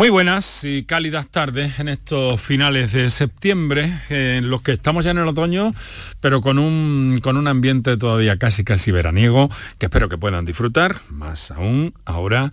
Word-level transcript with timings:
Muy 0.00 0.08
buenas 0.08 0.64
y 0.64 0.84
cálidas 0.84 1.28
tardes 1.28 1.78
en 1.78 1.86
estos 1.88 2.40
finales 2.40 2.92
de 2.92 3.10
septiembre, 3.10 4.00
en 4.08 4.48
los 4.48 4.62
que 4.62 4.72
estamos 4.72 5.04
ya 5.04 5.10
en 5.10 5.18
el 5.18 5.28
otoño, 5.28 5.72
pero 6.20 6.40
con 6.40 6.58
un, 6.58 7.20
con 7.22 7.36
un 7.36 7.46
ambiente 7.46 7.98
todavía 7.98 8.38
casi 8.38 8.64
casi 8.64 8.92
veraniego, 8.92 9.50
que 9.76 9.84
espero 9.84 10.08
que 10.08 10.16
puedan 10.16 10.46
disfrutar, 10.46 11.02
más 11.10 11.50
aún 11.50 11.92
ahora 12.06 12.50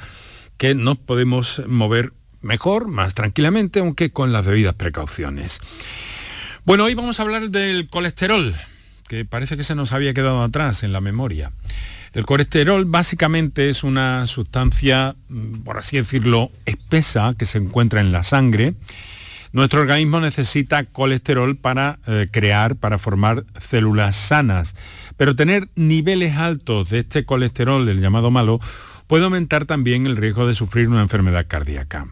que 0.57 0.75
nos 0.75 0.97
podemos 0.97 1.61
mover 1.67 2.11
mejor, 2.41 2.89
más 2.89 3.13
tranquilamente, 3.13 3.79
aunque 3.79 4.11
con 4.11 4.33
las 4.33 4.45
debidas 4.45 4.75
precauciones. 4.75 5.61
Bueno, 6.65 6.83
hoy 6.83 6.95
vamos 6.95 7.21
a 7.21 7.23
hablar 7.23 7.49
del 7.49 7.87
colesterol, 7.87 8.57
que 9.07 9.23
parece 9.23 9.55
que 9.55 9.63
se 9.63 9.73
nos 9.73 9.93
había 9.93 10.13
quedado 10.13 10.43
atrás 10.43 10.83
en 10.83 10.91
la 10.91 10.99
memoria. 10.99 11.53
El 12.17 12.25
colesterol 12.25 12.85
básicamente 12.85 13.69
es 13.69 13.83
una 13.83 14.25
sustancia, 14.25 15.15
mm, 15.29 15.59
por 15.59 15.77
así 15.77 15.97
decirlo, 15.97 16.49
espesa 16.65 17.35
que 17.37 17.45
se 17.45 17.59
encuentra 17.59 18.01
en 18.01 18.11
la 18.11 18.23
sangre. 18.23 18.73
Nuestro 19.51 19.81
organismo 19.81 20.19
necesita 20.19 20.83
colesterol 20.83 21.55
para 21.57 21.99
eh, 22.07 22.25
crear, 22.31 22.75
para 22.75 22.97
formar 22.97 23.43
células 23.61 24.15
sanas. 24.15 24.75
Pero 25.15 25.35
tener 25.35 25.69
niveles 25.75 26.37
altos 26.37 26.89
de 26.89 27.01
este 27.01 27.23
colesterol, 27.23 27.85
del 27.85 28.01
llamado 28.01 28.31
malo, 28.31 28.59
puede 29.05 29.25
aumentar 29.25 29.65
también 29.65 30.07
el 30.07 30.17
riesgo 30.17 30.47
de 30.47 30.55
sufrir 30.55 30.89
una 30.89 31.03
enfermedad 31.03 31.45
cardíaca. 31.47 32.07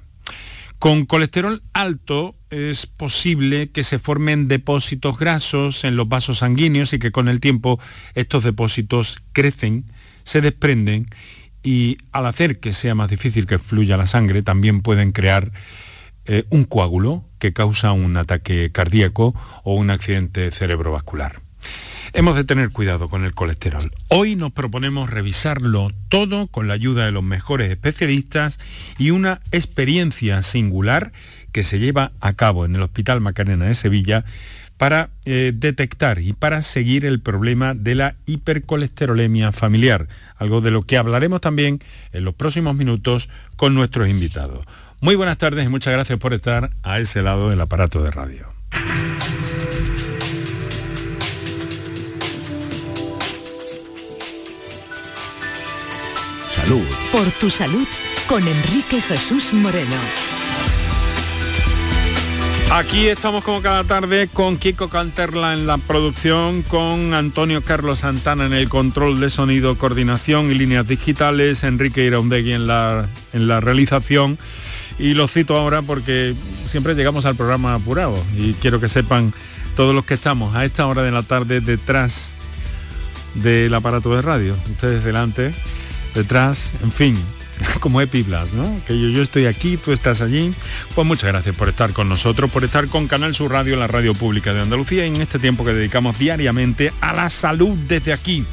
Con 0.77 1.07
colesterol 1.07 1.63
alto 1.73 2.35
es 2.51 2.85
posible 2.85 3.69
que 3.71 3.83
se 3.83 3.97
formen 3.97 4.47
depósitos 4.47 5.17
grasos 5.17 5.83
en 5.83 5.95
los 5.95 6.07
vasos 6.07 6.39
sanguíneos 6.39 6.93
y 6.93 6.99
que 6.99 7.11
con 7.11 7.27
el 7.27 7.39
tiempo 7.39 7.79
estos 8.13 8.43
depósitos 8.43 9.19
crecen, 9.33 9.85
se 10.25 10.41
desprenden 10.41 11.07
y 11.63 11.97
al 12.11 12.25
hacer 12.25 12.59
que 12.59 12.73
sea 12.73 12.93
más 12.93 13.09
difícil 13.09 13.47
que 13.47 13.57
fluya 13.57 13.95
la 13.95 14.07
sangre 14.07 14.43
también 14.43 14.81
pueden 14.81 15.13
crear 15.13 15.51
eh, 16.25 16.43
un 16.49 16.65
coágulo 16.65 17.23
que 17.39 17.53
causa 17.53 17.91
un 17.91 18.17
ataque 18.17 18.71
cardíaco 18.71 19.33
o 19.63 19.75
un 19.75 19.89
accidente 19.89 20.51
cerebrovascular. 20.51 21.39
Hemos 22.13 22.35
de 22.35 22.45
tener 22.45 22.69
cuidado 22.69 23.09
con 23.09 23.25
el 23.25 23.33
colesterol. 23.33 23.91
Hoy 24.07 24.35
nos 24.35 24.51
proponemos 24.53 25.09
revisarlo 25.09 25.91
todo 26.07 26.47
con 26.47 26.67
la 26.67 26.73
ayuda 26.73 27.05
de 27.05 27.11
los 27.11 27.23
mejores 27.23 27.69
especialistas 27.69 28.57
y 28.97 29.09
una 29.09 29.41
experiencia 29.51 30.41
singular 30.41 31.11
que 31.51 31.63
se 31.63 31.79
lleva 31.79 32.11
a 32.21 32.33
cabo 32.33 32.65
en 32.65 32.75
el 32.75 32.81
Hospital 32.83 33.21
Macarena 33.21 33.65
de 33.65 33.75
Sevilla 33.75 34.23
para 34.77 35.09
eh, 35.25 35.51
detectar 35.55 36.19
y 36.19 36.33
para 36.33 36.61
seguir 36.61 37.05
el 37.05 37.19
problema 37.19 37.73
de 37.73 37.95
la 37.95 38.15
hipercolesterolemia 38.25 39.51
familiar, 39.51 40.07
algo 40.37 40.61
de 40.61 40.71
lo 40.71 40.83
que 40.83 40.97
hablaremos 40.97 41.41
también 41.41 41.79
en 42.11 42.25
los 42.25 42.35
próximos 42.35 42.75
minutos 42.75 43.29
con 43.55 43.73
nuestros 43.73 44.09
invitados. 44.09 44.65
Muy 45.01 45.15
buenas 45.15 45.37
tardes 45.37 45.65
y 45.65 45.69
muchas 45.69 45.93
gracias 45.93 46.19
por 46.19 46.33
estar 46.33 46.71
a 46.83 46.99
ese 46.99 47.21
lado 47.21 47.49
del 47.49 47.61
aparato 47.61 48.01
de 48.01 48.11
radio. 48.11 48.55
Por 57.11 57.29
tu 57.39 57.49
salud 57.49 57.87
con 58.27 58.47
Enrique 58.47 58.99
Jesús 59.01 59.53
Moreno. 59.53 60.34
Aquí 62.71 63.07
estamos 63.07 63.43
como 63.43 63.61
cada 63.61 63.83
tarde 63.83 64.27
con 64.27 64.57
Kiko 64.57 64.89
Canterla 64.89 65.53
en 65.53 65.65
la 65.65 65.77
producción, 65.77 66.61
con 66.63 67.13
Antonio 67.13 67.63
Carlos 67.63 67.99
Santana 67.99 68.47
en 68.47 68.53
el 68.53 68.69
control 68.69 69.19
de 69.19 69.29
sonido, 69.29 69.77
coordinación 69.77 70.51
y 70.51 70.55
líneas 70.55 70.87
digitales, 70.87 71.63
Enrique 71.63 72.05
Iraundegui 72.05 72.51
en 72.51 72.67
la, 72.67 73.07
en 73.33 73.47
la 73.47 73.61
realización. 73.61 74.37
Y 74.99 75.13
lo 75.13 75.27
cito 75.27 75.55
ahora 75.55 75.81
porque 75.81 76.35
siempre 76.65 76.95
llegamos 76.95 77.25
al 77.25 77.35
programa 77.35 77.75
apurado 77.75 78.21
y 78.37 78.53
quiero 78.55 78.79
que 78.79 78.89
sepan 78.89 79.33
todos 79.75 79.93
los 79.93 80.05
que 80.05 80.13
estamos 80.15 80.55
a 80.55 80.65
esta 80.65 80.87
hora 80.87 81.03
de 81.03 81.11
la 81.11 81.23
tarde 81.23 81.61
detrás 81.61 82.29
del 83.35 83.73
aparato 83.73 84.15
de 84.15 84.21
radio, 84.21 84.55
ustedes 84.71 85.03
delante 85.03 85.53
detrás, 86.13 86.71
en 86.81 86.91
fin, 86.91 87.17
como 87.79 88.01
Epiblas, 88.01 88.53
¿no? 88.53 88.81
Que 88.85 89.11
yo, 89.11 89.21
estoy 89.21 89.45
aquí, 89.45 89.77
tú 89.77 89.91
estás 89.91 90.21
allí. 90.21 90.53
Pues 90.93 91.07
muchas 91.07 91.31
gracias 91.31 91.55
por 91.55 91.69
estar 91.69 91.93
con 91.93 92.09
nosotros, 92.09 92.51
por 92.51 92.63
estar 92.63 92.87
con 92.87 93.07
Canal 93.07 93.33
Sur 93.33 93.51
Radio, 93.51 93.75
la 93.75 93.87
radio 93.87 94.13
pública 94.13 94.53
de 94.53 94.61
Andalucía, 94.61 95.05
en 95.05 95.17
este 95.17 95.39
tiempo 95.39 95.65
que 95.65 95.73
dedicamos 95.73 96.17
diariamente 96.17 96.91
a 97.01 97.13
la 97.13 97.29
salud 97.29 97.77
desde 97.87 98.13
aquí. 98.13 98.45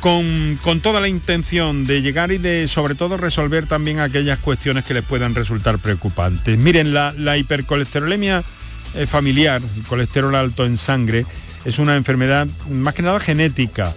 Con, 0.00 0.60
toda 0.82 1.00
la 1.00 1.08
intención 1.08 1.84
de 1.84 2.00
llegar 2.00 2.30
y 2.30 2.38
de 2.38 2.68
sobre 2.68 2.94
todo 2.94 3.16
resolver 3.16 3.66
también 3.66 3.98
aquellas 3.98 4.38
cuestiones 4.38 4.84
que 4.84 4.94
les 4.94 5.02
puedan 5.02 5.34
resultar 5.34 5.78
preocupantes. 5.78 6.56
Miren, 6.56 6.94
la, 6.94 7.12
la 7.16 7.36
hipercolesterolemia 7.36 8.44
eh, 8.94 9.06
familiar, 9.06 9.60
el 9.76 9.82
colesterol 9.82 10.34
alto 10.36 10.64
en 10.64 10.76
sangre, 10.76 11.26
es 11.64 11.80
una 11.80 11.96
enfermedad 11.96 12.46
más 12.70 12.94
que 12.94 13.02
nada 13.02 13.18
genética 13.18 13.92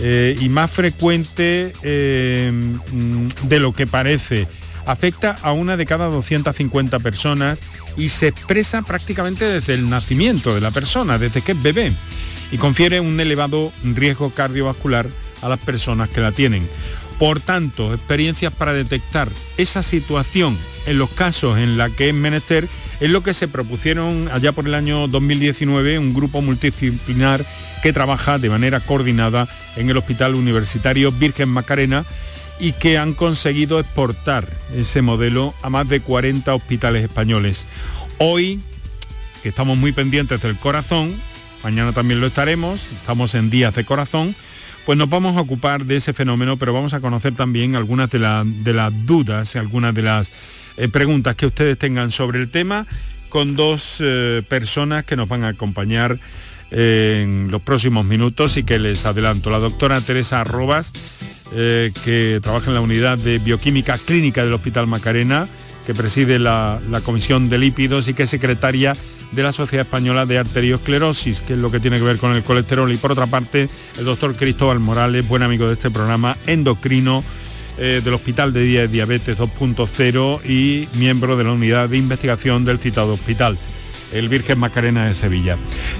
eh, 0.00 0.36
y 0.40 0.48
más 0.48 0.70
frecuente 0.70 1.72
eh, 1.82 2.52
de 3.42 3.58
lo 3.58 3.72
que 3.72 3.86
parece. 3.86 4.46
Afecta 4.86 5.36
a 5.42 5.52
una 5.52 5.76
de 5.76 5.86
cada 5.86 6.06
250 6.06 6.98
personas 7.00 7.60
y 7.96 8.08
se 8.08 8.28
expresa 8.28 8.82
prácticamente 8.82 9.44
desde 9.44 9.74
el 9.74 9.90
nacimiento 9.90 10.54
de 10.54 10.60
la 10.60 10.70
persona, 10.70 11.18
desde 11.18 11.42
que 11.42 11.52
es 11.52 11.62
bebé, 11.62 11.92
y 12.52 12.56
confiere 12.56 13.00
un 13.00 13.18
elevado 13.20 13.72
riesgo 13.82 14.30
cardiovascular 14.30 15.06
a 15.42 15.48
las 15.48 15.58
personas 15.58 16.08
que 16.08 16.20
la 16.20 16.32
tienen. 16.32 16.66
Por 17.18 17.40
tanto, 17.40 17.92
experiencias 17.92 18.52
para 18.52 18.72
detectar 18.72 19.28
esa 19.56 19.82
situación 19.82 20.56
en 20.86 20.98
los 20.98 21.10
casos 21.10 21.58
en 21.58 21.76
la 21.76 21.90
que 21.90 22.08
es 22.08 22.14
menester 22.14 22.68
es 23.00 23.10
lo 23.10 23.22
que 23.22 23.34
se 23.34 23.48
propusieron 23.48 24.28
allá 24.32 24.52
por 24.52 24.66
el 24.66 24.74
año 24.74 25.08
2019 25.08 25.98
un 25.98 26.14
grupo 26.14 26.42
multidisciplinar 26.42 27.44
que 27.82 27.92
trabaja 27.92 28.38
de 28.38 28.50
manera 28.50 28.80
coordinada 28.80 29.48
en 29.76 29.90
el 29.90 29.96
Hospital 29.96 30.34
Universitario 30.34 31.12
Virgen 31.12 31.48
Macarena 31.48 32.04
y 32.60 32.72
que 32.72 32.98
han 32.98 33.14
conseguido 33.14 33.78
exportar 33.78 34.48
ese 34.74 35.02
modelo 35.02 35.54
a 35.62 35.70
más 35.70 35.88
de 35.88 36.00
40 36.00 36.54
hospitales 36.54 37.04
españoles. 37.04 37.66
Hoy, 38.18 38.60
que 39.42 39.48
estamos 39.48 39.76
muy 39.76 39.92
pendientes 39.92 40.42
del 40.42 40.56
corazón, 40.56 41.14
mañana 41.62 41.92
también 41.92 42.20
lo 42.20 42.26
estaremos, 42.26 42.80
estamos 42.92 43.34
en 43.36 43.50
días 43.50 43.74
de 43.74 43.84
corazón, 43.84 44.34
pues 44.88 44.96
nos 44.96 45.10
vamos 45.10 45.36
a 45.36 45.42
ocupar 45.42 45.84
de 45.84 45.96
ese 45.96 46.14
fenómeno, 46.14 46.56
pero 46.56 46.72
vamos 46.72 46.94
a 46.94 47.00
conocer 47.00 47.34
también 47.34 47.76
algunas 47.76 48.08
de, 48.08 48.18
las 48.20 49.06
dudas, 49.06 49.54
algunas 49.56 49.94
de 49.94 50.00
las 50.00 50.30
eh, 50.78 50.88
preguntas 50.88 51.36
que 51.36 51.44
ustedes 51.44 51.76
tengan 51.76 52.10
sobre 52.10 52.40
el 52.40 52.50
tema 52.50 52.86
con 53.28 53.54
dos 53.54 53.98
eh, 54.00 54.42
personas 54.48 55.04
que 55.04 55.14
nos 55.14 55.28
van 55.28 55.44
a 55.44 55.48
acompañar 55.48 56.18
en 56.70 57.50
los 57.50 57.60
próximos 57.60 58.06
minutos 58.06 58.56
y 58.56 58.62
que 58.62 58.78
les 58.78 59.04
adelanto. 59.04 59.50
La 59.50 59.58
doctora 59.58 60.00
Teresa 60.00 60.40
Arrobas, 60.40 60.94
eh, 61.52 61.92
que 62.02 62.40
trabaja 62.42 62.68
en 62.68 62.74
la 62.74 62.80
unidad 62.80 63.18
de 63.18 63.40
bioquímica 63.40 63.98
clínica 63.98 64.42
del 64.42 64.54
Hospital 64.54 64.86
Macarena, 64.86 65.48
que 65.88 65.94
preside 65.94 66.38
la, 66.38 66.80
Comisión 67.02 67.48
de 67.48 67.56
Lípidos 67.56 68.08
y 68.08 68.12
que 68.12 68.24
es 68.24 68.30
secretaria 68.30 68.94
de 69.32 69.42
la 69.42 69.52
Sociedad 69.52 69.86
Española 69.86 70.26
de 70.26 70.36
Arteriosclerosis, 70.36 71.40
que 71.40 71.54
es 71.54 71.58
lo 71.58 71.70
que 71.70 71.80
tiene 71.80 71.96
que 71.96 72.04
ver 72.04 72.18
con 72.18 72.36
el 72.36 72.42
colesterol. 72.42 72.92
Y 72.92 72.98
por 72.98 73.10
otra 73.10 73.26
parte, 73.26 73.70
el 73.96 74.04
doctor 74.04 74.36
Cristóbal 74.36 74.80
Morales, 74.80 75.26
buen 75.26 75.42
amigo 75.42 75.66
de 75.66 75.72
este 75.72 75.90
programa, 75.90 76.36
endocrino 76.46 77.24
eh, 77.78 78.02
del 78.04 78.12
Hospital 78.12 78.52
de 78.52 78.64
Día 78.64 78.80
de 78.82 78.88
Diabetes 78.88 79.38
2.0 79.38 80.44
y 80.46 80.88
miembro 80.98 81.38
de 81.38 81.44
la 81.44 81.52
unidad 81.52 81.88
de 81.88 81.96
investigación 81.96 82.66
del 82.66 82.78
citado 82.80 83.14
hospital 83.14 83.56
el 84.12 84.28
Virgen 84.28 84.58
Macarena 84.58 85.06
de 85.06 85.14
Sevilla. 85.14 85.56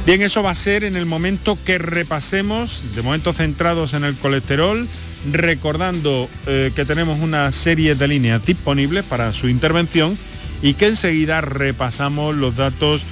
Bien, 0.07 0.23
eso 0.23 0.43
va 0.43 0.51
a 0.51 0.55
ser 0.55 0.85
en 0.85 0.97
el 0.97 1.05
momento 1.05 1.59
que 1.65 1.79
repasemos, 1.79 2.95
de 2.95 3.03
momento 3.03 3.35
centrados 3.35 3.93
en 3.93 4.05
el 4.05 4.17
colesterol, 4.17 4.87
recordando 5.33 6.29
eh, 6.47 6.71
que 6.75 6.85
tenemos 6.85 7.21
una 7.21 7.51
serie 7.53 7.95
de 7.95 8.09
líneas 8.09 8.45
disponibles 8.47 9.05
para 9.05 9.33
su 9.33 9.49
intervención 9.49 10.17
y 10.63 10.75
que 10.75 10.87
enseguida 10.87 11.41
repasamos 11.41 12.35
los 12.37 12.57
datos 12.57 13.05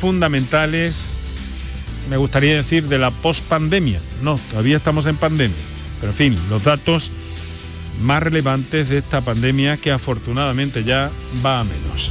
fundamentales, 0.00 1.14
me 2.10 2.16
gustaría 2.16 2.54
decir, 2.54 2.84
de 2.88 2.98
la 2.98 3.10
pospandemia. 3.10 4.00
No, 4.22 4.38
todavía 4.50 4.76
estamos 4.76 5.06
en 5.06 5.16
pandemia, 5.16 5.56
pero 6.00 6.12
en 6.12 6.18
fin, 6.18 6.38
los 6.50 6.64
datos 6.64 7.10
más 8.02 8.22
relevantes 8.22 8.88
de 8.88 8.98
esta 8.98 9.20
pandemia 9.20 9.76
que 9.76 9.92
afortunadamente 9.92 10.84
ya 10.84 11.10
va 11.44 11.60
a 11.60 11.64
menos. 11.64 12.10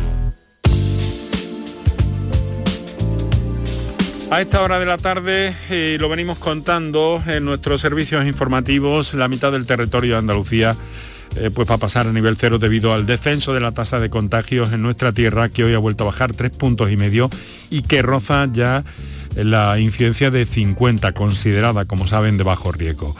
A 4.31 4.39
esta 4.39 4.61
hora 4.61 4.79
de 4.79 4.85
la 4.85 4.97
tarde 4.97 5.53
eh, 5.69 5.97
lo 5.99 6.07
venimos 6.07 6.37
contando 6.37 7.21
en 7.27 7.43
nuestros 7.43 7.81
servicios 7.81 8.25
informativos, 8.25 9.13
la 9.13 9.27
mitad 9.27 9.51
del 9.51 9.65
territorio 9.65 10.13
de 10.13 10.19
Andalucía 10.19 10.73
eh, 11.35 11.49
pues 11.53 11.69
va 11.69 11.75
a 11.75 11.79
pasar 11.79 12.07
a 12.07 12.13
nivel 12.13 12.37
cero 12.37 12.57
debido 12.57 12.93
al 12.93 13.05
descenso 13.05 13.53
de 13.53 13.59
la 13.59 13.73
tasa 13.73 13.99
de 13.99 14.09
contagios 14.09 14.71
en 14.71 14.83
nuestra 14.83 15.11
tierra 15.11 15.49
que 15.49 15.65
hoy 15.65 15.73
ha 15.73 15.79
vuelto 15.79 16.05
a 16.05 16.07
bajar 16.07 16.31
tres 16.31 16.51
puntos 16.51 16.89
y 16.89 16.95
medio 16.95 17.29
y 17.69 17.81
que 17.81 18.01
roza 18.01 18.47
ya 18.49 18.85
la 19.35 19.79
incidencia 19.79 20.29
de 20.29 20.45
50, 20.45 21.13
considerada, 21.13 21.85
como 21.85 22.07
saben, 22.07 22.37
de 22.37 22.43
bajo 22.43 22.71
riesgo. 22.71 23.15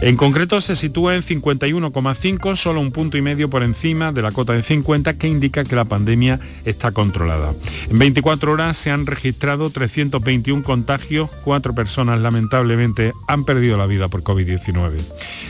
En 0.00 0.16
concreto 0.16 0.60
se 0.60 0.76
sitúa 0.76 1.14
en 1.14 1.22
51,5, 1.22 2.56
solo 2.56 2.80
un 2.80 2.92
punto 2.92 3.16
y 3.16 3.22
medio 3.22 3.48
por 3.48 3.62
encima 3.62 4.12
de 4.12 4.22
la 4.22 4.32
cota 4.32 4.52
de 4.52 4.62
50 4.62 5.16
que 5.16 5.28
indica 5.28 5.64
que 5.64 5.76
la 5.76 5.86
pandemia 5.86 6.40
está 6.64 6.92
controlada. 6.92 7.54
En 7.88 7.98
24 7.98 8.52
horas 8.52 8.76
se 8.76 8.90
han 8.90 9.06
registrado 9.06 9.70
321 9.70 10.62
contagios, 10.62 11.30
cuatro 11.42 11.74
personas 11.74 12.20
lamentablemente 12.20 13.12
han 13.28 13.44
perdido 13.44 13.78
la 13.78 13.86
vida 13.86 14.08
por 14.08 14.22
COVID-19. 14.22 14.98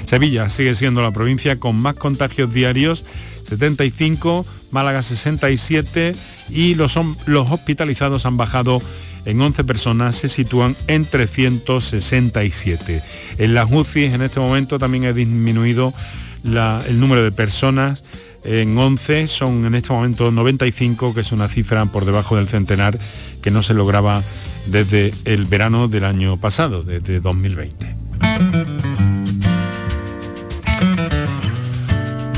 Sevilla 0.05 0.49
sigue 0.49 0.75
siendo 0.75 1.03
la 1.03 1.11
provincia 1.11 1.59
con 1.59 1.77
más 1.77 1.97
contagios 1.97 2.53
diarios 2.53 3.05
75, 3.45 4.47
Málaga 4.71 5.03
67 5.03 6.15
y 6.51 6.75
los, 6.75 6.99
los 7.27 7.51
hospitalizados 7.51 8.27
han 8.27 8.37
bajado 8.37 8.81
en 9.25 9.41
11 9.41 9.65
personas 9.65 10.17
se 10.17 10.29
sitúan 10.29 10.75
en 10.89 11.05
367. 11.05 13.03
En 13.39 13.55
las 13.55 13.71
UCI 13.71 14.05
en 14.05 14.23
este 14.23 14.41
momento 14.41 14.79
también 14.79 15.07
ha 15.07 15.13
disminuido 15.13 15.93
el 16.45 17.01
número 17.01 17.23
de 17.23 17.33
personas 17.33 18.05
en 18.45 18.77
11, 18.77 19.27
son 19.29 19.65
en 19.65 19.75
este 19.75 19.93
momento 19.93 20.31
95, 20.31 21.15
que 21.15 21.21
es 21.21 21.33
una 21.33 21.49
cifra 21.49 21.85
por 21.87 22.05
debajo 22.05 22.37
del 22.37 22.47
centenar 22.47 22.99
que 23.43 23.51
no 23.51 23.63
se 23.63 23.73
lograba 23.73 24.23
desde 24.67 25.13
el 25.25 25.47
verano 25.47 25.89
del 25.89 26.05
año 26.05 26.37
pasado, 26.37 26.83
desde 26.83 27.21
2020. 27.21 27.95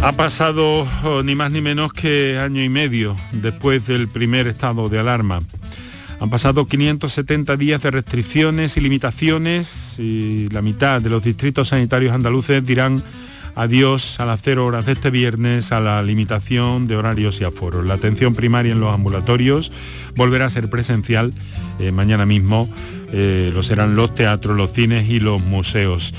Ha 0.03 0.13
pasado 0.13 0.87
oh, 1.03 1.23
ni 1.25 1.35
más 1.35 1.51
ni 1.51 1.61
menos 1.61 1.93
que 1.93 2.39
año 2.39 2.63
y 2.63 2.69
medio 2.69 3.17
después 3.33 3.87
del 3.87 4.07
primer 4.07 4.47
estado 4.47 4.89
de 4.89 5.01
alarma. 5.01 5.41
Han 6.19 6.31
pasado 6.31 6.67
570 6.67 7.57
días 7.57 7.83
de 7.83 7.91
restricciones 7.91 8.77
y 8.77 8.81
limitaciones 8.81 9.99
y 9.99 10.49
la 10.49 10.63
mitad 10.63 11.03
de 11.03 11.11
los 11.11 11.23
distritos 11.23 11.69
sanitarios 11.69 12.13
andaluces 12.13 12.65
dirán 12.67 13.03
adiós 13.55 14.19
a 14.21 14.27
las 14.27 14.41
cero 14.43 14.65
horas 14.65 14.87
de 14.87 14.93
este 14.93 15.11
viernes 15.11 15.73
a 15.73 15.81
la 15.81 16.03
limitación 16.03 16.87
de 16.87 16.97
horarios 16.97 17.41
y 17.41 17.45
aforos. 17.45 17.85
La 17.85 17.95
atención 17.95 18.35
primaria 18.35 18.73
en 18.73 18.81
los 18.81 18.95
ambulatorios 18.95 19.73
volverá 20.15 20.47
a 20.47 20.51
ser 20.51 20.71
presencial 20.71 21.33
eh, 21.79 21.93
mañana 21.93 22.25
mismo. 22.25 22.69
Eh, 23.13 23.51
lo 23.53 23.63
serán 23.63 23.95
los 23.95 24.15
teatros, 24.15 24.57
los 24.57 24.73
cines 24.73 25.09
y 25.11 25.21
los 25.21 25.43
museos. 25.43 26.15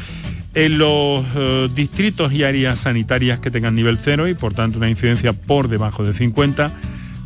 En 0.53 0.77
los 0.77 1.25
eh, 1.35 1.69
distritos 1.73 2.33
y 2.33 2.43
áreas 2.43 2.81
sanitarias 2.81 3.39
que 3.39 3.51
tengan 3.51 3.75
nivel 3.75 3.97
cero 3.97 4.27
y 4.27 4.35
por 4.35 4.53
tanto 4.53 4.77
una 4.77 4.89
incidencia 4.89 5.33
por 5.33 5.67
debajo 5.67 6.03
de 6.03 6.13
50, 6.13 6.71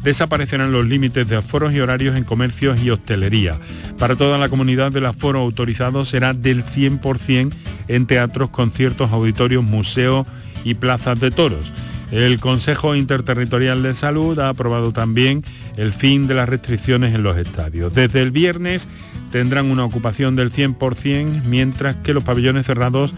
desaparecerán 0.03 0.71
los 0.71 0.85
límites 0.85 1.27
de 1.27 1.37
aforos 1.37 1.73
y 1.73 1.79
horarios 1.79 2.17
en 2.17 2.23
comercios 2.23 2.81
y 2.81 2.89
hostelería. 2.89 3.57
Para 3.99 4.15
toda 4.15 4.37
la 4.37 4.49
comunidad 4.49 4.91
del 4.91 5.05
aforo 5.05 5.39
autorizado 5.39 6.05
será 6.05 6.33
del 6.33 6.63
100% 6.63 7.53
en 7.87 8.05
teatros, 8.07 8.49
conciertos, 8.49 9.11
auditorios, 9.11 9.63
museos 9.63 10.25
y 10.63 10.75
plazas 10.75 11.19
de 11.19 11.31
toros. 11.31 11.73
El 12.11 12.41
Consejo 12.41 12.93
Interterritorial 12.95 13.83
de 13.83 13.93
Salud 13.93 14.37
ha 14.39 14.49
aprobado 14.49 14.91
también 14.91 15.43
el 15.77 15.93
fin 15.93 16.27
de 16.27 16.33
las 16.33 16.49
restricciones 16.49 17.15
en 17.15 17.23
los 17.23 17.37
estadios. 17.37 17.93
Desde 17.93 18.21
el 18.21 18.31
viernes 18.31 18.89
tendrán 19.31 19.71
una 19.71 19.85
ocupación 19.85 20.35
del 20.35 20.51
100%, 20.51 21.45
mientras 21.45 21.95
que 21.97 22.13
los 22.13 22.25
pabellones 22.25 22.65
cerrados 22.65 23.13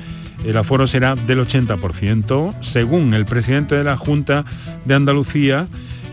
el 0.45 0.57
aforo 0.57 0.86
será 0.86 1.15
del 1.15 1.39
80%. 1.39 2.62
Según 2.62 3.13
el 3.13 3.25
presidente 3.25 3.75
de 3.75 3.83
la 3.83 3.97
Junta 3.97 4.45
de 4.86 4.94
Andalucía, 4.94 5.65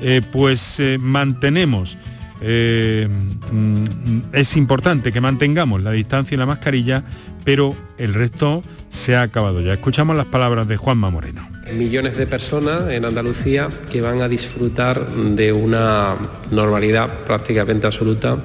eh, 0.02 0.22
pues 0.32 0.80
eh, 0.80 0.98
mantenemos, 0.98 1.96
eh, 2.40 3.08
mm, 3.52 4.20
es 4.32 4.56
importante 4.56 5.12
que 5.12 5.20
mantengamos 5.20 5.82
la 5.82 5.92
distancia 5.92 6.34
y 6.34 6.38
la 6.38 6.46
mascarilla, 6.46 7.04
pero 7.44 7.74
el 7.98 8.14
resto 8.14 8.62
se 8.88 9.16
ha 9.16 9.22
acabado 9.22 9.60
ya. 9.60 9.72
Escuchamos 9.72 10.16
las 10.16 10.26
palabras 10.26 10.68
de 10.68 10.76
Juanma 10.76 11.10
Moreno. 11.10 11.48
Millones 11.72 12.16
de 12.16 12.26
personas 12.26 12.88
en 12.88 13.04
Andalucía 13.04 13.68
que 13.90 14.00
van 14.00 14.20
a 14.22 14.28
disfrutar 14.28 15.06
de 15.08 15.52
una 15.52 16.16
normalidad 16.50 17.08
prácticamente 17.26 17.86
absoluta. 17.86 18.38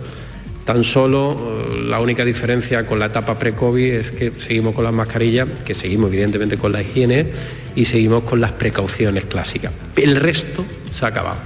Tan 0.66 0.84
solo 0.84 1.38
la 1.86 2.00
única 2.00 2.26
diferencia 2.26 2.88
con 2.88 2.98
la 2.98 3.06
etapa 3.06 3.38
pre-COVID 3.38 3.94
es 3.94 4.10
que 4.10 4.32
seguimos 4.40 4.74
con 4.74 4.84
las 4.84 4.94
mascarillas, 4.94 5.48
que 5.64 5.76
seguimos 5.76 6.12
evidentemente 6.12 6.58
con 6.58 6.72
la 6.72 6.82
higiene 6.82 7.28
y 7.76 7.86
seguimos 7.86 8.24
con 8.24 8.42
las 8.42 8.54
precauciones 8.54 9.28
clásicas. 9.28 9.72
El 9.96 10.16
resto 10.16 10.66
se 10.90 11.06
ha 11.06 11.10
acabado. 11.10 11.40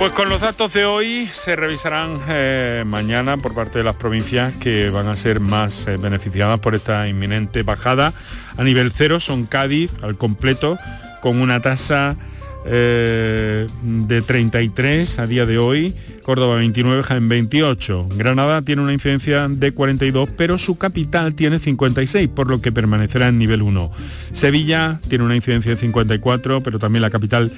Pues 0.00 0.10
con 0.10 0.28
los 0.28 0.40
datos 0.40 0.72
de 0.72 0.84
hoy 0.84 1.28
se 1.30 1.54
revisarán 1.54 2.20
eh, 2.28 2.82
mañana 2.84 3.36
por 3.36 3.54
parte 3.54 3.78
de 3.78 3.84
las 3.84 3.94
provincias 3.94 4.52
que 4.54 4.90
van 4.90 5.06
a 5.06 5.14
ser 5.14 5.38
más 5.38 5.86
eh, 5.86 5.96
beneficiadas 5.96 6.58
por 6.58 6.74
esta 6.74 7.06
inminente 7.06 7.62
bajada. 7.62 8.12
A 8.56 8.64
nivel 8.64 8.90
cero 8.90 9.20
son 9.20 9.46
Cádiz 9.46 9.92
al 10.02 10.16
completo 10.16 10.76
con 11.22 11.40
una 11.40 11.62
tasa 11.62 12.16
eh, 12.66 13.66
de 13.82 14.22
33 14.22 15.18
a 15.18 15.26
día 15.26 15.46
de 15.46 15.58
hoy, 15.58 15.94
Córdoba 16.22 16.56
29, 16.56 17.02
Jaén 17.02 17.28
28. 17.28 18.08
Granada 18.16 18.62
tiene 18.62 18.82
una 18.82 18.92
incidencia 18.92 19.48
de 19.48 19.72
42, 19.72 20.30
pero 20.36 20.56
su 20.56 20.76
capital 20.76 21.34
tiene 21.34 21.58
56, 21.58 22.28
por 22.28 22.48
lo 22.48 22.62
que 22.62 22.72
permanecerá 22.72 23.28
en 23.28 23.38
nivel 23.38 23.62
1. 23.62 23.90
Sevilla 24.32 25.00
tiene 25.08 25.24
una 25.24 25.36
incidencia 25.36 25.72
de 25.72 25.76
54, 25.76 26.62
pero 26.62 26.78
también 26.78 27.02
la 27.02 27.10
capital 27.10 27.52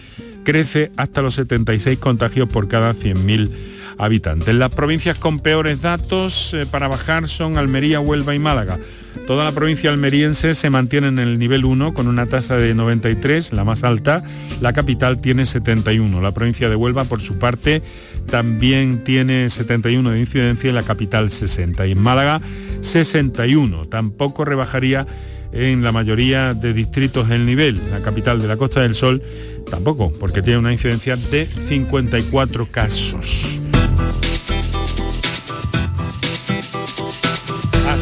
crece 0.45 0.91
hasta 0.97 1.23
los 1.23 1.35
76 1.35 1.99
contagios 1.99 2.49
por 2.49 2.69
cada 2.69 2.93
100.000 2.95 3.51
habitantes. 3.99 4.55
Las 4.55 4.75
provincias 4.75 5.17
con 5.19 5.41
peores 5.41 5.83
datos 5.83 6.55
eh, 6.55 6.65
para 6.71 6.89
bajar 6.89 7.29
son 7.29 7.59
Almería, 7.59 8.01
Huelva 8.01 8.35
y 8.35 8.39
Málaga. 8.39 8.79
Toda 9.27 9.45
la 9.45 9.51
provincia 9.51 9.91
almeriense 9.91 10.55
se 10.55 10.71
mantiene 10.71 11.09
en 11.09 11.19
el 11.19 11.41
nivel 11.41 11.65
1 11.65 11.95
con 11.95 12.07
una 12.07 12.27
tasa 12.27 12.57
de 12.57 12.75
93, 12.75 13.53
la 13.53 13.65
más 13.65 13.83
alta. 13.83 14.23
La 14.61 14.73
capital 14.73 15.21
tiene 15.21 15.47
71. 15.47 16.21
La 16.21 16.31
provincia 16.31 16.69
de 16.69 16.77
Huelva, 16.77 17.05
por 17.05 17.21
su 17.21 17.37
parte, 17.37 17.83
también 18.31 19.03
tiene 19.03 19.51
71 19.51 20.11
de 20.13 20.21
incidencia 20.21 20.71
y 20.71 20.73
la 20.73 20.83
capital 20.83 21.31
60. 21.31 21.89
Y 21.89 21.93
en 21.93 21.99
Málaga, 21.99 22.41
61. 22.83 23.87
Tampoco 23.87 24.45
rebajaría 24.45 25.09
en 25.53 25.83
la 25.83 25.91
mayoría 25.91 26.53
de 26.53 26.73
distritos 26.73 27.29
el 27.31 27.47
nivel. 27.47 27.81
La 27.91 28.01
capital 28.03 28.41
de 28.41 28.47
la 28.47 28.57
Costa 28.57 28.83
del 28.83 28.95
Sol 28.95 29.23
tampoco, 29.69 30.13
porque 30.21 30.41
tiene 30.41 30.61
una 30.61 30.73
incidencia 30.73 31.17
de 31.17 31.47
54 31.47 32.69
casos. 32.71 33.59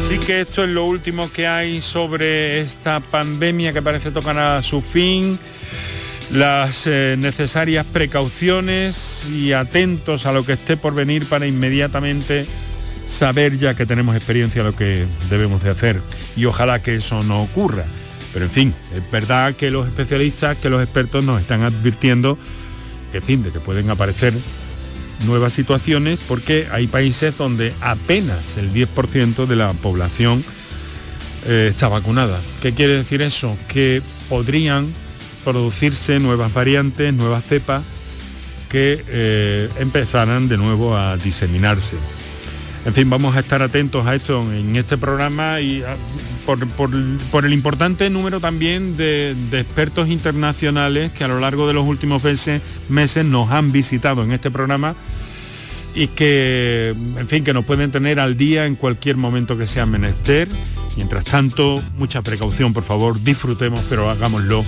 Así 0.05 0.19
que 0.19 0.41
esto 0.41 0.63
es 0.63 0.69
lo 0.69 0.85
último 0.85 1.31
que 1.31 1.47
hay 1.47 1.81
sobre 1.81 2.61
esta 2.61 2.99
pandemia 2.99 3.73
que 3.73 3.81
parece 3.81 4.11
tocar 4.11 4.37
a 4.37 4.61
su 4.61 4.83
fin. 4.83 5.39
Las 6.31 6.85
eh, 6.85 7.15
necesarias 7.17 7.87
precauciones 7.87 9.25
y 9.27 9.53
atentos 9.53 10.27
a 10.27 10.31
lo 10.31 10.45
que 10.45 10.53
esté 10.53 10.77
por 10.77 10.93
venir 10.93 11.25
para 11.25 11.47
inmediatamente 11.47 12.45
saber 13.07 13.57
ya 13.57 13.73
que 13.73 13.87
tenemos 13.87 14.15
experiencia 14.15 14.61
lo 14.61 14.75
que 14.75 15.07
debemos 15.27 15.63
de 15.63 15.71
hacer 15.71 15.99
y 16.35 16.45
ojalá 16.45 16.83
que 16.83 16.97
eso 16.97 17.23
no 17.23 17.41
ocurra. 17.41 17.85
Pero 18.31 18.45
en 18.45 18.51
fin, 18.51 18.75
es 18.93 19.11
verdad 19.11 19.55
que 19.55 19.71
los 19.71 19.87
especialistas, 19.87 20.55
que 20.57 20.69
los 20.69 20.83
expertos 20.83 21.23
nos 21.23 21.41
están 21.41 21.63
advirtiendo 21.63 22.37
que, 23.11 23.21
fin, 23.21 23.41
de 23.41 23.51
que 23.51 23.59
pueden 23.59 23.89
aparecer 23.89 24.35
nuevas 25.25 25.53
situaciones 25.53 26.19
porque 26.27 26.67
hay 26.71 26.87
países 26.87 27.37
donde 27.37 27.73
apenas 27.81 28.57
el 28.57 28.73
10% 28.73 29.45
de 29.45 29.55
la 29.55 29.73
población 29.73 30.43
eh, 31.45 31.67
está 31.71 31.87
vacunada. 31.87 32.41
¿Qué 32.61 32.73
quiere 32.73 32.97
decir 32.97 33.21
eso? 33.21 33.57
Que 33.67 34.01
podrían 34.29 34.87
producirse 35.43 36.19
nuevas 36.19 36.53
variantes, 36.53 37.13
nuevas 37.13 37.45
cepas 37.45 37.83
que 38.69 39.03
eh, 39.07 39.69
empezaran 39.79 40.47
de 40.47 40.57
nuevo 40.57 40.97
a 40.97 41.17
diseminarse. 41.17 41.97
En 42.85 42.93
fin, 42.93 43.09
vamos 43.09 43.35
a 43.35 43.39
estar 43.39 43.61
atentos 43.61 44.05
a 44.05 44.15
esto 44.15 44.41
en 44.51 44.75
este 44.75 44.97
programa 44.97 45.61
y 45.61 45.83
por, 46.45 47.45
el 47.45 47.53
importante 47.53 48.09
número 48.09 48.39
también 48.39 48.95
de, 48.97 49.35
expertos 49.51 50.09
internacionales 50.09 51.11
que 51.11 51.23
a 51.23 51.27
lo 51.27 51.39
largo 51.39 51.67
de 51.67 51.73
los 51.73 51.85
últimos 51.85 52.23
meses, 52.23 52.61
meses 52.89 53.25
nos 53.25 53.51
han 53.51 53.71
visitado 53.71 54.23
en 54.23 54.31
este 54.31 54.51
programa 54.51 54.95
y 55.95 56.07
que, 56.07 56.93
en 57.17 57.27
fin, 57.27 57.43
que 57.43 57.53
nos 57.53 57.65
pueden 57.65 57.91
tener 57.91 58.19
al 58.19 58.37
día 58.37 58.65
en 58.65 58.75
cualquier 58.75 59.15
momento 59.15 59.57
que 59.57 59.65
sea 59.65 59.85
menester. 59.85 60.47
Mientras 60.97 61.23
tanto, 61.25 61.81
mucha 61.97 62.21
precaución, 62.21 62.73
por 62.73 62.83
favor, 62.83 63.21
disfrutemos, 63.21 63.85
pero 63.89 64.09
hagámoslo 64.09 64.63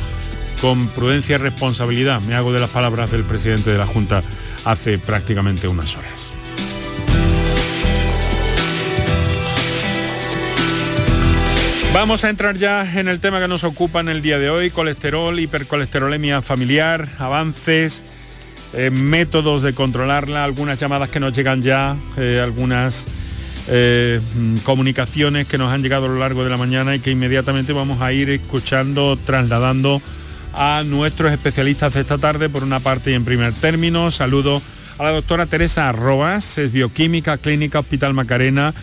con 0.62 0.88
prudencia 0.88 1.36
y 1.36 1.38
responsabilidad. 1.40 2.22
Me 2.22 2.36
hago 2.36 2.54
de 2.54 2.60
las 2.60 2.70
palabras 2.70 3.12
del 3.12 3.24
presidente 3.24 3.70
de 3.70 3.78
la 3.78 3.86
Junta 3.86 4.24
hace 4.66 4.98
prácticamente 4.98 5.68
unas 5.68 5.96
horas. 5.96 6.32
Vamos 11.98 12.24
a 12.24 12.30
entrar 12.30 12.56
ya 12.56 12.88
en 13.00 13.08
el 13.08 13.20
tema 13.20 13.40
que 13.40 13.48
nos 13.48 13.64
ocupa 13.64 14.02
en 14.02 14.08
el 14.08 14.22
día 14.22 14.38
de 14.38 14.52
hoy, 14.52 14.70
colesterol, 14.70 15.40
hipercolesterolemia 15.40 16.44
familiar, 16.44 17.10
avances, 17.18 18.04
eh, 18.74 18.92
métodos 18.92 19.64
de 19.64 19.74
controlarla, 19.74 20.44
algunas 20.44 20.78
llamadas 20.78 21.10
que 21.10 21.20
nos 21.20 21.34
llegan 21.34 21.64
ya, 21.64 21.98
eh, 22.16 22.40
algunas 22.40 23.08
eh, 23.68 24.22
mm, 24.36 24.58
comunicaciones 24.58 25.48
que 25.48 25.58
nos 25.58 25.74
han 25.74 25.82
llegado 25.82 26.06
a 26.06 26.10
lo 26.10 26.20
largo 26.20 26.44
de 26.44 26.52
la 26.52 26.58
mañana 26.58 26.96
y 26.96 27.00
que 27.00 27.10
inmediatamente 27.10 27.74
vamos 27.74 28.00
a 28.00 28.14
ir 28.14 28.30
escuchando, 28.30 29.18
trasladando 29.18 30.00
a 30.54 30.84
nuestros 30.86 31.32
especialistas 31.32 31.96
de 31.96 32.02
esta 32.02 32.20
tarde 32.20 32.48
por 32.48 32.62
una 32.62 32.80
parte 32.80 33.10
y 33.10 33.16
en 33.16 33.26
primer 33.26 33.54
término. 33.54 34.12
Saludo 34.12 34.62
a 35.00 35.04
la 35.04 35.10
doctora 35.10 35.48
Teresa 35.48 35.90
Arrobas, 35.90 36.60
es 36.60 36.72
bioquímica 36.72 37.40
clínica 37.40 37.80
Hospital 37.80 38.14
Macarena 38.14 38.76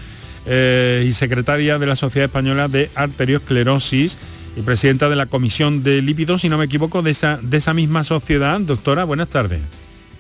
eh, 0.46 1.04
y 1.08 1.12
secretaria 1.12 1.78
de 1.78 1.86
la 1.86 1.96
Sociedad 1.96 2.26
Española 2.26 2.68
de 2.68 2.90
Arteriosclerosis 2.94 4.18
y 4.56 4.60
presidenta 4.60 5.08
de 5.08 5.16
la 5.16 5.26
Comisión 5.26 5.82
de 5.82 6.02
Lípidos, 6.02 6.42
si 6.42 6.48
no 6.48 6.58
me 6.58 6.66
equivoco, 6.66 7.02
de 7.02 7.10
esa, 7.10 7.38
de 7.42 7.56
esa 7.56 7.74
misma 7.74 8.04
sociedad. 8.04 8.60
Doctora, 8.60 9.04
buenas 9.04 9.28
tardes. 9.28 9.60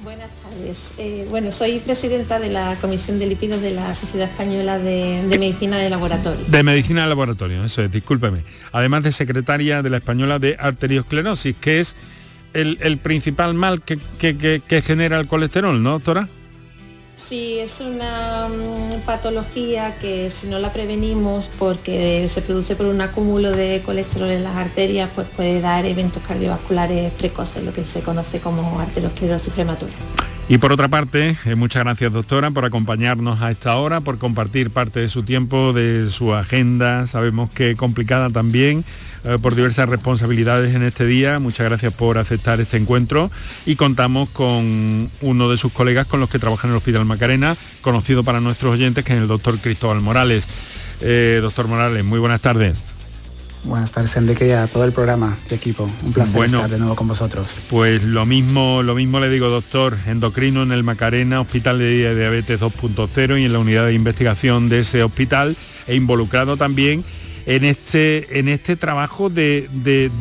Buenas 0.02 0.30
tardes. 0.42 0.94
Eh, 0.98 1.26
bueno, 1.28 1.52
soy 1.52 1.78
presidenta 1.78 2.38
de 2.38 2.48
la 2.48 2.76
Comisión 2.80 3.18
de 3.18 3.26
Lípidos 3.26 3.60
de 3.60 3.72
la 3.72 3.94
Sociedad 3.94 4.28
Española 4.28 4.78
de, 4.78 5.22
Medicina 5.38 5.78
de 5.78 5.90
Laboratorio. 5.90 6.44
De 6.46 6.62
Medicina 6.62 7.02
de 7.02 7.08
Laboratorio, 7.08 7.64
eso 7.64 7.82
es, 7.82 7.92
discúlpeme. 7.92 8.40
Además 8.72 9.02
de 9.02 9.12
secretaria 9.12 9.82
de 9.82 9.90
la 9.90 9.98
Española 9.98 10.38
de 10.38 10.56
Arteriosclerosis, 10.58 11.56
que 11.58 11.80
es 11.80 11.96
el, 12.54 12.98
principal 12.98 13.54
mal 13.54 13.82
que, 13.82 13.98
que 14.18 14.82
genera 14.82 15.20
el 15.20 15.26
colesterol, 15.26 15.82
¿no, 15.82 15.92
doctora? 15.92 16.28
Sí, 17.16 17.58
es 17.58 17.80
una 17.80 18.48
mm, 18.48 19.00
patología 19.06 19.96
que 19.98 20.30
si 20.30 20.48
no 20.48 20.58
la 20.58 20.72
prevenimos 20.72 21.48
porque 21.58 22.28
se 22.28 22.42
produce 22.42 22.76
por 22.76 22.86
un 22.86 23.00
acúmulo 23.00 23.52
de 23.52 23.82
colesterol 23.84 24.30
en 24.30 24.44
las 24.44 24.56
arterias, 24.56 25.08
pues 25.14 25.26
puede 25.34 25.60
dar 25.60 25.86
eventos 25.86 26.22
cardiovasculares 26.22 27.12
precoces, 27.12 27.62
lo 27.62 27.72
que 27.72 27.84
se 27.86 28.02
conoce 28.02 28.40
como 28.40 28.80
arteriosclerosis 28.80 29.52
prematura. 29.52 29.92
Y 30.46 30.58
por 30.58 30.72
otra 30.72 30.88
parte, 30.88 31.38
eh, 31.46 31.54
muchas 31.54 31.84
gracias 31.84 32.12
doctora 32.12 32.50
por 32.50 32.66
acompañarnos 32.66 33.40
a 33.40 33.50
esta 33.50 33.76
hora, 33.76 34.02
por 34.02 34.18
compartir 34.18 34.70
parte 34.70 35.00
de 35.00 35.08
su 35.08 35.22
tiempo, 35.22 35.72
de 35.72 36.10
su 36.10 36.34
agenda, 36.34 37.06
sabemos 37.06 37.50
que 37.50 37.76
complicada 37.76 38.28
también, 38.28 38.84
eh, 39.24 39.38
por 39.40 39.54
diversas 39.54 39.88
responsabilidades 39.88 40.74
en 40.74 40.82
este 40.82 41.06
día. 41.06 41.38
Muchas 41.38 41.66
gracias 41.66 41.94
por 41.94 42.18
aceptar 42.18 42.60
este 42.60 42.76
encuentro 42.76 43.30
y 43.64 43.76
contamos 43.76 44.28
con 44.28 45.10
uno 45.22 45.48
de 45.48 45.56
sus 45.56 45.72
colegas 45.72 46.06
con 46.06 46.20
los 46.20 46.28
que 46.28 46.38
trabaja 46.38 46.66
en 46.68 46.72
el 46.72 46.76
Hospital 46.76 47.06
Macarena, 47.06 47.56
conocido 47.80 48.22
para 48.22 48.40
nuestros 48.40 48.74
oyentes, 48.74 49.02
que 49.02 49.14
es 49.14 49.20
el 49.20 49.28
doctor 49.28 49.58
Cristóbal 49.58 50.02
Morales. 50.02 50.46
Eh, 51.00 51.38
doctor 51.40 51.68
Morales, 51.68 52.04
muy 52.04 52.18
buenas 52.18 52.42
tardes. 52.42 52.93
Buenas 53.64 53.92
tardes 53.92 54.14
Enrique 54.16 54.48
y 54.48 54.50
a 54.50 54.66
todo 54.66 54.84
el 54.84 54.92
programa 54.92 55.38
de 55.48 55.56
equipo. 55.56 55.90
Un 56.04 56.12
placer 56.12 56.44
estar 56.44 56.68
de 56.68 56.78
nuevo 56.78 56.94
con 56.94 57.08
vosotros. 57.08 57.48
Pues 57.70 58.02
lo 58.02 58.26
mismo, 58.26 58.82
lo 58.82 58.94
mismo 58.94 59.20
le 59.20 59.30
digo, 59.30 59.48
doctor, 59.48 59.96
endocrino 60.06 60.62
en 60.62 60.72
el 60.72 60.82
Macarena, 60.82 61.40
Hospital 61.40 61.78
de 61.78 62.14
Diabetes 62.14 62.60
2.0 62.60 63.40
y 63.40 63.44
en 63.46 63.52
la 63.52 63.58
unidad 63.58 63.86
de 63.86 63.94
investigación 63.94 64.68
de 64.68 64.80
ese 64.80 65.02
hospital 65.02 65.56
e 65.86 65.94
involucrado 65.94 66.58
también 66.58 67.04
en 67.46 67.64
este, 67.64 68.38
en 68.38 68.48
este 68.48 68.76
trabajo 68.76 69.30
de, 69.30 69.68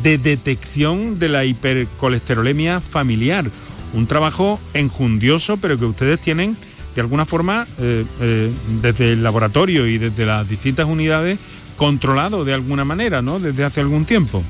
detección 0.02 1.18
de 1.18 1.28
la 1.28 1.44
hipercolesterolemia 1.44 2.80
familiar. 2.80 3.50
Un 3.92 4.06
trabajo 4.06 4.58
enjundioso, 4.72 5.58
pero 5.58 5.78
que 5.78 5.84
ustedes 5.84 6.18
tienen 6.20 6.56
de 6.94 7.00
alguna 7.00 7.24
forma 7.26 7.66
eh, 7.78 8.04
eh, 8.20 8.52
desde 8.80 9.12
el 9.12 9.22
laboratorio 9.22 9.86
y 9.86 9.98
desde 9.98 10.24
las 10.24 10.48
distintas 10.48 10.86
unidades 10.86 11.38
controlado 11.76 12.44
de 12.44 12.54
alguna 12.54 12.84
manera, 12.84 13.22
¿no? 13.22 13.38
Desde 13.38 13.64
hace 13.64 13.80
algún 13.80 14.04
tiempo. 14.04 14.42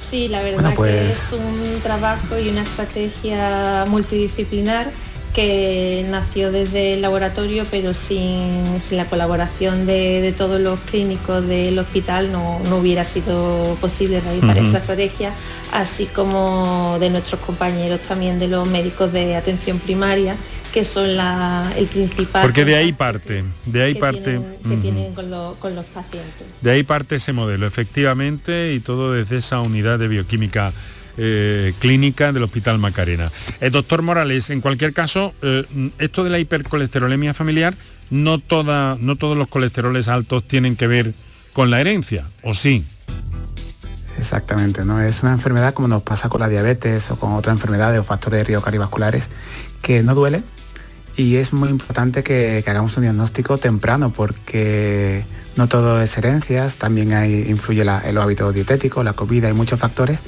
Sí, 0.00 0.28
la 0.28 0.42
verdad 0.42 0.70
que 0.70 0.76
pues 0.76 1.16
es 1.16 1.32
un 1.32 1.80
trabajo 1.82 2.38
y 2.38 2.50
una 2.50 2.62
estrategia 2.62 3.86
multidisciplinar 3.88 4.90
que 5.34 6.04
nació 6.10 6.52
desde 6.52 6.94
el 6.94 7.02
laboratorio, 7.02 7.64
pero 7.70 7.94
sin, 7.94 8.78
la 8.90 9.06
colaboración 9.06 9.86
de, 9.86 10.34
todos 10.36 10.60
los 10.60 10.78
clínicos 10.80 11.46
del 11.46 11.78
hospital 11.78 12.30
no, 12.30 12.58
hubiera 12.76 13.04
sido 13.04 13.76
posible 13.80 14.20
realizar 14.20 14.58
esta 14.58 14.78
estrategia, 14.78 15.32
así 15.72 16.06
como 16.06 16.98
de 17.00 17.10
nuestros 17.10 17.40
compañeros 17.40 18.00
también 18.02 18.38
de 18.38 18.48
los 18.48 18.68
médicos 18.68 19.12
de 19.12 19.36
atención 19.36 19.78
primaria 19.78 20.36
que 20.72 20.84
son 20.84 21.10
el 21.76 21.86
principal. 21.86 22.42
Porque 22.42 22.64
de 22.64 22.76
ahí 22.76 22.92
parte, 22.92 23.44
de 23.66 23.82
ahí 23.82 23.94
parte. 23.94 24.40
que 24.66 24.76
tienen 24.78 25.14
con, 25.14 25.30
los 25.30 25.84
pacientes. 25.86 26.46
De 26.62 26.70
ahí 26.70 26.82
parte 26.82 27.16
ese 27.16 27.32
modelo, 27.32 27.66
efectivamente, 27.66 28.72
y 28.72 28.80
todo 28.80 29.12
desde 29.12 29.36
esa 29.36 29.60
unidad 29.60 29.98
de 29.98 30.08
bioquímica. 30.08 30.72
Eh, 31.18 31.74
clínica 31.78 32.32
del 32.32 32.42
Hospital 32.42 32.78
Macarena. 32.78 33.30
Eh, 33.60 33.68
doctor 33.68 34.00
Morales, 34.00 34.48
en 34.48 34.62
cualquier 34.62 34.94
caso, 34.94 35.34
eh, 35.42 35.66
esto 35.98 36.24
de 36.24 36.30
la 36.30 36.38
hipercolesterolemia 36.38 37.34
familiar, 37.34 37.74
no, 38.08 38.38
toda, 38.38 38.96
no 38.98 39.16
todos 39.16 39.36
los 39.36 39.48
colesteroles 39.48 40.08
altos 40.08 40.48
tienen 40.48 40.74
que 40.74 40.86
ver 40.86 41.12
con 41.52 41.70
la 41.70 41.82
herencia, 41.82 42.28
¿o 42.42 42.54
sí? 42.54 42.86
Exactamente, 44.18 44.86
¿no? 44.86 45.02
Es 45.02 45.22
una 45.22 45.32
enfermedad 45.32 45.74
como 45.74 45.86
nos 45.86 46.02
pasa 46.02 46.30
con 46.30 46.40
la 46.40 46.48
diabetes 46.48 47.10
o 47.10 47.16
con 47.16 47.34
otras 47.34 47.56
enfermedades 47.56 48.00
o 48.00 48.04
factores 48.04 48.38
de 48.38 48.44
riesgo 48.44 48.62
cardiovasculares 48.62 49.28
que 49.82 50.02
no 50.02 50.14
duele, 50.14 50.42
y 51.16 51.36
es 51.36 51.52
muy 51.52 51.68
importante 51.68 52.22
que, 52.22 52.64
hagamos 52.66 52.96
un 52.96 53.02
diagnóstico 53.02 53.58
temprano 53.58 54.14
porque 54.14 55.24
no 55.56 55.68
todo 55.68 56.00
es 56.00 56.16
herencias, 56.16 56.76
también 56.76 57.12
hay, 57.12 57.44
influye 57.48 57.84
la, 57.84 57.98
el 58.00 58.16
hábito 58.16 58.50
dietético, 58.50 59.02
la 59.02 59.12
comida, 59.12 59.48
hay 59.48 59.54
muchos 59.54 59.78
factores. 59.78 60.20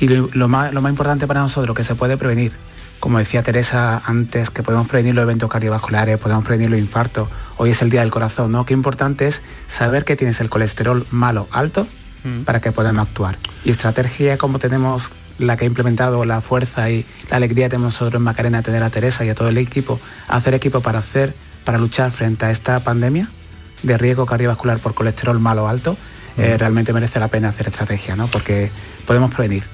Y 0.00 0.08
lo, 0.08 0.48
más, 0.48 0.72
importante 0.72 1.26
para 1.26 1.40
nosotros, 1.40 1.76
que 1.76 1.84
se 1.84 1.94
puede 1.94 2.16
prevenir, 2.16 2.52
como 3.00 3.18
decía 3.18 3.42
Teresa 3.42 4.02
antes, 4.04 4.50
que 4.50 4.62
podemos 4.62 4.88
prevenir 4.88 5.14
los 5.14 5.22
eventos 5.22 5.48
cardiovasculares, 5.50 6.18
podemos 6.18 6.44
prevenir 6.44 6.70
los 6.70 6.78
infartos, 6.78 7.28
hoy 7.56 7.70
es 7.70 7.82
el 7.82 7.90
Día 7.90 8.00
del 8.00 8.10
Corazón, 8.10 8.52
¿no? 8.52 8.66
Qué 8.66 8.74
importante 8.74 9.26
es 9.26 9.42
saber 9.66 10.04
que 10.04 10.16
tienes 10.16 10.40
el 10.40 10.50
colesterol 10.50 11.06
malo 11.10 11.48
alto 11.52 11.86
mm. 12.24 12.42
para 12.42 12.60
que 12.60 12.72
podamos 12.72 13.06
actuar. 13.06 13.38
Y 13.64 13.70
estrategia 13.70 14.36
como 14.38 14.58
tenemos 14.58 15.10
la 15.38 15.56
que 15.56 15.64
ha 15.64 15.66
implementado 15.66 16.24
la 16.24 16.40
fuerza 16.40 16.90
y 16.90 17.04
la 17.30 17.36
alegría 17.36 17.66
que 17.66 17.70
tenemos 17.70 17.94
nosotros 17.94 18.20
en 18.20 18.22
Macarena 18.22 18.62
tener 18.62 18.82
a 18.82 18.90
Teresa 18.90 19.24
y 19.24 19.28
a 19.28 19.34
todo 19.34 19.48
el 19.48 19.58
equipo, 19.58 20.00
hacer 20.28 20.54
equipo 20.54 20.80
para 20.80 21.00
hacer, 21.00 21.34
para 21.64 21.78
luchar 21.78 22.12
frente 22.12 22.46
a 22.46 22.50
esta 22.50 22.80
pandemia 22.80 23.28
de 23.82 23.98
riesgo 23.98 24.26
cardiovascular 24.26 24.78
por 24.78 24.94
colesterol 24.94 25.38
malo 25.38 25.64
o 25.64 25.68
alto, 25.68 25.96
eh, 26.36 26.56
realmente 26.58 26.92
merece 26.92 27.20
la 27.20 27.28
pena 27.28 27.50
hacer 27.50 27.68
estrategia, 27.68 28.16
¿no? 28.16 28.26
Porque 28.26 28.70
podemos 29.06 29.32
prevenir. 29.32 29.64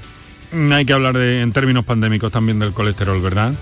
Mm, 0.53 0.73
hay 0.73 0.85
que 0.85 0.93
hablar 0.93 1.17
de, 1.17 1.43
en 1.43 1.53
términos 1.53 1.85
pandémicos 1.85 2.33
también 2.33 2.59
del 2.59 2.73
colesterol, 2.73 3.21
¿verdad? 3.21 3.53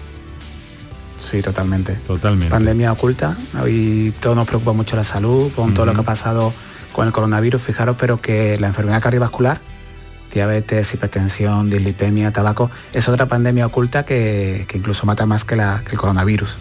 Sí, 1.21 1.43
totalmente. 1.43 1.95
Totalmente. 2.07 2.51
Pandemia 2.51 2.93
oculta 2.93 3.37
y 3.67 4.13
todo 4.13 4.35
nos 4.35 4.47
preocupa 4.47 4.73
mucho 4.73 4.97
la 4.97 5.05
salud, 5.05 5.53
con 5.55 5.75
todo 5.75 5.87
lo 5.87 5.95
que 5.95 6.01
ha 6.01 6.05
pasado 6.05 6.53
con 6.93 7.07
el 7.07 7.13
coronavirus, 7.13 7.61
fijaros, 7.61 7.97
pero 7.99 8.21
que 8.21 8.57
la 8.59 8.69
enfermedad 8.69 9.03
cardiovascular 9.03 9.61
diabetes, 10.33 10.93
hipertensión, 10.95 11.71
dislipemia, 11.71 12.33
tabaco, 12.33 12.71
es 12.93 13.09
otra 13.09 13.27
pandemia 13.27 13.67
oculta 13.67 14.05
que, 14.05 14.67
incluso 14.75 15.07
mata 15.07 15.27
más 15.27 15.45
que, 15.45 15.55
el 15.55 15.99
coronavirus. 15.99 16.57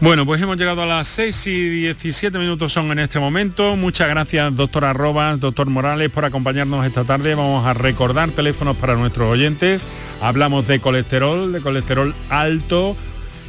Bueno, 0.00 0.24
pues 0.24 0.40
hemos 0.40 0.56
llegado 0.56 0.82
a 0.82 0.86
las 0.86 1.08
6 1.08 1.46
y 1.48 1.68
17 1.68 2.38
minutos 2.38 2.72
son 2.72 2.90
en 2.90 3.00
este 3.00 3.20
momento. 3.20 3.76
Muchas 3.76 4.08
gracias, 4.08 4.56
doctor 4.56 4.86
Arrobas, 4.86 5.38
doctor 5.38 5.68
Morales, 5.68 6.08
por 6.08 6.24
acompañarnos 6.24 6.86
esta 6.86 7.04
tarde. 7.04 7.34
Vamos 7.34 7.66
a 7.66 7.74
recordar 7.74 8.30
teléfonos 8.30 8.78
para 8.78 8.96
nuestros 8.96 9.30
oyentes. 9.30 9.86
Hablamos 10.22 10.66
de 10.66 10.80
colesterol, 10.80 11.52
de 11.52 11.60
colesterol 11.60 12.14
alto 12.30 12.96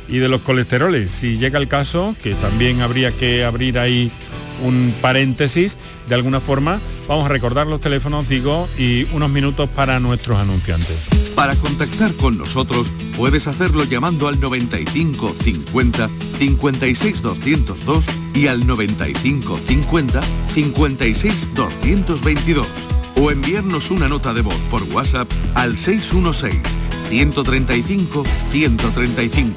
y 0.10 0.18
de 0.18 0.28
los 0.28 0.42
colesteroles. 0.42 1.10
Si 1.10 1.38
llega 1.38 1.58
el 1.58 1.70
caso, 1.70 2.18
que 2.22 2.36
también 2.36 2.82
habría 2.82 3.12
que 3.12 3.46
abrir 3.46 3.80
ahí 3.80 4.12
un 4.62 4.94
paréntesis 5.02 5.78
de 6.08 6.16
alguna 6.16 6.40
forma. 6.40 6.80
Vamos 7.08 7.26
a 7.26 7.30
recordar 7.30 7.68
los 7.68 7.82
teléfonos, 7.82 8.30
digo, 8.30 8.68
y 8.78 9.08
unos 9.14 9.30
minutos 9.30 9.70
para 9.70 10.00
nuestros 10.00 10.38
anunciantes. 10.38 10.98
Para 11.36 11.56
contactar 11.56 12.14
con 12.16 12.38
nosotros 12.38 12.92
puedes 13.18 13.48
hacerlo 13.48 13.84
llamando 13.84 14.28
al 14.28 14.40
95 14.40 15.36
50 15.42 16.10
56 16.38 17.22
202 17.22 18.06
y 18.34 18.48
al 18.48 18.68
95 18.68 19.60
50 19.66 20.22
56 20.54 21.50
222 21.56 22.68
o 23.16 23.32
enviarnos 23.32 23.92
una 23.92 24.08
nota 24.08 24.34
de 24.34 24.42
voz 24.42 24.58
por 24.70 24.84
WhatsApp 24.94 25.30
al 25.56 25.78
616 25.78 26.62
135 27.10 28.24
135 28.52 29.54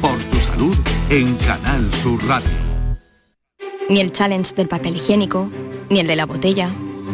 por 0.00 0.18
tu 0.18 0.40
salud 0.40 0.76
en 1.10 1.34
Canal 1.36 1.92
Sur 1.94 2.24
Radio. 2.26 2.63
Ni 3.88 4.00
el 4.00 4.12
challenge 4.12 4.54
del 4.54 4.68
papel 4.68 4.96
higiénico, 4.96 5.50
ni 5.90 6.00
el 6.00 6.06
de 6.06 6.16
la 6.16 6.26
botella 6.26 6.70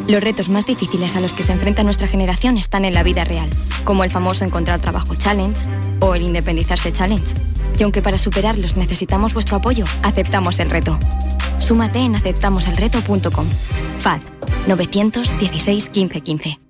Los 0.07 0.23
retos 0.23 0.49
más 0.49 0.67
difíciles 0.67 1.17
a 1.17 1.21
los 1.21 1.33
que 1.33 1.43
se 1.43 1.53
enfrenta 1.53 1.83
nuestra 1.83 2.07
generación 2.07 2.59
están 2.59 2.85
en 2.85 2.95
la 2.95 3.03
vida 3.03 3.25
real, 3.25 3.50
como 3.85 4.05
el 4.05 4.11
famoso 4.11 4.45
encontrar 4.45 4.81
trabajo 4.81 5.15
challenge 5.15 5.67
o 6.00 6.15
el 6.15 6.23
independizarse 6.23 6.93
challenge. 6.93 7.35
Y 7.79 7.83
aunque 7.83 8.03
para 8.03 8.19
superarlos 8.19 8.77
necesitamos 8.77 9.35
vuestro 9.35 9.57
apoyo, 9.57 9.85
aceptamos 10.03 10.61
el 10.61 10.71
reto. 10.71 10.99
Súmate 11.59 11.99
en 11.99 12.15
aceptamoselreto.com. 12.15 13.47
FAD 13.99 14.21
916 14.67 15.91
1515. 15.95 16.61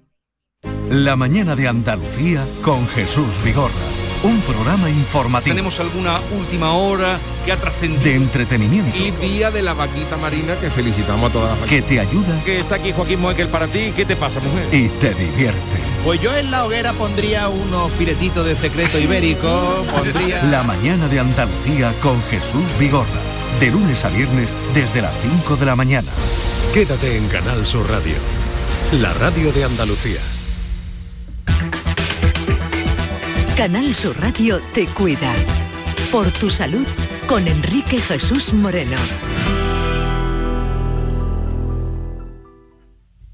La 0.90 1.14
mañana 1.16 1.54
de 1.56 1.68
Andalucía 1.68 2.46
con 2.62 2.86
Jesús 2.88 3.42
Vigorra. 3.44 3.99
Un 4.22 4.38
programa 4.42 4.90
informativo. 4.90 5.54
Tenemos 5.54 5.80
alguna 5.80 6.20
última 6.38 6.74
hora 6.74 7.18
que 7.44 7.52
ha 7.52 7.56
trascendido. 7.56 8.02
De 8.02 8.16
entretenimiento. 8.16 8.94
Y 8.96 9.12
día 9.12 9.50
de 9.50 9.62
la 9.62 9.72
vaquita 9.72 10.18
marina 10.18 10.56
que 10.56 10.70
felicitamos 10.70 11.30
a 11.30 11.32
todas 11.32 11.58
las 11.58 11.68
Que 11.68 11.80
te 11.80 12.00
ayuda. 12.00 12.38
Que 12.44 12.60
está 12.60 12.74
aquí 12.74 12.92
Joaquín 12.92 13.20
Moekel 13.20 13.48
para 13.48 13.66
ti. 13.66 13.92
¿Qué 13.96 14.04
te 14.04 14.16
pasa, 14.16 14.40
mujer? 14.40 14.66
Y 14.72 14.88
te 15.00 15.14
divierte. 15.14 15.60
Pues 16.04 16.20
yo 16.20 16.36
en 16.36 16.50
la 16.50 16.66
hoguera 16.66 16.92
pondría 16.92 17.48
unos 17.48 17.90
filetitos 17.92 18.44
de 18.44 18.56
secreto 18.56 18.98
ibérico, 18.98 19.86
pondría... 19.90 20.42
La 20.44 20.62
mañana 20.64 21.08
de 21.08 21.20
Andalucía 21.20 21.94
con 22.02 22.22
Jesús 22.24 22.76
Vigorra. 22.78 23.08
De 23.58 23.70
lunes 23.70 24.04
a 24.04 24.10
viernes 24.10 24.50
desde 24.74 25.00
las 25.00 25.14
5 25.22 25.56
de 25.56 25.66
la 25.66 25.76
mañana. 25.76 26.10
Quédate 26.74 27.16
en 27.16 27.26
Canal 27.28 27.66
Sur 27.66 27.88
Radio. 27.88 28.16
La 28.92 29.12
radio 29.14 29.50
de 29.50 29.64
Andalucía. 29.64 30.20
Canal 33.60 33.94
Sur 33.94 34.18
Radio 34.18 34.62
te 34.72 34.86
cuida. 34.86 35.34
Por 36.10 36.30
tu 36.30 36.48
salud 36.48 36.86
con 37.26 37.46
Enrique 37.46 38.00
Jesús 38.00 38.54
Moreno. 38.54 38.96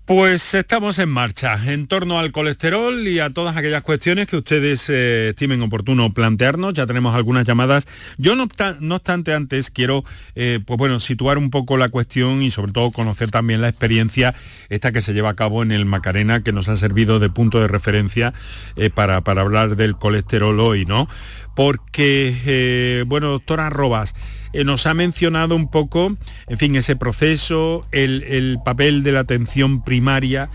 Pues 0.07 0.55
estamos 0.55 1.01
en 1.01 1.09
marcha 1.09 1.59
en 1.67 1.89
torno 1.89 2.21
al 2.21 2.31
colesterol 2.31 3.09
y 3.09 3.19
a 3.19 3.31
todas 3.31 3.57
aquellas 3.57 3.83
cuestiones 3.83 4.29
que 4.29 4.37
ustedes 4.37 4.89
eh, 4.89 5.31
estimen 5.31 5.61
oportuno 5.63 6.15
plantearnos. 6.15 6.75
Ya 6.75 6.87
tenemos 6.87 7.17
algunas 7.17 7.45
llamadas. 7.45 7.89
Yo 8.17 8.37
no, 8.37 8.45
obstante 8.45 9.35
antes 9.35 9.69
quiero 9.69 10.05
eh, 10.37 10.61
pues 10.65 10.79
bueno, 10.79 11.01
situar 11.01 11.39
un 11.39 11.51
poco 11.51 11.77
la 11.77 11.89
cuestión 11.89 12.41
y 12.43 12.53
sobre 12.53 12.71
todo 12.71 12.93
conocer 12.93 13.33
también 13.33 13.61
la 13.61 13.69
experiencia 13.69 14.33
esta 14.69 14.93
que 14.93 15.03
se 15.03 15.13
lleva 15.13 15.31
a 15.31 15.35
cabo 15.35 15.65
en 15.65 15.73
el 15.73 15.87
Macarena 15.87 16.41
que 16.41 16.53
nos 16.53 16.69
ha 16.69 16.77
servido 16.77 17.19
de 17.19 17.29
punto 17.29 17.61
de 17.61 17.67
referencia 17.67 18.33
eh, 18.77 18.91
para, 18.91 19.23
para 19.23 19.41
hablar 19.41 19.75
del 19.75 19.97
colesterol 19.97 20.61
hoy, 20.61 20.87
¿no? 20.87 21.09
Porque, 21.57 23.03
bueno, 23.09 23.31
doctora 23.31 23.71
Robas, 23.71 24.15
eh, 24.57 24.65
nos 24.65 24.87
ha 24.87 24.95
mencionado 24.95 25.55
un 25.55 25.69
poco, 25.69 26.17
en 26.47 26.57
fin, 26.57 26.77
ese 26.77 26.97
proceso, 26.97 27.87
el, 27.93 28.59
papel 28.65 29.03
de 29.03 29.13
la 29.13 29.21
atención 29.21 29.85
primaria. 29.85 30.49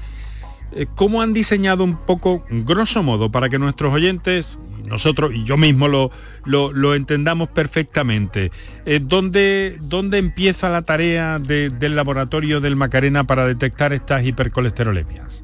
Eh, 0.73 0.87
¿Cómo 0.95 1.21
han 1.21 1.33
diseñado 1.33 1.83
un 1.83 1.97
poco, 1.97 2.43
grosso 2.49 3.03
modo, 3.03 3.31
para 3.31 3.47
que 3.47 3.59
nuestros 3.59 3.93
oyentes, 3.93 4.57
nosotros 4.87 5.33
y 5.35 5.43
yo 5.43 5.55
mismo 5.55 5.87
lo, 5.87 6.09
lo, 6.45 6.95
entendamos 6.95 7.49
perfectamente. 7.49 8.51
Eh, 8.87 8.99
¿dónde, 9.03 9.77
¿dónde, 9.81 10.17
empieza 10.17 10.71
la 10.71 10.81
tarea 10.81 11.37
del 11.37 11.95
laboratorio 11.95 12.59
del 12.59 12.75
Macarena 12.75 13.25
para 13.25 13.45
detectar 13.45 13.93
estas 13.93 14.25
hipercolesterolemias? 14.25 15.40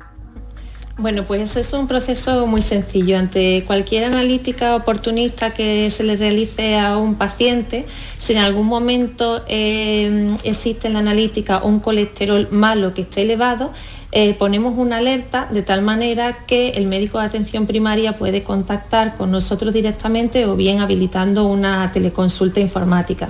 Bueno, 0.99 1.25
pues 1.25 1.55
es 1.57 1.73
un 1.73 1.87
proceso 1.87 2.47
muy 2.47 2.63
sencillo. 2.63 3.19
Ante 3.19 3.63
cualquier 3.67 4.05
analítica 4.05 4.75
oportunista 4.75 5.53
que 5.53 5.91
se 5.91 6.03
le 6.03 6.15
realice 6.15 6.79
a 6.79 6.97
un 6.97 7.13
paciente, 7.13 7.85
si 8.17 8.33
en 8.33 8.39
algún 8.39 8.65
momento 8.65 9.43
eh, 9.47 10.35
existe 10.43 10.87
en 10.87 10.93
la 10.93 10.99
analítica 10.99 11.61
un 11.61 11.81
colesterol 11.81 12.47
malo 12.49 12.95
que 12.95 13.01
esté 13.01 13.21
elevado, 13.21 13.73
eh, 14.11 14.33
ponemos 14.33 14.73
una 14.75 14.97
alerta 14.97 15.47
de 15.51 15.61
tal 15.61 15.83
manera 15.83 16.45
que 16.47 16.69
el 16.69 16.87
médico 16.87 17.19
de 17.19 17.25
atención 17.25 17.67
primaria 17.67 18.17
puede 18.17 18.41
contactar 18.41 19.17
con 19.17 19.29
nosotros 19.29 19.75
directamente 19.75 20.47
o 20.47 20.55
bien 20.55 20.79
habilitando 20.79 21.45
una 21.45 21.91
teleconsulta 21.91 22.59
informática. 22.59 23.29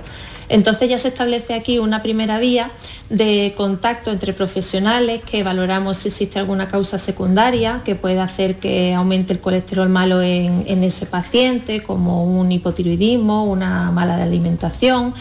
Entonces 0.49 0.89
ya 0.89 0.97
se 0.97 1.09
establece 1.09 1.53
aquí 1.53 1.79
una 1.79 2.01
primera 2.01 2.39
vía 2.39 2.71
de 3.09 3.53
contacto 3.55 4.11
entre 4.11 4.33
profesionales 4.33 5.21
que 5.23 5.43
valoramos 5.43 5.97
si 5.97 6.09
existe 6.09 6.39
alguna 6.39 6.69
causa 6.69 6.99
secundaria 6.99 7.81
que 7.83 7.95
pueda 7.95 8.23
hacer 8.23 8.55
que 8.55 8.93
aumente 8.93 9.33
el 9.33 9.39
colesterol 9.39 9.89
malo 9.89 10.21
en, 10.21 10.83
ese 10.83 11.05
paciente, 11.05 11.83
como 11.83 12.23
un 12.23 12.51
hipotiroidismo, 12.51 13.45
una 13.45 13.91
mala 13.91 14.21
alimentación. 14.21 15.13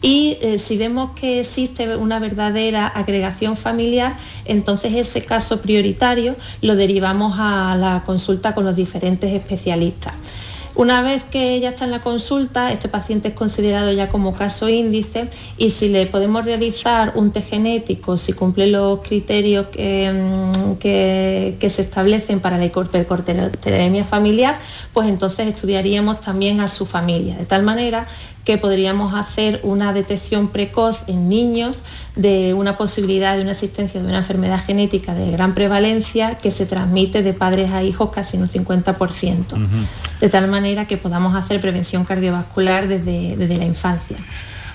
Y 0.00 0.38
eh, 0.40 0.60
si 0.60 0.78
vemos 0.78 1.10
que 1.18 1.40
existe 1.40 1.96
una 1.96 2.20
verdadera 2.20 2.86
agregación 2.86 3.56
familiar, 3.56 4.16
entonces 4.44 4.94
ese 4.94 5.24
caso 5.24 5.60
prioritario 5.60 6.36
lo 6.62 6.76
derivamos 6.76 7.34
a 7.36 7.76
la 7.76 8.04
consulta 8.06 8.54
con 8.54 8.64
los 8.64 8.76
diferentes 8.76 9.32
especialistas. 9.32 10.14
Una 10.78 11.02
vez 11.02 11.24
que 11.24 11.58
ya 11.58 11.70
está 11.70 11.86
en 11.86 11.90
la 11.90 12.02
consulta, 12.02 12.72
este 12.72 12.88
paciente 12.88 13.26
es 13.26 13.34
considerado 13.34 13.90
ya 13.90 14.08
como 14.10 14.36
caso 14.36 14.68
índice 14.68 15.28
y 15.56 15.70
si 15.70 15.88
le 15.88 16.06
podemos 16.06 16.44
realizar 16.44 17.14
un 17.16 17.32
test 17.32 17.50
genético, 17.50 18.16
si 18.16 18.32
cumple 18.32 18.68
los 18.68 19.00
criterios 19.00 19.66
que, 19.72 20.08
mm, 20.08 20.80
se 20.80 21.82
establecen 21.82 22.38
para 22.38 22.58
la 22.58 22.66
hipercortisolemia 22.66 24.04
familiar, 24.04 24.60
pues 24.92 25.08
entonces 25.08 25.48
estudiaríamos 25.48 26.20
también 26.20 26.60
a 26.60 26.68
su 26.68 26.86
familia, 26.86 27.34
de 27.36 27.44
tal 27.44 27.64
manera 27.64 28.06
que 28.48 28.56
podríamos 28.56 29.12
hacer 29.12 29.60
una 29.62 29.92
detección 29.92 30.48
precoz 30.48 31.00
en 31.06 31.28
niños 31.28 31.82
de 32.16 32.54
una 32.54 32.78
posibilidad 32.78 33.36
de 33.36 33.42
una 33.42 33.50
existencia 33.50 34.00
de 34.00 34.08
una 34.08 34.16
enfermedad 34.16 34.64
genética 34.64 35.12
de 35.14 35.30
gran 35.30 35.52
prevalencia 35.52 36.38
que 36.38 36.50
se 36.50 36.64
transmite 36.64 37.22
de 37.22 37.34
padres 37.34 37.72
a 37.72 37.82
hijos 37.82 38.08
casi 38.08 38.38
en 38.38 38.44
un 38.44 38.48
50%, 38.48 39.58
de 40.18 40.28
tal 40.30 40.48
manera 40.48 40.86
que 40.86 40.96
podamos 40.96 41.36
hacer 41.36 41.60
prevención 41.60 42.06
cardiovascular 42.06 42.88
desde, 42.88 43.58
la 43.58 43.66
infancia. 43.66 44.16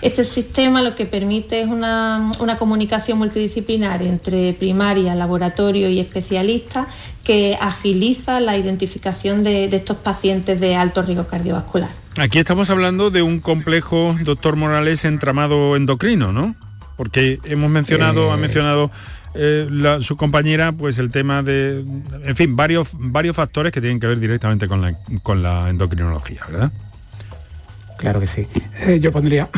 Este 0.03 0.23
sistema 0.23 0.83
lo 0.83 0.93
que 0.93 1.07
permite 1.07 1.61
es 1.61 1.67
una, 1.67 2.29
comunicación 2.59 3.17
multidisciplinar 3.17 4.03
entre 4.03 4.53
primaria, 4.53 5.15
laboratorio 5.15 5.89
y 5.89 5.99
especialista 5.99 6.85
que 7.23 7.57
agiliza 7.59 8.39
la 8.39 8.55
identificación 8.55 9.43
de 9.43 9.65
estos 9.65 9.97
pacientes 9.97 10.61
de 10.61 10.75
alto 10.75 11.01
riesgo 11.01 11.25
cardiovascular. 11.25 12.02
Aquí 12.17 12.37
estamos 12.37 12.69
hablando 12.69 13.09
de 13.09 13.23
un 13.23 13.39
complejo, 13.39 14.15
doctor 14.21 14.55
Morales, 14.55 15.03
entramado 15.03 15.75
endocrino, 15.75 16.31
¿no? 16.31 16.55
Porque 16.95 17.39
hemos 17.45 17.71
mencionado, 17.71 18.31
ha 18.31 18.37
eh. 18.37 18.41
mencionado 18.41 18.91
eh, 19.33 19.67
su 20.01 20.15
compañera, 20.15 20.71
pues 20.73 20.99
el 20.99 21.11
tema 21.11 21.41
de, 21.41 21.83
en 22.23 22.35
fin, 22.35 22.55
varios, 22.55 22.89
varios 22.93 23.35
factores 23.35 23.71
que 23.71 23.81
tienen 23.81 23.99
que 23.99 24.05
ver 24.05 24.19
directamente 24.19 24.67
con 24.67 24.81
la, 24.81 24.93
con 25.23 25.41
la 25.41 25.69
endocrinología, 25.69 26.41
¿verdad? 26.47 26.71
Claro 27.97 28.19
que 28.19 28.27
sí. 28.27 28.47
Eh, 28.81 28.99
yo 28.99 29.11
pondría, 29.11 29.49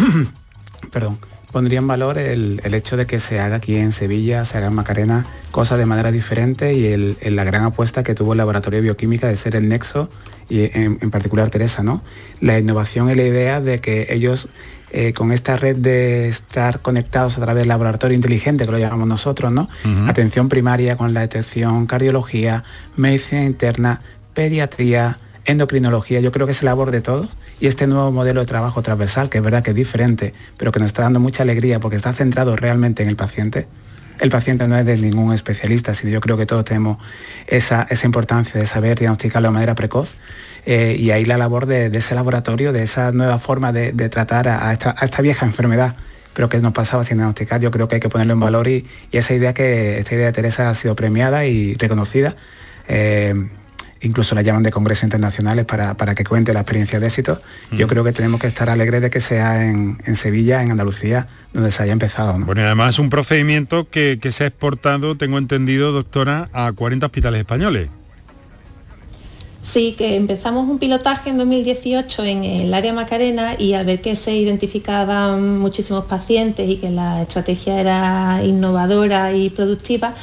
perdón, 0.93 1.19
pondría 1.55 1.79
en 1.79 1.87
valor 1.87 2.17
el, 2.17 2.59
hecho 2.65 2.97
de 2.97 3.05
que 3.05 3.17
se 3.17 3.39
haga 3.39 3.55
aquí 3.55 3.77
en 3.77 3.93
Sevilla, 3.93 4.43
se 4.43 4.57
haga 4.57 4.67
en 4.67 4.73
Macarena, 4.73 5.25
cosas 5.51 5.77
de 5.77 5.85
manera 5.85 6.11
diferente 6.11 6.73
y 6.73 7.15
la 7.31 7.45
gran 7.45 7.63
apuesta 7.63 8.03
que 8.03 8.13
tuvo 8.13 8.33
el 8.33 8.39
laboratorio 8.39 8.79
de 8.79 8.81
bioquímica 8.81 9.29
de 9.29 9.37
ser 9.37 9.55
el 9.55 9.69
nexo 9.69 10.09
y 10.49 10.69
en, 10.77 11.09
particular 11.11 11.49
Teresa, 11.49 11.81
¿no? 11.81 12.01
La 12.41 12.59
innovación 12.59 13.09
y 13.09 13.15
la 13.15 13.23
idea 13.23 13.61
de 13.61 13.79
que 13.79 14.07
ellos 14.09 14.49
eh, 14.91 15.13
con 15.13 15.31
esta 15.31 15.55
red 15.55 15.77
de 15.77 16.27
estar 16.27 16.81
conectados 16.81 17.37
a 17.37 17.41
través 17.41 17.61
del 17.61 17.69
laboratorio 17.69 18.15
inteligente, 18.15 18.65
que 18.65 18.71
lo 18.73 18.77
llamamos 18.77 19.07
nosotros, 19.07 19.49
¿no? 19.49 19.69
Atención 20.07 20.49
primaria 20.49 20.97
con 20.97 21.13
la 21.13 21.21
detección, 21.21 21.85
cardiología, 21.85 22.65
medicina 22.97 23.45
interna, 23.45 24.01
pediatría, 24.33 25.19
endocrinología, 25.45 26.19
yo 26.19 26.33
creo 26.33 26.47
que 26.47 26.51
es 26.51 26.63
labor 26.63 26.91
de 26.91 26.99
todos. 26.99 27.29
Y 27.59 27.67
este 27.67 27.87
nuevo 27.87 28.11
modelo 28.11 28.41
de 28.41 28.45
trabajo 28.45 28.81
transversal, 28.81 29.29
que 29.29 29.37
es 29.37 29.43
verdad 29.43 29.63
que 29.63 29.71
es 29.71 29.75
diferente, 29.75 30.33
pero 30.57 30.71
que 30.71 30.79
nos 30.79 30.87
está 30.87 31.03
dando 31.03 31.19
mucha 31.19 31.43
alegría 31.43 31.79
porque 31.79 31.95
está 31.95 32.13
centrado 32.13 32.55
realmente 32.55 33.03
en 33.03 33.09
el 33.09 33.15
paciente, 33.15 33.67
el 34.19 34.29
paciente 34.29 34.67
no 34.67 34.77
es 34.77 34.85
de 34.85 34.97
ningún 34.97 35.33
especialista, 35.33 35.93
sino 35.93 36.11
yo 36.11 36.21
creo 36.21 36.37
que 36.37 36.45
todos 36.45 36.63
tenemos 36.65 36.97
esa, 37.47 37.87
importancia 38.03 38.59
de 38.59 38.65
saber 38.65 38.97
diagnosticarlo 38.97 39.49
de 39.49 39.53
manera 39.53 39.75
precoz. 39.75 40.15
Eh, 40.65 40.95
y 40.97 41.11
ahí 41.11 41.25
la 41.25 41.37
labor 41.37 41.65
de, 41.65 41.87
ese 41.87 42.15
laboratorio, 42.15 42.71
de 42.71 42.83
esa 42.83 43.11
nueva 43.11 43.39
forma 43.39 43.71
de, 43.71 43.91
tratar 44.09 44.47
a 44.47 44.71
esta, 44.71 45.21
vieja 45.21 45.45
enfermedad, 45.45 45.95
pero 46.33 46.49
que 46.49 46.59
nos 46.59 46.73
pasaba 46.73 47.03
sin 47.03 47.17
diagnosticar, 47.17 47.61
yo 47.61 47.71
creo 47.71 47.87
que 47.87 47.95
hay 47.95 48.01
que 48.01 48.09
ponerlo 48.09 48.33
en 48.33 48.39
valor 48.39 48.67
y, 48.67 48.85
esa 49.11 49.33
idea 49.33 49.53
que 49.53 49.99
esta 49.99 50.15
idea 50.15 50.27
de 50.27 50.31
Teresa 50.31 50.69
ha 50.69 50.73
sido 50.73 50.95
premiada 50.95 51.45
y 51.45 51.73
reconocida. 51.73 52.35
Eh, 52.87 53.49
incluso 54.05 54.35
la 54.35 54.41
llaman 54.41 54.63
de 54.63 54.71
congresos 54.71 55.03
internacionales 55.03 55.65
para, 55.65 56.15
que 56.15 56.23
cuente 56.23 56.53
la 56.53 56.61
experiencia 56.61 56.99
de 56.99 57.07
éxito. 57.07 57.41
Yo 57.71 57.87
creo 57.87 58.03
que 58.03 58.11
tenemos 58.11 58.39
que 58.39 58.47
estar 58.47 58.69
alegres 58.69 59.01
de 59.01 59.09
que 59.09 59.19
sea 59.19 59.65
en, 59.65 59.97
Sevilla, 60.15 60.61
en 60.61 60.71
Andalucía, 60.71 61.27
donde 61.53 61.71
se 61.71 61.83
haya 61.83 61.93
empezado. 61.93 62.33
Bueno, 62.39 62.61
y 62.61 62.65
además 62.65 62.91
es 62.95 62.99
un 62.99 63.09
procedimiento 63.09 63.89
que, 63.89 64.19
se 64.29 64.43
ha 64.43 64.47
exportado, 64.47 65.15
tengo 65.15 65.37
entendido, 65.37 65.91
doctora, 65.91 66.49
a 66.53 66.71
40 66.71 67.05
hospitales 67.05 67.39
españoles. 67.39 67.89
Sí, 69.63 69.95
que 69.97 70.15
empezamos 70.15 70.69
un 70.69 70.77
pilotaje 70.77 71.31
en 71.31 71.39
2018 71.39 72.23
en 72.23 72.43
el 72.43 72.73
área 72.73 72.93
Macarena 72.93 73.55
y 73.57 73.73
al 73.73 73.83
ver 73.83 73.99
que 73.99 74.15
se 74.15 74.35
identificaban 74.35 75.57
muchísimos 75.57 76.05
pacientes 76.05 76.69
y 76.69 76.75
que 76.77 76.91
la 76.91 77.23
estrategia 77.23 77.79
era 77.79 78.43
innovadora 78.43 79.33
y 79.33 79.49
productiva, 79.49 80.13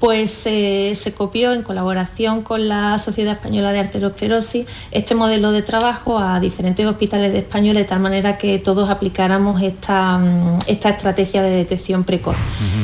pues 0.00 0.30
se 0.30 1.14
copió 1.14 1.52
en 1.52 1.62
colaboración 1.62 2.42
con 2.42 2.68
la 2.68 2.98
Sociedad 2.98 3.34
Española 3.34 3.70
de 3.70 3.80
Arteriosclerosis 3.80 4.66
este 4.90 5.14
modelo 5.14 5.52
de 5.52 5.62
trabajo 5.62 6.18
a 6.18 6.40
diferentes 6.40 6.84
hospitales 6.86 7.32
de 7.32 7.40
España 7.40 7.60
de 7.74 7.84
tal 7.84 8.00
manera 8.00 8.38
que 8.38 8.58
todos 8.58 8.88
aplicáramos 8.88 9.62
esta, 9.62 10.18
mm, 10.18 10.58
esta 10.66 10.90
estrategia 10.90 11.42
de 11.42 11.50
detección 11.50 12.04
precoz. 12.04 12.36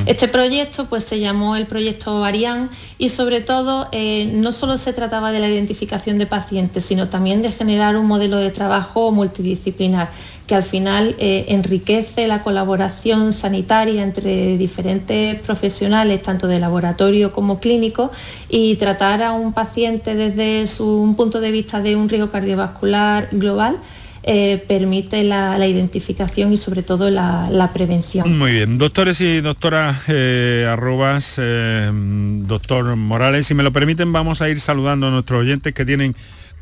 Este 0.04 0.28
proyecto 0.28 0.84
pues 0.86 1.04
se 1.04 1.18
llamó 1.18 1.56
el 1.56 1.66
proyecto 1.66 2.24
Ariane 2.24 2.68
y 2.98 3.08
sobre 3.08 3.40
todo 3.40 3.88
eh, 3.92 4.30
no 4.34 4.52
solo 4.52 4.76
se 4.76 4.92
trataba 4.92 5.32
de 5.32 5.40
la 5.40 5.48
identificación 5.48 6.18
de 6.18 6.26
pacientes, 6.26 6.84
sino 6.84 7.08
también 7.08 7.42
de 7.42 7.50
generar 7.50 7.96
un 7.96 8.06
modelo 8.06 8.36
de 8.36 8.50
trabajo 8.50 9.10
multidisciplinar 9.10 10.10
que 10.46 10.54
al 10.54 10.62
final 10.62 11.16
eh, 11.18 11.46
enriquece 11.48 12.28
la 12.28 12.42
colaboración 12.42 13.32
sanitaria 13.32 14.02
entre 14.02 14.56
diferentes 14.56 15.40
profesionales, 15.40 16.22
tanto 16.22 16.46
de 16.46 16.60
laboratorio 16.60 17.32
como 17.32 17.58
clínico, 17.58 18.12
y 18.48 18.76
tratar 18.76 19.22
a 19.22 19.32
un 19.32 19.52
paciente 19.52 20.14
desde 20.14 20.66
su 20.66 21.14
punto 21.16 21.40
de 21.40 21.50
vista 21.50 21.80
de 21.80 21.96
un 21.96 22.08
riesgo 22.08 22.30
cardiovascular 22.30 23.28
global. 23.32 23.78
Eh, 24.28 24.64
permite 24.66 25.22
la, 25.22 25.64
identificación 25.68 26.52
y 26.52 26.56
sobre 26.56 26.82
todo 26.82 27.10
la, 27.10 27.70
prevención. 27.72 28.36
Muy 28.36 28.50
bien, 28.50 28.76
doctores 28.76 29.20
y 29.20 29.40
doctoras 29.40 29.98
eh, 30.08 30.66
arrobas, 30.68 31.36
doctor 31.38 32.96
Morales, 32.96 33.46
si 33.46 33.54
me 33.54 33.62
lo 33.62 33.72
permiten 33.72 34.12
vamos 34.12 34.42
a 34.42 34.48
ir 34.48 34.58
saludando 34.58 35.06
a 35.06 35.10
nuestros 35.12 35.42
oyentes 35.42 35.72
que 35.72 35.84
tienen 35.84 36.16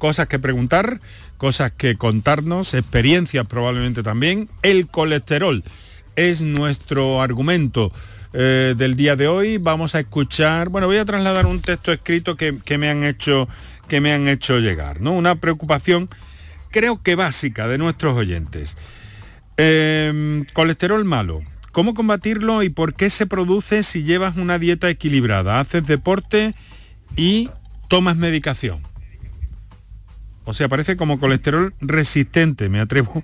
cosas 0.04 0.28
que 0.28 0.38
preguntar 0.38 1.00
cosas 1.38 1.72
que 1.72 1.96
contarnos, 1.96 2.74
experiencias 2.74 3.46
probablemente 3.46 4.02
también. 4.02 4.50
El 4.62 4.86
colesterol 4.86 5.64
es 6.14 6.42
nuestro 6.42 7.22
argumento 7.22 7.90
eh, 8.34 8.74
del 8.76 8.96
día 8.96 9.16
de 9.16 9.28
hoy. 9.28 9.56
Vamos 9.56 9.94
a 9.94 10.00
escuchar, 10.00 10.68
bueno, 10.68 10.88
voy 10.88 10.98
a 10.98 11.06
trasladar 11.06 11.46
un 11.46 11.62
texto 11.62 11.90
escrito 11.90 12.36
que, 12.36 12.52
me 12.76 12.90
han 12.90 13.02
hecho 13.02 13.48
que 13.88 14.02
me 14.02 14.12
han 14.12 14.28
hecho 14.28 14.58
llegar, 14.58 15.00
¿no? 15.00 15.12
Una 15.12 15.36
preocupación 15.36 16.10
creo 16.70 17.02
que 17.02 17.14
básica 17.14 17.66
de 17.66 17.78
nuestros 17.78 18.14
oyentes. 18.14 18.76
Em, 19.56 20.44
colesterol 20.52 21.02
malo. 21.06 21.40
¿Cómo 21.72 21.94
combatirlo 21.94 22.62
y 22.62 22.68
por 22.68 22.92
qué 22.92 23.08
se 23.08 23.26
produce 23.26 23.82
si 23.82 24.02
llevas 24.02 24.36
una 24.36 24.58
dieta 24.58 24.90
equilibrada, 24.90 25.60
haces 25.60 25.86
deporte 25.86 26.54
y 27.16 27.48
tomas 27.88 28.16
medicación? 28.18 28.82
O 30.44 30.52
sea, 30.52 30.68
parece 30.68 30.96
como 30.96 31.18
colesterol 31.18 31.74
resistente, 31.80 32.68
me 32.68 32.80
atrevo 32.80 33.22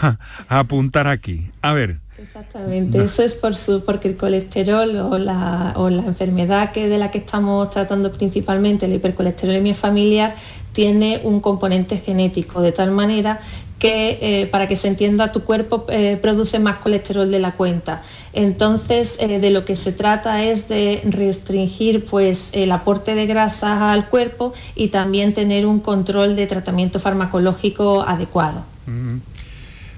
a, 0.00 0.18
apuntar 0.48 1.06
aquí. 1.06 1.50
A 1.60 1.72
ver. 1.72 1.98
Exactamente, 2.18 3.02
eso 3.02 3.22
es 3.22 3.32
por 3.32 3.56
su, 3.56 3.84
porque 3.84 4.08
el 4.08 4.16
colesterol 4.16 4.96
o 4.96 5.18
la, 5.18 5.74
enfermedad 6.06 6.70
que 6.70 6.88
de 6.88 6.96
la 6.96 7.10
que 7.10 7.18
estamos 7.18 7.70
tratando 7.70 8.12
principalmente, 8.12 8.86
la 8.86 8.94
hipercolesterolemia 8.94 9.74
familiar, 9.74 10.34
tiene 10.72 11.20
un 11.24 11.40
componente 11.40 11.98
genético, 11.98 12.62
de 12.62 12.72
tal 12.72 12.92
manera 12.92 13.40
que 13.82 14.18
eh, 14.22 14.46
para 14.46 14.68
que 14.68 14.76
se 14.76 14.86
entienda 14.86 15.32
tu 15.32 15.42
cuerpo 15.42 15.86
eh, 15.88 16.16
produce 16.22 16.60
más 16.60 16.76
colesterol 16.76 17.28
de 17.28 17.40
la 17.40 17.50
cuenta. 17.50 18.00
Entonces, 18.32 19.16
eh, 19.18 19.40
de 19.40 19.50
lo 19.50 19.64
que 19.64 19.74
se 19.74 19.90
trata 19.90 20.44
es 20.44 20.68
de 20.68 21.02
restringir 21.04 22.04
pues, 22.04 22.50
el 22.52 22.70
aporte 22.70 23.16
de 23.16 23.26
grasas 23.26 23.82
al 23.82 24.08
cuerpo 24.08 24.54
y 24.76 24.88
también 24.88 25.34
tener 25.34 25.66
un 25.66 25.80
control 25.80 26.36
de 26.36 26.46
tratamiento 26.46 27.00
farmacológico 27.00 28.02
adecuado. 28.02 28.64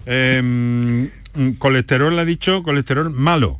Em, 0.06 1.10
colesterol, 1.58 2.18
ha 2.18 2.24
dicho, 2.24 2.62
colesterol 2.62 3.10
malo. 3.10 3.58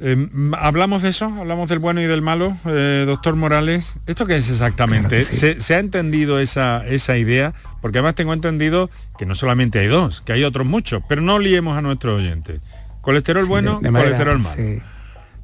Em, 0.00 0.54
¿Hablamos 0.54 1.02
de 1.02 1.08
eso? 1.08 1.26
¿Hablamos 1.26 1.68
del 1.68 1.80
bueno 1.80 2.00
y 2.00 2.06
del 2.06 2.22
malo, 2.22 2.56
eh, 2.66 3.04
doctor 3.06 3.34
Morales? 3.34 3.98
¿Esto 4.06 4.26
qué 4.26 4.36
es 4.36 4.48
exactamente? 4.48 5.20
¿Se, 5.22 5.74
ha 5.74 5.78
entendido 5.78 6.38
esa, 6.38 6.86
esa 6.86 7.16
idea? 7.16 7.52
Porque 7.80 7.98
además 7.98 8.14
tengo 8.14 8.32
entendido 8.32 8.90
que 9.18 9.26
no 9.26 9.34
solamente 9.34 9.80
hay 9.80 9.88
dos, 9.88 10.20
que 10.20 10.32
hay 10.32 10.44
otros 10.44 10.66
muchos, 10.66 11.02
pero 11.08 11.20
no 11.20 11.38
liemos 11.38 11.76
a 11.76 11.82
nuestros 11.82 12.20
oyentes. 12.20 12.60
Colesterol 13.00 13.46
bueno, 13.46 13.80
de, 13.82 13.90
colesterol 13.90 14.38
malo. 14.38 14.56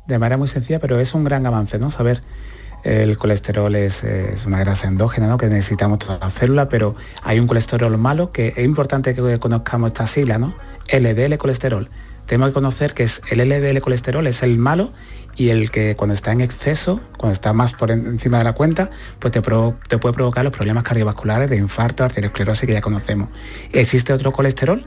De 0.07 0.19
manera 0.19 0.37
muy 0.37 0.49
sencilla, 0.49 0.79
pero 0.79 1.01
es 1.01 1.15
un 1.15 1.25
gran 1.25 1.45
avance, 1.47 1.79
¿no? 1.79 1.91
Saber 1.91 2.21
el 2.85 3.17
colesterol 3.17 3.75
es, 3.75 4.05
una 4.47 4.59
grasa 4.61 4.89
endógena 4.89 5.27
¿no? 5.27 5.39
que 5.39 5.47
necesitamos 5.47 5.99
toda 6.01 6.19
la 6.19 6.31
célula, 6.31 6.69
pero 6.69 6.95
hay 7.23 7.41
un 7.41 7.47
colesterol 7.47 7.97
malo 7.97 8.31
que 8.31 8.53
es 8.57 8.65
importante 8.65 9.15
que 9.15 9.39
conozcamos 9.39 9.89
esta 9.89 10.07
sigla, 10.07 10.39
¿no? 10.39 10.55
LDL 10.93 11.39
colesterol. 11.39 11.89
Tenemos 12.27 12.49
que 12.49 12.55
conocer 12.55 12.95
que 12.95 13.03
es 13.05 13.23
el 13.31 13.47
LDL 13.49 13.81
colesterol 13.81 14.27
es 14.27 14.43
el 14.43 14.59
malo 14.59 14.93
y 15.37 15.51
el 15.51 15.71
que 15.71 15.97
cuando 15.97 16.15
está 16.15 16.33
en 16.33 16.41
exceso, 16.41 17.01
cuando 17.19 17.33
está 17.33 17.53
más 17.53 17.73
por 17.73 17.91
encima 17.91 18.39
de 18.39 18.45
la 18.45 18.53
cuenta, 18.53 18.91
pues 19.19 19.33
te, 19.33 19.41
te 19.41 19.99
puede 19.99 20.15
provocar 20.15 20.45
los 20.45 20.53
problemas 20.53 20.85
cardiovasculares 20.85 21.51
de 21.51 21.57
infarto, 21.57 22.05
arteriosclerosis 22.05 22.67
que 22.67 22.73
ya 22.73 22.81
conocemos. 22.81 23.29
Existe 23.73 24.13
otro 24.13 24.33
colesterol 24.33 24.87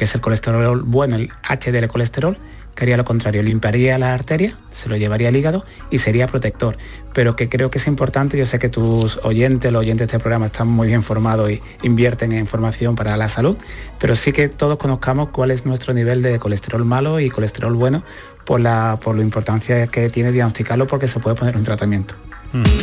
que 0.00 0.04
es 0.04 0.14
el 0.14 0.22
colesterol 0.22 0.82
bueno, 0.82 1.16
el 1.16 1.30
HDL 1.46 1.86
colesterol, 1.88 2.38
que 2.74 2.84
haría 2.84 2.96
lo 2.96 3.04
contrario, 3.04 3.42
limpiaría 3.42 3.98
la 3.98 4.14
arteria, 4.14 4.56
se 4.70 4.88
lo 4.88 4.96
llevaría 4.96 5.28
al 5.28 5.36
hígado 5.36 5.64
y 5.90 5.98
sería 5.98 6.26
protector. 6.26 6.76
Pero 7.12 7.36
que 7.36 7.48
creo 7.48 7.70
que 7.70 7.78
es 7.78 7.86
importante, 7.86 8.38
yo 8.38 8.46
sé 8.46 8.58
que 8.58 8.68
tus 8.68 9.18
oyentes, 9.22 9.72
los 9.72 9.80
oyentes 9.80 10.08
de 10.08 10.16
este 10.16 10.18
programa 10.18 10.46
están 10.46 10.68
muy 10.68 10.88
bien 10.88 11.02
formados 11.02 11.50
y 11.50 11.60
invierten 11.82 12.32
en 12.32 12.38
información 12.38 12.94
para 12.94 13.16
la 13.16 13.28
salud, 13.28 13.56
pero 13.98 14.16
sí 14.16 14.32
que 14.32 14.48
todos 14.48 14.78
conozcamos 14.78 15.30
cuál 15.30 15.50
es 15.50 15.66
nuestro 15.66 15.92
nivel 15.94 16.22
de 16.22 16.38
colesterol 16.38 16.84
malo 16.84 17.20
y 17.20 17.30
colesterol 17.30 17.74
bueno 17.74 18.02
por 18.44 18.60
la, 18.60 18.98
por 19.02 19.16
la 19.16 19.22
importancia 19.22 19.86
que 19.88 20.08
tiene 20.10 20.32
diagnosticarlo 20.32 20.86
porque 20.86 21.08
se 21.08 21.20
puede 21.20 21.36
poner 21.36 21.56
un 21.56 21.64
tratamiento. 21.64 22.14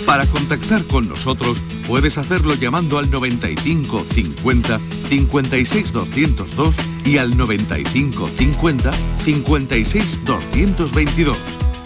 Para 0.06 0.26
contactar 0.28 0.86
con 0.86 1.10
nosotros 1.10 1.62
puedes 1.88 2.18
hacerlo 2.18 2.54
llamando 2.54 3.00
al 3.00 3.12
95 3.12 4.06
50 4.10 4.80
56 5.10 5.92
202 5.92 6.78
y 7.04 7.18
al 7.18 7.38
95 7.38 8.30
50 8.30 8.92
56 9.24 10.26
222 10.26 11.38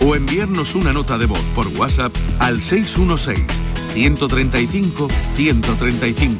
o 0.01 0.15
enviarnos 0.15 0.75
una 0.75 0.93
nota 0.93 1.17
de 1.17 1.25
voz 1.25 1.43
por 1.55 1.67
WhatsApp 1.67 2.13
al 2.39 2.61
616 2.61 3.45
135 3.93 5.07
135 5.35 6.39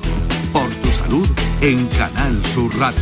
por 0.54 0.70
tu 0.70 0.92
salud 0.92 1.28
en 1.62 1.86
Canal 1.88 2.44
Sur 2.46 2.76
Radio. 2.78 3.02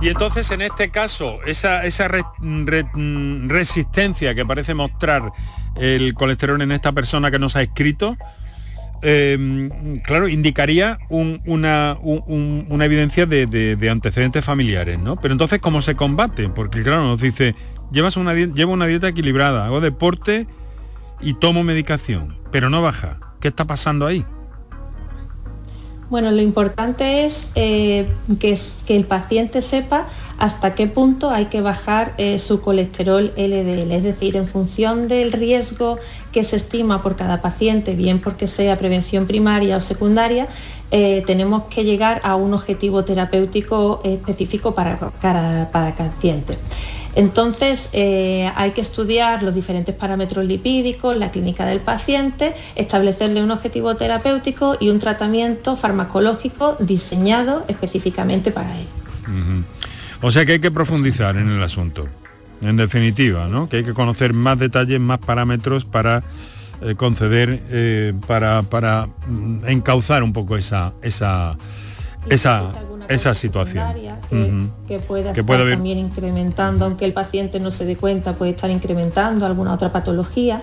Y 0.00 0.08
entonces 0.08 0.50
en 0.50 0.62
este 0.62 0.90
caso, 0.90 1.40
esa, 1.46 1.84
esa 1.84 2.08
resistencia 2.38 4.34
que 4.34 4.44
parece 4.44 4.74
mostrar 4.74 5.32
el 5.76 6.14
colesterol 6.14 6.60
en 6.60 6.72
esta 6.72 6.90
persona 6.90 7.30
que 7.30 7.38
nos 7.38 7.54
ha 7.54 7.62
escrito, 7.62 8.16
em, 9.02 9.68
claro, 10.04 10.28
indicaría 10.28 10.98
una, 11.08 11.96
evidencia 12.80 13.26
de, 13.26 13.88
antecedentes 13.90 14.44
familiares, 14.44 14.98
¿no? 14.98 15.16
Pero 15.16 15.32
entonces, 15.32 15.60
¿cómo 15.60 15.82
se 15.82 15.94
combate? 15.94 16.48
Porque 16.48 16.82
claro, 16.82 17.02
nos 17.02 17.20
dice, 17.20 17.54
llevas 17.90 18.16
una 18.16 18.34
llevo 18.34 18.72
una 18.72 18.86
dieta 18.86 19.08
equilibrada, 19.08 19.66
hago 19.66 19.80
deporte 19.80 20.46
y 21.20 21.34
tomo 21.34 21.62
medicación, 21.62 22.36
pero 22.50 22.70
no 22.70 22.82
baja. 22.82 23.18
¿Qué 23.40 23.48
está 23.48 23.66
pasando 23.66 24.06
ahí? 24.06 24.24
Bueno, 26.12 26.30
lo 26.30 26.42
importante 26.42 27.24
es 27.24 27.50
eh, 27.54 28.06
que, 28.38 28.58
el 28.88 29.04
paciente 29.04 29.62
sepa 29.62 30.08
hasta 30.42 30.74
qué 30.74 30.88
punto 30.88 31.30
hay 31.30 31.44
que 31.44 31.60
bajar 31.60 32.14
eh, 32.18 32.40
su 32.40 32.60
colesterol 32.62 33.32
LDL, 33.36 33.92
es 33.92 34.02
decir, 34.02 34.34
en 34.34 34.48
función 34.48 35.06
del 35.06 35.30
riesgo 35.30 35.98
que 36.32 36.42
se 36.42 36.56
estima 36.56 37.00
por 37.00 37.14
cada 37.14 37.40
paciente, 37.40 37.94
bien 37.94 38.20
porque 38.20 38.48
sea 38.48 38.76
prevención 38.76 39.28
primaria 39.28 39.76
o 39.76 39.80
secundaria, 39.80 40.48
eh, 40.90 41.22
tenemos 41.28 41.66
que 41.66 41.84
llegar 41.84 42.20
a 42.24 42.34
un 42.34 42.54
objetivo 42.54 43.04
terapéutico 43.04 44.00
específico 44.02 44.74
para 44.74 45.12
cada 45.20 45.70
paciente. 45.70 46.58
Entonces 47.14 47.90
eh, 47.92 48.50
hay 48.56 48.72
que 48.72 48.80
estudiar 48.80 49.44
los 49.44 49.54
diferentes 49.54 49.94
parámetros 49.94 50.44
lipídicos, 50.44 51.16
la 51.16 51.30
clínica 51.30 51.66
del 51.66 51.78
paciente, 51.78 52.54
establecerle 52.74 53.44
un 53.44 53.52
objetivo 53.52 53.94
terapéutico 53.94 54.76
y 54.80 54.88
un 54.88 54.98
tratamiento 54.98 55.76
farmacológico 55.76 56.74
diseñado 56.80 57.62
específicamente 57.68 58.50
para 58.50 58.76
él. 58.76 58.86
O 60.22 60.30
sea 60.30 60.46
que 60.46 60.52
hay 60.52 60.60
que 60.60 60.70
profundizar 60.70 61.36
en 61.36 61.48
el 61.50 61.62
asunto, 61.62 62.06
en 62.60 62.76
definitiva, 62.76 63.48
¿no? 63.48 63.68
que 63.68 63.78
hay 63.78 63.84
que 63.84 63.92
conocer 63.92 64.32
más 64.32 64.58
detalles, 64.58 65.00
más 65.00 65.18
parámetros 65.18 65.84
para 65.84 66.22
eh, 66.80 66.94
conceder, 66.94 67.62
eh, 67.70 68.14
para, 68.26 68.62
para 68.62 69.08
mm, 69.26 69.66
encauzar 69.66 70.22
un 70.22 70.32
poco 70.32 70.56
esa, 70.56 70.92
esa, 71.02 71.56
esa 72.30 72.72
esa 73.08 73.34
situación 73.34 73.84
que, 74.88 74.98
puede 75.00 75.30
estar 75.30 75.44
también 75.44 75.98
incrementando, 75.98 76.84
aunque 76.84 77.04
el 77.04 77.12
paciente 77.12 77.60
no 77.60 77.70
se 77.70 77.84
dé 77.84 77.96
cuenta, 77.96 78.34
puede 78.34 78.52
estar 78.52 78.70
incrementando 78.70 79.46
alguna 79.46 79.74
otra 79.74 79.92
patología 79.92 80.60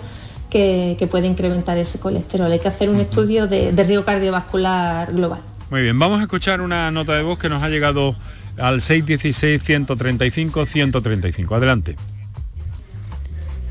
que, 0.49 1.07
puede 1.09 1.27
incrementar 1.27 1.77
ese 1.77 1.99
colesterol. 1.99 2.51
Hay 2.51 2.59
que 2.59 2.67
hacer 2.67 2.89
un 2.89 2.99
estudio 2.99 3.47
de, 3.47 3.71
de 3.71 3.83
riesgo 3.83 4.05
cardiovascular 4.05 5.11
global. 5.13 5.41
Muy 5.69 5.83
bien, 5.83 5.99
vamos 5.99 6.19
a 6.19 6.23
escuchar 6.23 6.61
una 6.61 6.89
nota 6.91 7.13
de 7.13 7.23
voz 7.23 7.37
que 7.37 7.49
nos 7.49 7.61
ha 7.61 7.69
llegado 7.69 8.15
al 8.57 8.81
616-135-135. 8.81 11.55
Adelante. 11.55 11.95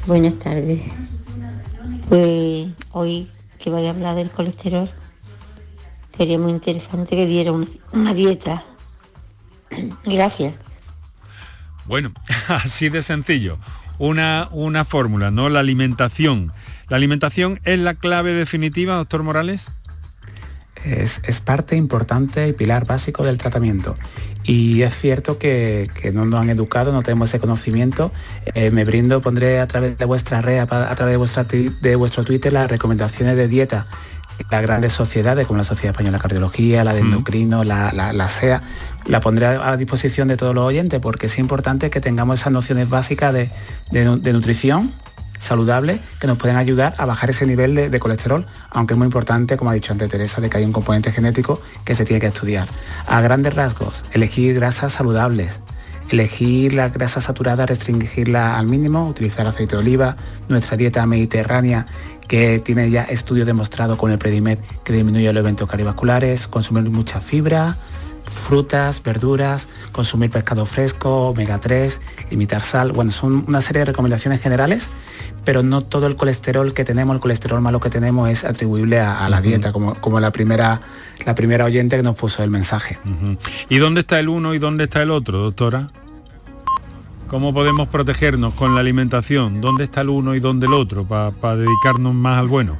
Buenas 0.07 0.38
tardes. 0.38 0.81
Pues 2.09 2.69
hoy 2.93 3.29
que 3.59 3.71
vaya 3.71 3.88
a 3.88 3.91
hablar 3.91 4.17
del 4.17 4.31
colesterol, 4.31 4.91
sería 6.17 6.38
muy 6.38 6.53
interesante 6.53 7.17
que 7.17 7.27
diera 7.27 7.53
una, 7.53 7.67
una 7.93 8.14
dieta. 8.14 8.62
Gracias. 10.05 10.55
Bueno, 11.87 12.12
así 12.49 12.88
de 12.88 13.03
sencillo. 13.03 13.59
Una, 13.99 14.49
una 14.53 14.85
fórmula, 14.85 15.31
¿no? 15.31 15.49
La 15.49 15.61
alimentación. 15.61 16.53
¿La 16.88 16.97
alimentación 16.97 17.61
es 17.64 17.79
la 17.79 17.95
clave 17.95 18.33
definitiva, 18.33 18.95
doctor 18.95 19.23
Morales? 19.23 19.73
Es, 20.85 21.21
es 21.25 21.41
parte 21.41 21.77
importante 21.77 22.49
y 22.49 22.53
pilar 22.53 22.87
básico 22.87 23.25
del 23.25 23.38
tratamiento. 23.38 23.95
Y 24.45 24.83
es 24.83 24.95
cierto 24.95 25.38
que, 25.38 25.91
que 26.01 26.11
no 26.11 26.25
nos 26.25 26.41
han 26.41 26.49
educado, 26.49 26.91
no 26.91 27.03
tenemos 27.03 27.29
ese 27.29 27.38
conocimiento. 27.38 28.12
Eh, 28.55 28.71
me 28.71 28.85
brindo, 28.85 29.21
pondré 29.21 29.61
a 29.61 29.67
través 29.67 29.99
de 29.99 30.05
vuestra 30.07 30.41
red, 30.41 30.61
a, 30.61 30.67
través 30.67 31.12
de, 31.12 31.17
vuestra, 31.17 31.45
de 31.45 31.97
vuestro 31.97 32.25
Twitter, 32.25 32.53
las 32.53 32.71
recomendaciones 32.71 33.37
de 33.37 33.47
dieta 33.47 33.87
las 34.51 34.62
grandes 34.62 34.93
sociedades 34.93 35.47
como 35.47 35.59
la 35.59 35.64
Sociedad 35.64 35.91
Española 35.91 36.19
de 36.19 36.23
Cardiología, 36.23 36.85
la 36.85 36.95
de 36.95 37.01
Endocrino, 37.01 37.64
la, 37.64 37.91
la, 37.93 38.12
la 38.12 38.29
SEA, 38.29 38.62
la 39.07 39.21
pondré 39.21 39.47
a, 39.47 39.71
a, 39.71 39.77
disposición 39.77 40.29
de 40.29 40.37
todos 40.37 40.55
los 40.55 40.64
oyentes 40.64 41.01
porque 41.01 41.27
es 41.27 41.38
importante 41.38 41.91
que 41.91 42.01
tengamos 42.01 42.41
esas 42.41 42.53
nociones 42.53 42.88
básicas 42.88 43.35
de, 43.35 43.51
de, 43.91 44.17
de 44.17 44.33
nutrición 44.33 44.93
saludable 45.38 46.01
que 46.20 46.27
nos 46.27 46.38
pueden 46.38 46.57
ayudar 46.57 46.94
a 46.98 47.07
bajar 47.07 47.31
ese 47.31 47.46
nivel 47.46 47.74
de, 47.74 47.90
de, 47.90 48.01
colesterol, 48.01 48.46
aunque 48.70 48.94
es 48.94 48.98
muy 48.98 49.07
importante, 49.07 49.57
como 49.57 49.70
ha 49.70 49.74
dicho 49.74 49.92
antes 49.92 50.11
Teresa, 50.11 50.40
de 50.40 50.51
que 50.51 50.59
hay 50.59 50.64
un 50.64 50.72
componente 50.72 51.11
genético 51.12 51.61
que 51.85 51.94
se 51.94 52.05
tiene 52.05 52.20
que 52.20 52.27
estudiar. 52.27 52.68
A 53.07 53.20
grandes 53.20 53.55
rasgos, 53.55 54.05
elegir 54.12 54.55
grasas 54.55 54.92
saludables, 54.92 55.61
elegir 56.11 56.74
la 56.74 56.88
grasa 56.88 57.20
saturada, 57.20 57.66
restringirla 57.66 58.59
al 58.59 58.66
mínimo, 58.66 59.07
utilizar 59.07 59.46
aceite 59.46 59.77
de 59.77 59.83
oliva, 59.83 60.16
nuestra 60.48 60.77
dieta 60.77 61.07
mediterránea 61.07 61.87
que 62.27 62.59
tiene 62.59 62.90
ya 62.90 63.05
estudio 63.05 63.44
demostrado 63.44 63.96
con 63.96 64.11
el 64.11 64.18
Predimed 64.18 64.59
que 64.85 64.92
disminuye 64.92 65.33
los 65.33 65.40
eventos 65.40 65.68
cardiovasculares, 65.68 66.46
consumir 66.46 66.90
mucha 66.90 67.20
fibra, 67.20 67.77
frutas, 68.29 69.03
verduras, 69.03 69.68
consumir 69.92 70.31
pescado 70.31 70.66
fresco, 70.66 71.29
omega 71.29 71.59
3, 71.59 72.01
limitar 72.31 72.62
sal. 72.62 72.92
Bueno, 72.92 73.11
son 73.11 73.44
una 73.48 73.61
serie 73.62 73.81
de 73.81 73.87
recomendaciones 73.87 74.40
generales, 74.40 74.90
pero 75.48 75.62
no 75.62 75.80
todo 75.80 76.06
el 76.08 76.14
colesterol 76.14 76.74
que 76.74 76.84
tenemos, 76.84 77.14
el 77.14 77.20
colesterol 77.22 77.62
malo 77.62 77.80
que 77.80 77.88
tenemos 77.88 78.28
es 78.28 78.44
atribuible 78.44 79.00
a, 79.00 79.24
a 79.24 79.30
la 79.30 79.38
uh 79.38 79.40
-huh. 79.40 79.42
dieta, 79.44 79.72
como, 79.72 79.94
como, 79.94 80.20
la, 80.20 80.30
primera, 80.30 80.82
la 81.24 81.34
primera 81.34 81.64
oyente 81.64 81.96
que 81.96 82.02
nos 82.02 82.16
puso 82.16 82.44
el 82.44 82.50
mensaje. 82.50 82.98
Uh 83.06 83.08
-huh. 83.08 83.38
¿Y 83.70 83.78
dónde 83.78 84.02
está 84.02 84.20
el 84.20 84.28
uno 84.28 84.52
y 84.52 84.58
dónde 84.58 84.84
está 84.84 85.00
el 85.00 85.11
otro, 85.11 85.38
doctora? 85.38 85.88
¿Cómo 87.28 87.54
podemos 87.54 87.88
protegernos 87.88 88.52
con 88.52 88.74
la 88.74 88.82
alimentación? 88.82 89.62
¿Dónde 89.62 89.84
está 89.84 90.02
el 90.02 90.11
uno 90.11 90.34
y 90.34 90.40
dónde 90.40 90.66
el 90.66 90.74
otro 90.74 91.04
para 91.04 91.30
pa 91.30 91.56
dedicarnos 91.56 92.12
más 92.12 92.38
al 92.40 92.48
bueno? 92.48 92.76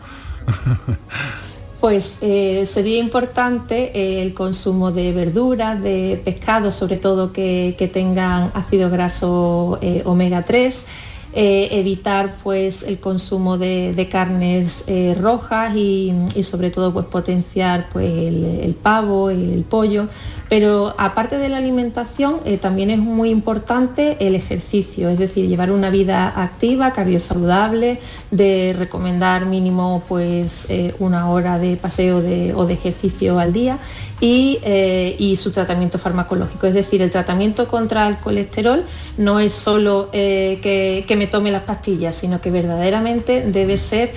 Pues 1.81 2.19
eh, 2.23 2.67
sería 2.67 2.99
importante 2.99 3.93
eh, 3.95 4.21
el 4.21 4.35
consumo 4.35 4.91
de 4.91 5.13
verduras, 5.13 5.81
de 5.81 6.21
pescados, 6.25 6.75
sobre 6.75 6.97
todo 6.97 7.33
que, 7.33 7.77
que 7.79 7.87
tengan 7.87 8.51
ácido 8.53 8.91
graso 8.91 9.79
eh, 9.81 10.03
omega 10.05 10.43
3, 10.43 10.87
evitar 11.33 12.37
pues 12.43 12.83
el 12.83 12.99
consumo 12.99 13.59
de, 13.59 14.09
carnes 14.11 14.85
rojas 15.21 15.77
y, 15.77 16.13
sobre 16.43 16.71
todo 16.71 16.93
pues 16.93 17.07
potenciar 17.07 17.89
pues 17.93 18.11
el, 18.11 18.77
pavo, 18.81 19.31
el 19.31 19.65
pollo, 19.69 20.09
pero 20.49 20.95
aparte 20.97 21.37
de 21.37 21.51
la 21.51 21.59
alimentación, 21.59 22.41
eh, 22.47 22.57
también 22.57 22.91
es 22.91 22.99
muy 22.99 23.29
importante 23.29 24.17
el 24.21 24.35
ejercicio, 24.35 25.11
es 25.11 25.19
decir, 25.19 25.47
llevar 25.47 25.71
una 25.71 25.91
vida 25.91 26.33
activa, 26.43 26.93
cardiosaludable, 26.93 28.01
de 28.31 28.75
recomendar 28.79 29.45
mínimo 29.45 30.03
pues 30.09 30.71
eh, 30.71 30.95
una 30.99 31.29
hora 31.29 31.59
de 31.59 31.77
paseo 31.77 32.23
de, 32.23 32.55
o 32.55 32.65
de 32.65 32.75
ejercicio 32.75 33.39
al 33.39 33.53
día 33.53 33.79
y, 34.21 34.59
eh, 34.63 35.17
y, 35.19 35.37
su 35.37 35.53
tratamiento 35.53 35.99
farmacológico. 35.99 36.67
Es 36.67 36.75
decir, 36.75 37.03
el 37.03 37.11
tratamiento 37.11 37.69
contra 37.69 38.09
el 38.09 38.17
colesterol 38.17 38.85
no 39.17 39.41
es 39.41 39.53
solo 39.53 40.11
que, 40.13 41.05
que, 41.07 41.17
me 41.17 41.27
tome 41.27 41.51
las 41.51 41.63
pastillas, 41.63 42.17
sino 42.17 42.41
que 42.41 42.51
verdaderamente 42.51 43.45
debe 43.47 43.79
ser 43.79 44.13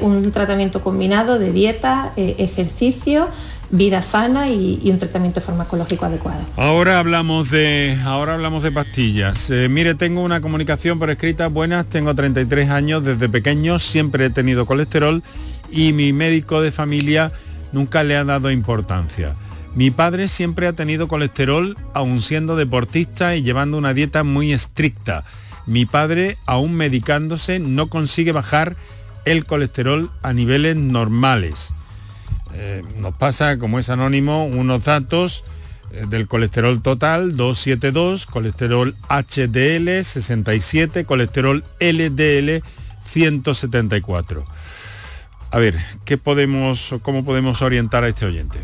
un 0.00 0.30
tratamiento 0.32 0.80
combinado 0.80 1.38
de 1.38 1.52
dieta, 1.52 2.12
ejercicio, 2.16 3.28
vida 3.70 4.02
sana 4.02 4.50
y, 4.50 4.80
un 4.90 4.98
tratamiento 4.98 5.40
farmacológico 5.40 6.04
adecuado. 6.04 6.40
Ahora 6.56 6.98
hablamos 6.98 7.50
de, 7.50 7.96
ahora 8.04 8.34
hablamos 8.34 8.62
de 8.62 8.72
pastillas. 8.72 9.50
Eh, 9.50 9.68
mire, 9.68 9.94
tengo 9.94 10.22
una 10.22 10.40
comunicación 10.40 10.98
por 10.98 11.10
escrita. 11.10 11.48
Buenas, 11.48 11.86
tengo 11.86 12.14
33 12.14 12.70
años, 12.70 13.04
desde 13.04 13.28
pequeño 13.28 13.78
siempre 13.78 14.26
he 14.26 14.30
tenido 14.30 14.66
colesterol 14.66 15.22
y 15.70 15.92
mi 15.92 16.12
médico 16.12 16.60
de 16.60 16.72
familia 16.72 17.32
nunca 17.72 18.04
le 18.04 18.16
ha 18.16 18.24
dado 18.24 18.50
importancia. 18.50 19.34
Mi 19.74 19.90
padre 19.90 20.28
siempre 20.28 20.66
ha 20.66 20.72
tenido 20.72 21.08
colesterol, 21.08 21.76
aun 21.94 22.22
siendo 22.22 22.56
deportista 22.56 23.36
y 23.36 23.42
llevando 23.42 23.78
una 23.78 23.94
dieta 23.94 24.24
muy 24.24 24.52
estricta. 24.52 25.24
Mi 25.66 25.86
padre, 25.86 26.36
aún 26.46 26.74
medicándose, 26.74 27.58
no 27.60 27.88
consigue 27.88 28.32
bajar 28.32 28.76
el 29.24 29.44
colesterol 29.44 30.10
a 30.22 30.32
niveles 30.32 30.76
normales 30.76 31.74
eh, 32.54 32.82
nos 32.98 33.14
pasa, 33.14 33.58
como 33.58 33.78
es 33.78 33.90
anónimo, 33.90 34.44
unos 34.44 34.84
datos 34.84 35.44
eh, 35.92 36.06
del 36.08 36.26
colesterol 36.26 36.82
total 36.82 37.36
272, 37.36 38.26
colesterol 38.26 38.94
HDL 39.08 40.04
67, 40.04 41.04
colesterol 41.04 41.64
LDL 41.80 42.62
174. 43.04 44.44
A 45.52 45.58
ver, 45.58 45.78
¿qué 46.04 46.16
podemos, 46.16 46.94
¿cómo 47.02 47.24
podemos 47.24 47.60
orientar 47.62 48.04
a 48.04 48.08
este 48.08 48.24
oyente? 48.24 48.60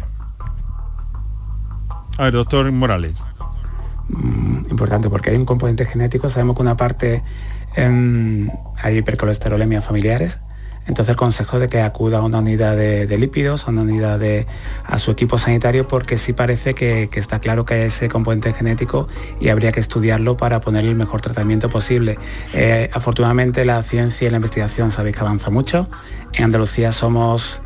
A 2.16 2.24
ver, 2.24 2.32
doctor 2.32 2.70
Morales. 2.70 3.26
Mm, 4.08 4.70
importante, 4.70 5.10
porque 5.10 5.30
hay 5.30 5.36
un 5.36 5.46
componente 5.46 5.84
genético, 5.84 6.28
sabemos 6.28 6.56
que 6.56 6.62
una 6.62 6.76
parte 6.76 7.24
en, 7.74 8.52
hay 8.80 8.98
hipercolesterolemia 8.98 9.82
familiares, 9.82 10.40
entonces 10.86 11.10
el 11.10 11.16
consejo 11.16 11.58
de 11.58 11.68
que 11.68 11.80
acuda 11.80 12.18
a 12.18 12.22
una 12.22 12.38
unidad 12.38 12.76
de, 12.76 13.18
lípidos, 13.18 13.66
a 13.66 13.70
una 13.70 13.82
unidad 13.82 14.18
de 14.18 14.46
a 14.84 14.98
su 14.98 15.10
equipo 15.10 15.38
sanitario, 15.38 15.88
porque 15.88 16.18
sí 16.18 16.32
parece 16.32 16.74
que, 16.74 17.08
que, 17.10 17.18
está 17.18 17.40
claro 17.40 17.64
que 17.64 17.74
hay 17.74 17.82
ese 17.82 18.08
componente 18.08 18.52
genético 18.52 19.08
y 19.40 19.48
habría 19.48 19.72
que 19.72 19.80
estudiarlo 19.80 20.36
para 20.36 20.60
poner 20.60 20.84
el 20.84 20.94
mejor 20.94 21.20
tratamiento 21.20 21.68
posible. 21.68 22.18
Eh, 22.54 22.88
afortunadamente 22.92 23.64
la 23.64 23.82
ciencia 23.82 24.28
y 24.28 24.30
la 24.30 24.36
investigación 24.36 24.90
sabéis 24.90 25.16
que 25.16 25.22
avanza 25.22 25.50
mucho. 25.50 25.88
En 26.32 26.44
Andalucía 26.44 26.92
somos 26.92 27.62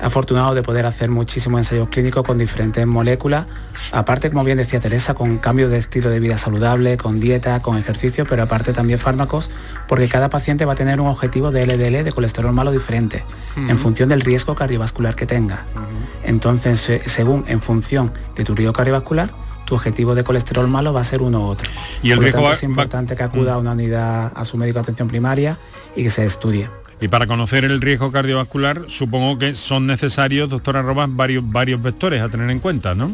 afortunado 0.00 0.54
de 0.54 0.62
poder 0.62 0.86
hacer 0.86 1.10
muchísimos 1.10 1.58
ensayos 1.58 1.88
clínicos 1.88 2.24
con 2.24 2.38
diferentes 2.38 2.86
moléculas, 2.86 3.46
aparte, 3.92 4.30
como 4.30 4.44
bien 4.44 4.58
decía 4.58 4.80
Teresa, 4.80 5.14
con 5.14 5.38
cambios 5.38 5.70
de 5.70 5.78
estilo 5.78 6.10
de 6.10 6.20
vida 6.20 6.38
saludable, 6.38 6.96
con 6.96 7.20
dieta, 7.20 7.60
con 7.62 7.76
ejercicio, 7.76 8.26
pero 8.26 8.42
aparte 8.42 8.72
también 8.72 8.98
fármacos, 8.98 9.50
porque 9.88 10.08
cada 10.08 10.28
paciente 10.28 10.64
va 10.64 10.72
a 10.74 10.76
tener 10.76 11.00
un 11.00 11.08
objetivo 11.08 11.50
de 11.50 11.66
LDL, 11.66 12.04
de 12.04 12.12
colesterol 12.12 12.52
malo 12.52 12.70
diferente, 12.70 13.24
uh 13.56 13.60
-huh. 13.60 13.70
en 13.70 13.78
función 13.78 14.08
del 14.08 14.20
riesgo 14.20 14.54
cardiovascular 14.54 15.14
que 15.14 15.26
tenga. 15.26 15.64
Uh 15.74 15.78
-huh. 15.78 15.82
Entonces, 16.24 16.90
según, 17.06 17.44
en 17.48 17.60
función 17.60 18.12
de 18.36 18.44
tu 18.44 18.54
riesgo 18.54 18.72
cardiovascular, 18.72 19.30
tu 19.68 19.74
objetivo 19.74 20.14
de 20.14 20.24
colesterol 20.24 20.66
malo 20.66 20.94
va 20.94 21.02
a 21.02 21.04
ser 21.04 21.20
uno 21.20 21.40
u 21.40 21.44
otro. 21.44 21.68
Y 22.02 22.10
el 22.10 22.16
Por 22.16 22.24
riesgo 22.24 22.38
tanto, 22.38 22.48
va, 22.48 22.54
es 22.54 22.62
importante 22.62 23.16
que 23.16 23.22
acuda 23.22 23.54
a 23.54 23.58
una 23.58 23.72
unidad, 23.72 24.32
a 24.34 24.44
su 24.46 24.56
médico 24.56 24.76
de 24.76 24.80
atención 24.80 25.08
primaria 25.08 25.58
y 25.94 26.02
que 26.04 26.10
se 26.10 26.24
estudie. 26.24 26.70
Y 27.00 27.08
para 27.08 27.26
conocer 27.26 27.64
el 27.64 27.80
riesgo 27.80 28.10
cardiovascular, 28.10 28.84
supongo 28.88 29.38
que 29.38 29.54
son 29.54 29.86
necesarios, 29.86 30.50
doctora 30.50 30.82
Robas, 30.82 31.08
varios, 31.10 31.48
varios 31.48 31.80
vectores 31.80 32.20
a 32.20 32.28
tener 32.28 32.50
en 32.50 32.58
cuenta, 32.58 32.94
¿no? 32.94 33.12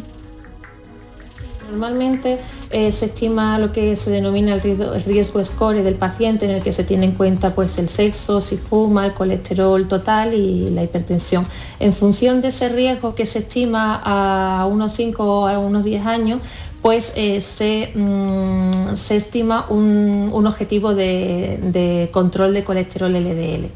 Normalmente 1.71 2.39
eh, 2.71 2.93
se 2.93 3.07
estima 3.07 3.59
lo 3.59 3.73
que 3.73 3.97
se 3.97 4.11
denomina 4.11 4.55
el 4.55 4.61
riesgo, 4.61 5.45
score 5.45 5.83
del 5.83 5.97
paciente, 5.97 6.45
en 6.45 6.53
el 6.53 6.63
que 6.63 6.73
se 6.73 6.85
tiene 6.85 7.07
en 7.07 7.13
cuenta 7.13 7.55
pues, 7.55 7.79
el 7.79 7.89
sexo, 7.89 8.41
si 8.41 8.57
fuma, 8.57 9.07
el 9.07 9.13
colesterol 9.13 9.89
total 9.89 10.35
y 10.35 10.69
la 10.69 10.85
hipertensión. 10.85 11.45
En 11.81 11.93
función 11.93 12.41
de 12.41 12.49
ese 12.49 12.69
riesgo 12.69 13.15
que 13.15 13.27
se 13.27 13.41
estima 13.41 14.01
a 14.05 14.67
unos 14.67 14.93
5 14.93 15.25
o 15.25 15.47
a 15.49 15.59
unos 15.59 15.85
10 15.85 16.07
años, 16.07 16.41
pues 16.85 17.13
eh, 17.17 17.41
se, 17.41 17.91
mmm, 17.95 18.95
se, 18.97 19.17
estima 19.17 19.65
un, 19.71 20.29
un 20.31 20.47
objetivo 20.47 20.95
de, 20.95 21.59
de, 21.63 22.11
control 22.13 22.53
de 22.53 22.63
colesterol 22.63 23.11
LDL. 23.11 23.71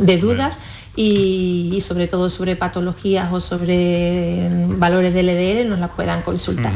de 0.00 0.18
dudas 0.18 0.58
y, 0.96 1.78
sobre 1.80 2.08
todo 2.08 2.28
sobre 2.28 2.56
patologías 2.56 3.32
o 3.32 3.40
sobre 3.40 4.48
valores 4.76 5.14
del 5.14 5.26
LDL 5.26 5.68
nos 5.68 5.78
las 5.78 5.90
puedan 5.90 6.22
consultar. 6.22 6.72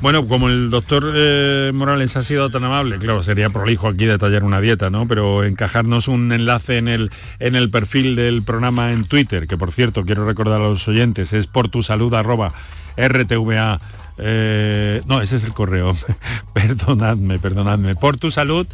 Bueno, 0.00 0.26
como 0.26 0.48
el 0.48 0.70
doctor 0.70 1.12
eh, 1.14 1.70
Morales 1.74 2.16
ha 2.16 2.22
sido 2.22 2.50
tan 2.50 2.64
amable, 2.64 2.98
claro, 2.98 3.22
sería 3.22 3.50
prolijo 3.50 3.88
aquí 3.88 4.06
detallar 4.06 4.42
una 4.42 4.60
dieta, 4.60 4.90
¿no? 4.90 5.06
Pero 5.06 5.44
encajarnos 5.44 6.08
un 6.08 6.32
enlace 6.32 6.78
en 6.78 6.88
el, 6.88 7.10
en 7.38 7.56
el 7.56 7.70
perfil 7.70 8.16
del 8.16 8.42
programa 8.42 8.92
en 8.92 9.04
Twitter, 9.04 9.46
que 9.46 9.56
por 9.56 9.72
cierto 9.72 10.04
quiero 10.04 10.26
recordar 10.26 10.60
a 10.60 10.64
los 10.64 10.88
oyentes, 10.88 11.32
es 11.32 11.46
por 11.46 11.68
tu 11.68 11.82
salud 11.82 12.12
arroba 12.14 12.52
rtva 12.96 13.80
eh, 14.18 15.02
no, 15.06 15.20
ese 15.20 15.36
es 15.36 15.44
el 15.44 15.52
correo. 15.52 15.96
perdonadme, 16.52 17.38
perdonadme. 17.38 17.96
Por 17.96 18.16
tu 18.16 18.30
salud, 18.30 18.66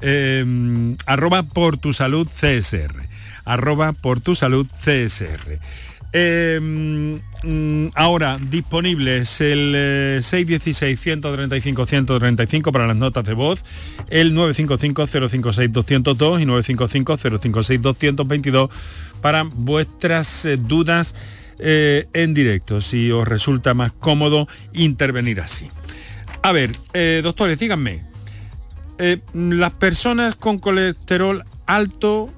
eh, 0.00 0.44
arroba 1.06 1.42
por 1.42 1.78
tu 1.78 1.92
salud 1.92 2.28
CSR 2.28 3.14
arroba 3.44 3.92
por 3.92 4.20
tu 4.20 4.34
salud 4.34 4.66
CSR. 4.66 5.60
Em, 6.16 7.20
mm, 7.42 7.88
ahora 7.96 8.38
disponible 8.40 9.18
es 9.18 9.40
el 9.40 9.74
616-135-135 10.22 12.68
eh, 12.68 12.72
para 12.72 12.86
las 12.86 12.96
notas 12.96 13.24
de 13.24 13.34
voz, 13.34 13.64
el 14.10 14.32
955-056-202 14.32 16.40
y 16.40 16.46
955-056-222 16.46 18.70
para 19.20 19.42
vuestras 19.42 20.44
eh, 20.44 20.56
dudas 20.56 21.16
eh, 21.58 22.08
en 22.12 22.34
directo, 22.34 22.80
si 22.80 23.10
os 23.10 23.26
resulta 23.26 23.74
más 23.74 23.92
cómodo 23.92 24.48
intervenir 24.72 25.40
así. 25.40 25.70
A 26.42 26.52
ver, 26.52 26.76
doctores, 27.22 27.58
díganme, 27.58 28.04
las 29.32 29.70
personas 29.72 30.36
con 30.36 30.58
colesterol 30.58 31.42
alto 31.66 32.30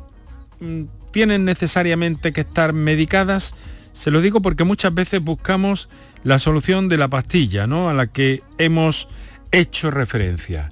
mm, 0.61 0.85
tienen 1.16 1.44
necesariamente 1.44 2.33
que 2.33 2.42
estar 2.42 2.72
medicadas? 2.72 3.55
Se 3.92 4.11
lo 4.11 4.20
digo 4.20 4.42
porque 4.42 4.64
muchas 4.64 4.92
veces 4.92 5.22
buscamos 5.22 5.88
la 6.24 6.38
solución 6.38 6.88
de 6.88 6.98
la 6.98 7.09
pastilla, 7.09 7.66
¿no? 7.66 7.88
A 7.88 7.94
la 7.94 8.09
que 8.09 8.42
hemos 8.59 9.09
hecho 9.50 9.90
referencia. 9.90 10.70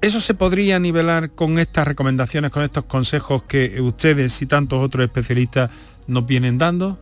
¿Eso 0.00 0.20
se 0.20 0.34
podría 0.34 0.78
nivelar 0.78 1.30
con 1.32 1.58
estas 1.58 1.86
recomendaciones, 1.86 2.50
con 2.50 2.62
estos 2.62 2.84
consejos 2.84 3.42
que 3.42 3.80
ustedes 3.80 4.40
y 4.40 4.46
tantos 4.46 4.82
otros 4.82 5.04
especialistas 5.04 5.70
nos 6.06 6.26
vienen 6.26 6.58
dando? 6.58 6.98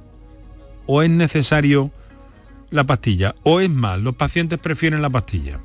¿O 0.87 1.03
es 1.03 1.11
necesario 1.11 1.91
la 2.71 2.85
pastilla? 2.85 3.35
¿O 3.43 3.61
es 3.61 3.71
más, 3.71 3.99
los 3.99 4.17
pacientes 4.17 4.59
prefieren 4.59 5.03
la 5.03 5.11
pastilla? 5.11 5.61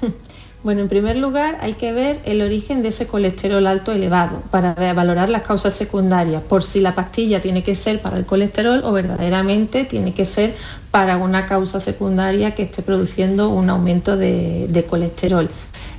Bueno, 0.62 0.82
en 0.82 0.88
primer 0.88 1.16
lugar 1.16 1.56
hay 1.62 1.72
que 1.72 1.90
ver 1.90 2.20
el 2.26 2.42
origen 2.42 2.82
de 2.82 2.88
ese 2.88 3.06
colesterol 3.06 3.66
alto 3.66 3.92
elevado 3.92 4.42
para 4.50 4.74
valorar 4.92 5.30
las 5.30 5.40
causas 5.40 5.72
secundarias, 5.72 6.42
por 6.42 6.64
si 6.64 6.80
la 6.80 6.94
pastilla 6.94 7.40
tiene 7.40 7.62
que 7.62 7.74
ser 7.74 8.02
para 8.02 8.18
el 8.18 8.26
colesterol 8.26 8.82
o 8.84 8.92
verdaderamente 8.92 9.86
tiene 9.86 10.12
que 10.12 10.26
ser 10.26 10.54
para 10.90 11.16
una 11.16 11.46
causa 11.46 11.80
secundaria 11.80 12.54
que 12.54 12.64
esté 12.64 12.82
produciendo 12.82 13.48
un 13.48 13.70
aumento 13.70 14.18
de, 14.18 14.84
colesterol. 14.86 15.48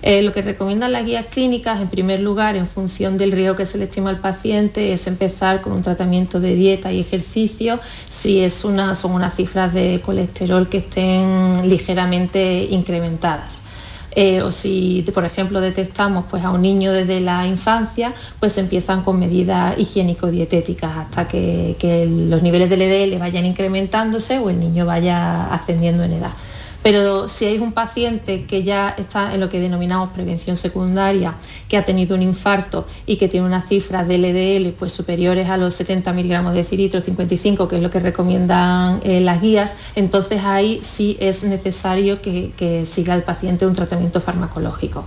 Eh, 0.03 0.23
lo 0.23 0.33
que 0.33 0.41
recomiendan 0.41 0.91
las 0.91 1.05
guías 1.05 1.27
clínicas, 1.27 1.79
en 1.79 1.87
primer 1.87 2.19
lugar, 2.19 2.55
en 2.55 2.67
función 2.67 3.17
del 3.17 3.31
riesgo 3.31 3.55
que 3.55 3.65
se 3.65 3.77
le 3.77 3.83
estima 3.83 4.09
al 4.09 4.19
paciente, 4.19 4.91
es 4.91 5.05
empezar 5.05 5.61
con 5.61 5.73
un 5.73 5.83
tratamiento 5.83 6.39
de 6.39 6.55
dieta 6.55 6.91
y 6.91 6.99
ejercicio 6.99 7.79
si 8.09 8.49
son 8.49 8.79
unas 8.79 9.35
cifras 9.35 9.73
de 9.73 10.01
colesterol 10.03 10.67
que 10.69 10.79
estén 10.79 11.69
ligeramente 11.69 12.67
incrementadas. 12.71 13.65
Eh, 14.13 14.41
o 14.41 14.51
si, 14.51 15.05
por 15.13 15.23
ejemplo, 15.23 15.61
detectamos 15.61 16.25
pues, 16.29 16.43
a 16.43 16.49
un 16.49 16.61
niño 16.61 16.91
desde 16.91 17.21
la 17.21 17.47
infancia, 17.47 18.13
pues 18.39 18.57
empiezan 18.57 19.03
con 19.03 19.17
medidas 19.17 19.77
higiénico-dietéticas 19.77 20.97
hasta 20.97 21.27
que, 21.27 21.77
que 21.79 22.05
los 22.07 22.41
niveles 22.41 22.69
de 22.69 22.77
LDL 22.77 23.19
vayan 23.19 23.45
incrementándose 23.45 24.39
o 24.39 24.49
el 24.49 24.59
niño 24.59 24.85
vaya 24.85 25.45
ascendiendo 25.53 26.03
en 26.03 26.13
edad. 26.13 26.31
Pero 26.83 27.29
si 27.29 27.45
hay 27.45 27.59
un 27.59 27.73
paciente 27.73 28.45
que 28.45 28.63
ya 28.63 28.95
está 28.97 29.33
en 29.33 29.39
lo 29.39 29.49
que 29.49 29.59
denominamos 29.59 30.09
prevención 30.09 30.57
secundaria, 30.57 31.35
que 31.69 31.77
ha 31.77 31.85
tenido 31.85 32.15
un 32.15 32.23
infarto 32.23 32.87
y 33.05 33.17
que 33.17 33.27
tiene 33.27 33.45
unas 33.45 33.67
cifras 33.67 34.07
de 34.07 34.17
LDL 34.17 34.73
pues, 34.73 34.91
superiores 34.91 35.49
a 35.49 35.57
los 35.57 35.75
70 35.75 36.11
miligramos 36.13 36.53
de 36.53 36.63
cilitro, 36.63 37.01
55, 37.01 37.67
que 37.67 37.75
es 37.75 37.83
lo 37.83 37.91
que 37.91 37.99
recomiendan 37.99 38.99
eh, 39.03 39.21
las 39.21 39.41
guías, 39.41 39.75
entonces 39.95 40.41
ahí 40.43 40.79
sí 40.81 41.17
es 41.19 41.43
necesario 41.43 42.21
que 42.21 42.83
siga 42.85 43.13
el 43.13 43.23
paciente 43.23 43.67
un 43.67 43.75
tratamiento 43.75 44.19
farmacológico. 44.19 45.05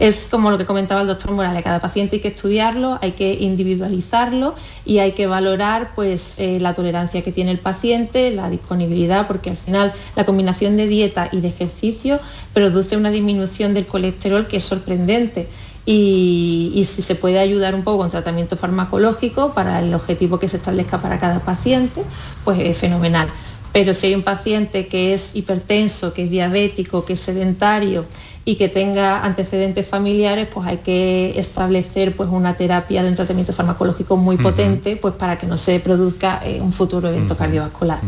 Es 0.00 0.26
como 0.28 0.50
lo 0.50 0.58
que 0.58 0.66
comentaba 0.66 1.02
el 1.02 1.06
doctor 1.06 1.30
Morales, 1.30 1.62
cada 1.62 1.80
paciente 1.80 2.16
hay 2.16 2.22
que 2.22 2.28
estudiarlo, 2.28 2.98
hay 3.00 3.12
que 3.12 3.34
individualizarlo 3.34 4.56
y 4.84 4.98
hay 4.98 5.12
que 5.12 5.28
valorar 5.28 5.92
pues, 5.94 6.34
eh, 6.38 6.58
la 6.60 6.74
tolerancia 6.74 7.22
que 7.22 7.30
tiene 7.30 7.52
el 7.52 7.58
paciente, 7.58 8.32
la 8.32 8.50
disponibilidad, 8.50 9.28
porque 9.28 9.50
al 9.50 9.56
final 9.56 9.92
la 10.16 10.26
combinación 10.26 10.76
de 10.76 10.88
dieta 10.88 11.28
y 11.30 11.40
de 11.40 11.48
ejercicio 11.48 12.18
produce 12.52 12.96
una 12.96 13.10
disminución 13.10 13.72
del 13.72 13.86
colesterol 13.86 14.48
que 14.48 14.56
es 14.56 14.64
sorprendente. 14.64 15.48
Y, 15.86 16.86
si 16.88 17.02
se 17.02 17.14
puede 17.14 17.38
ayudar 17.38 17.74
un 17.74 17.84
poco 17.84 17.98
con 17.98 18.10
tratamiento 18.10 18.56
farmacológico 18.56 19.52
para 19.52 19.80
el 19.80 19.92
objetivo 19.92 20.38
que 20.38 20.48
se 20.48 20.56
establezca 20.56 21.00
para 21.02 21.20
cada 21.20 21.40
paciente, 21.40 22.02
pues 22.42 22.58
es 22.58 22.78
fenomenal. 22.78 23.28
Pero 23.72 23.92
si 23.92 24.06
hay 24.06 24.14
un 24.14 24.22
paciente 24.22 24.86
que 24.86 25.12
es 25.12 25.34
hipertenso, 25.34 26.14
que 26.14 26.24
es 26.24 26.30
diabético, 26.30 27.04
que 27.04 27.14
es 27.14 27.20
sedentario, 27.20 28.06
y 28.44 28.56
que 28.56 28.68
tenga 28.68 29.24
antecedentes 29.24 29.86
familiares, 29.86 30.48
pues 30.52 30.66
hay 30.66 30.78
que 30.78 31.38
establecer 31.38 32.14
pues, 32.14 32.28
una 32.30 32.56
terapia 32.56 33.02
de 33.02 33.08
un 33.08 33.14
tratamiento 33.14 33.52
farmacológico 33.52 34.16
muy 34.16 34.36
potente 34.36 34.96
pues, 34.96 35.14
para 35.14 35.38
que 35.38 35.46
no 35.46 35.56
se 35.56 35.80
produzca 35.80 36.42
eh, 36.44 36.60
un 36.60 36.72
futuro 36.72 37.08
evento 37.08 37.36
cardiovascular. 37.36 38.00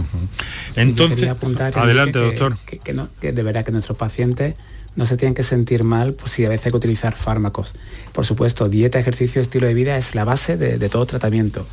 Entonces, 0.75 1.29
adelante, 1.75 2.19
doctor. 2.19 2.59
Que, 2.67 2.93
no, 2.93 3.09
que 3.21 3.33
de 3.33 3.43
verdad 3.43 3.65
que 3.65 3.73
nuestros 3.73 3.97
pacientes 3.97 4.55
no 4.95 5.07
se 5.07 5.17
tienen 5.17 5.35
que 5.35 5.43
sentir 5.43 5.85
mal 5.85 6.13
pues, 6.13 6.33
si 6.33 6.45
a 6.45 6.51
veces 6.51 6.67
hay 6.67 6.73
que 6.73 6.79
utilizar 6.79 7.15
fármacos. 7.15 7.75
Por 8.13 8.27
supuesto, 8.27 8.69
dieta, 8.69 8.99
ejercicio, 8.99 9.41
estilo 9.41 9.67
de 9.67 9.75
vida 9.75 9.97
es 9.97 10.15
la 10.15 10.25
base 10.25 10.59
de 10.59 10.89
todo 10.91 11.07
tratamiento 11.07 11.67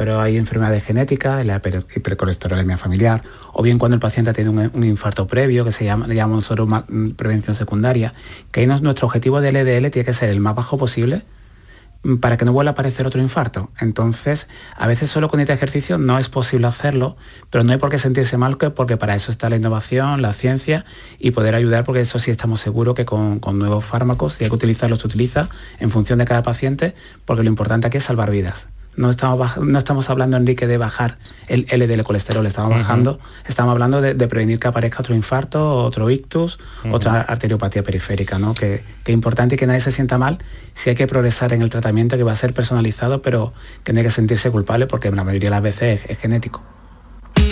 pero 0.00 0.18
hay 0.18 0.38
enfermedades 0.38 0.82
genéticas, 0.82 1.44
la 1.44 1.56
hipercolesterolemia 1.94 2.78
familiar, 2.78 3.20
o 3.52 3.62
bien 3.62 3.76
cuando 3.76 3.96
el 3.96 4.00
paciente 4.00 4.32
tiene 4.32 4.48
un, 4.48 4.82
infarto 4.82 5.26
previo, 5.26 5.62
que 5.62 5.72
se 5.72 5.84
llama, 5.84 6.06
le 6.06 6.14
llamamos 6.14 6.50
nosotros 6.50 6.84
mm, 6.88 7.10
prevención 7.10 7.54
secundaria, 7.54 8.14
que 8.50 8.66
nuestro 8.66 9.06
objetivo 9.06 9.42
del 9.42 9.56
LDL 9.56 9.90
tiene 9.90 10.06
que 10.06 10.14
ser 10.14 10.30
el 10.30 10.40
más 10.40 10.54
bajo 10.54 10.78
posible 10.78 11.20
mm, 12.02 12.16
para 12.16 12.38
que 12.38 12.46
no 12.46 12.54
vuelva 12.54 12.70
a 12.70 12.72
aparecer 12.72 13.06
otro 13.06 13.20
infarto. 13.20 13.72
Entonces, 13.78 14.48
a 14.74 14.86
veces 14.86 15.10
solo 15.10 15.28
con 15.28 15.36
dieta 15.36 15.52
ejercicio 15.52 15.98
no 15.98 16.18
es 16.18 16.30
posible 16.30 16.66
hacerlo, 16.66 17.18
pero 17.50 17.62
no 17.62 17.72
hay 17.72 17.78
por 17.78 17.90
qué 17.90 17.98
sentirse 17.98 18.38
mal 18.38 18.56
porque 18.56 18.96
para 18.96 19.14
eso 19.14 19.30
está 19.30 19.50
la 19.50 19.56
innovación, 19.56 20.22
la 20.22 20.32
ciencia 20.32 20.86
y 21.18 21.32
poder 21.32 21.54
ayudar, 21.54 21.84
porque 21.84 22.00
eso 22.00 22.18
sí 22.18 22.30
estamos 22.30 22.62
seguros 22.62 22.94
que 22.94 23.04
con, 23.04 23.38
con 23.38 23.58
nuevos 23.58 23.84
fármacos, 23.84 24.32
si 24.32 24.44
hay 24.44 24.48
que 24.48 24.56
utilizarlos, 24.56 25.00
se 25.00 25.08
utiliza 25.08 25.50
en 25.78 25.90
función 25.90 26.18
de 26.18 26.24
cada 26.24 26.42
paciente, 26.42 26.94
porque 27.26 27.42
lo 27.42 27.50
importante 27.50 27.86
aquí 27.86 27.98
es 27.98 28.04
salvar 28.04 28.30
vidas 28.30 28.68
no 28.96 29.10
estamos, 29.10 29.56
no 29.58 29.78
estamos 29.78 30.10
hablando, 30.10 30.36
Enrique, 30.36 30.66
de 30.66 30.76
bajar 30.76 31.18
el 31.48 31.66
LDL 31.70 32.02
colesterol, 32.02 32.44
estamos 32.46 32.70
bajando, 32.70 33.18
estamos 33.46 33.72
hablando 33.72 34.00
de, 34.00 34.14
prevenir 34.14 34.58
que 34.58 34.68
aparezca 34.68 35.00
otro 35.00 35.14
infarto, 35.14 35.84
otro 35.84 36.10
ictus, 36.10 36.58
otra 36.90 37.22
arteriopatía 37.22 37.82
periférica, 37.82 38.38
¿no? 38.38 38.54
Que, 38.54 38.82
es 39.04 39.14
importante 39.14 39.56
y 39.56 39.58
que 39.58 39.66
nadie 39.66 39.80
se 39.80 39.90
sienta 39.90 40.18
mal 40.18 40.38
si 40.74 40.90
hay 40.90 40.94
que 40.94 41.06
progresar 41.06 41.52
en 41.52 41.62
el 41.62 41.70
tratamiento 41.70 42.16
que 42.16 42.22
va 42.22 42.32
a 42.32 42.36
ser 42.36 42.52
personalizado, 42.54 43.22
pero 43.22 43.52
que 43.82 43.92
no 43.92 43.98
hay 43.98 44.04
que 44.04 44.10
sentirse 44.10 44.50
culpable 44.50 44.86
porque 44.86 45.10
la 45.10 45.24
mayoría 45.24 45.48
de 45.48 45.56
las 45.56 45.62
veces 45.62 46.02
es 46.08 46.18
genético. 46.18 46.62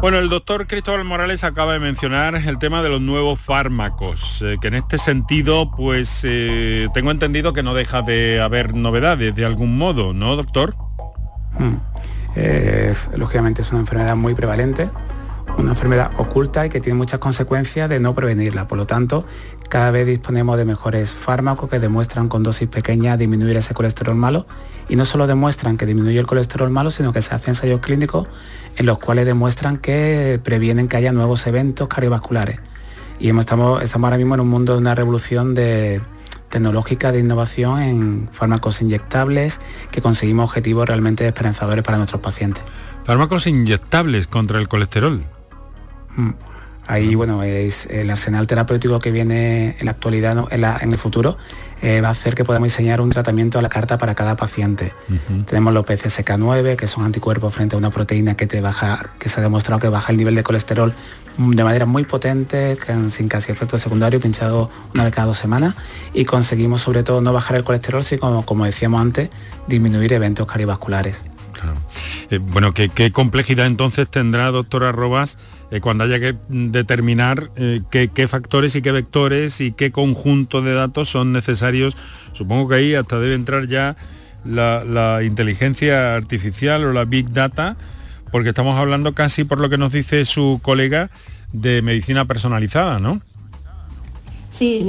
Bueno, 0.00 0.18
el 0.18 0.28
doctor 0.28 0.68
Cristóbal 0.68 1.02
Morales 1.02 1.42
acaba 1.42 1.72
de 1.72 1.80
mencionar 1.80 2.36
el 2.36 2.58
tema 2.58 2.82
de 2.82 2.88
los 2.88 3.00
nuevos 3.00 3.40
fármacos, 3.40 4.42
eh, 4.42 4.56
que 4.60 4.68
en 4.68 4.74
este 4.74 4.96
sentido, 4.96 5.72
pues 5.72 6.20
eh, 6.22 6.86
tengo 6.94 7.10
entendido 7.10 7.52
que 7.52 7.64
no 7.64 7.74
deja 7.74 8.02
de 8.02 8.40
haber 8.40 8.74
novedades 8.74 9.34
de 9.34 9.44
algún 9.44 9.76
modo, 9.76 10.14
¿no, 10.14 10.36
doctor? 10.36 10.76
Hmm. 11.58 11.78
Eh, 12.36 12.94
lógicamente 13.16 13.62
es 13.62 13.72
una 13.72 13.80
enfermedad 13.80 14.14
muy 14.14 14.36
prevalente, 14.36 14.88
una 15.58 15.70
enfermedad 15.70 16.12
oculta 16.18 16.66
y 16.66 16.68
que 16.68 16.80
tiene 16.80 16.96
muchas 16.96 17.20
consecuencias 17.20 17.88
de 17.88 18.00
no 18.00 18.14
prevenirla. 18.14 18.66
Por 18.66 18.78
lo 18.78 18.86
tanto, 18.86 19.24
cada 19.68 19.90
vez 19.90 20.06
disponemos 20.06 20.56
de 20.56 20.64
mejores 20.64 21.10
fármacos 21.10 21.68
que 21.68 21.78
demuestran 21.78 22.28
con 22.28 22.42
dosis 22.42 22.68
pequeñas 22.68 23.18
disminuir 23.18 23.56
ese 23.56 23.74
colesterol 23.74 24.14
malo 24.14 24.46
y 24.88 24.96
no 24.96 25.04
solo 25.04 25.26
demuestran 25.26 25.76
que 25.76 25.86
disminuye 25.86 26.18
el 26.18 26.26
colesterol 26.26 26.70
malo, 26.70 26.90
sino 26.90 27.12
que 27.12 27.22
se 27.22 27.34
hacen 27.34 27.50
ensayos 27.50 27.80
clínicos 27.80 28.28
en 28.76 28.86
los 28.86 28.98
cuales 28.98 29.26
demuestran 29.26 29.78
que 29.78 30.40
previenen 30.42 30.88
que 30.88 30.96
haya 30.96 31.12
nuevos 31.12 31.46
eventos 31.46 31.88
cardiovasculares. 31.88 32.60
Y 33.18 33.36
estamos, 33.36 33.82
estamos 33.82 34.06
ahora 34.06 34.16
mismo 34.16 34.34
en 34.34 34.40
un 34.40 34.48
mundo 34.48 34.74
de 34.74 34.78
una 34.78 34.94
revolución 34.94 35.54
tecnológica 36.48 37.10
de 37.10 37.18
innovación 37.18 37.82
en 37.82 38.28
fármacos 38.32 38.80
inyectables 38.80 39.60
que 39.90 40.00
conseguimos 40.00 40.44
objetivos 40.44 40.88
realmente 40.88 41.26
esperanzadores 41.26 41.82
para 41.82 41.98
nuestros 41.98 42.22
pacientes. 42.22 42.62
Fármacos 43.04 43.46
inyectables 43.46 44.28
contra 44.28 44.60
el 44.60 44.68
colesterol. 44.68 45.24
Mm. 46.18 46.30
Ahí, 46.88 47.14
bueno, 47.14 47.42
es 47.42 47.84
el 47.84 48.08
arsenal 48.08 48.46
terapéutico 48.46 48.98
que 48.98 49.10
viene 49.10 49.76
en 49.78 49.84
la 49.84 49.90
actualidad, 49.90 50.46
en, 50.50 50.90
el 50.90 50.96
futuro, 50.96 51.36
eh, 51.82 52.00
va 52.00 52.08
a 52.08 52.12
hacer 52.12 52.34
que 52.34 52.44
podamos 52.44 52.68
diseñar 52.68 53.02
un 53.02 53.10
tratamiento 53.10 53.58
a 53.58 53.62
la 53.62 53.68
carta 53.68 53.98
para 53.98 54.14
cada 54.14 54.36
paciente. 54.36 54.94
Tenemos 55.44 55.74
los 55.74 55.84
PCSK9, 55.84 56.76
que 56.76 56.86
son 56.86 57.04
anticuerpos 57.04 57.54
frente 57.54 57.76
a 57.76 57.78
una 57.78 57.90
proteína 57.90 58.38
que 58.38 58.46
te 58.46 58.62
baja, 58.62 59.10
que 59.18 59.28
se 59.28 59.38
ha 59.38 59.42
demostrado 59.42 59.80
que 59.80 59.88
baja 59.90 60.12
el 60.12 60.16
nivel 60.16 60.34
de 60.34 60.42
colesterol 60.42 60.94
de 61.36 61.62
manera 61.62 61.84
muy 61.84 62.04
potente, 62.04 62.78
sin 63.10 63.28
casi 63.28 63.52
efecto 63.52 63.76
secundario, 63.76 64.18
pinchado 64.18 64.70
una 64.94 65.04
vez 65.04 65.14
cada 65.14 65.26
dos 65.26 65.38
semanas, 65.38 65.74
y 66.14 66.24
conseguimos 66.24 66.80
sobre 66.80 67.02
todo 67.02 67.20
no 67.20 67.34
bajar 67.34 67.58
el 67.58 67.64
colesterol, 67.64 68.02
sino 68.02 68.20
como, 68.22 68.46
como 68.46 68.64
decíamos 68.64 69.02
antes, 69.02 69.28
disminuir 69.66 70.14
eventos 70.14 70.46
cardiovasculares. 70.46 71.22
Eh, 72.30 72.38
bueno, 72.38 72.72
¿qué, 72.74 73.10
complejidad 73.12 73.66
entonces 73.66 74.08
tendrá, 74.08 74.50
doctora 74.50 74.92
Robas, 74.92 75.38
eh, 75.70 75.80
cuando 75.80 76.04
haya 76.04 76.20
que 76.20 76.36
determinar 76.48 77.50
eh, 77.56 77.80
qué, 77.90 78.28
factores 78.28 78.74
y 78.74 78.82
qué 78.82 78.92
vectores 78.92 79.60
y 79.60 79.72
qué 79.72 79.90
conjunto 79.90 80.62
de 80.62 80.74
datos 80.74 81.08
son 81.08 81.32
necesarios? 81.32 81.96
Supongo 82.32 82.68
que 82.68 82.74
ahí 82.76 82.94
hasta 82.94 83.18
debe 83.18 83.34
entrar 83.34 83.66
ya 83.66 83.96
la, 84.44 85.20
inteligencia 85.22 86.16
artificial 86.16 86.84
o 86.84 86.92
la 86.92 87.04
big 87.04 87.30
data, 87.30 87.76
porque 88.30 88.50
estamos 88.50 88.78
hablando 88.78 89.14
casi 89.14 89.44
por 89.44 89.58
lo 89.58 89.70
que 89.70 89.78
nos 89.78 89.92
dice 89.92 90.24
su 90.24 90.60
colega 90.62 91.10
de 91.52 91.80
medicina 91.82 92.26
personalizada, 92.26 93.00
¿no? 93.00 93.22
Sí, 94.52 94.84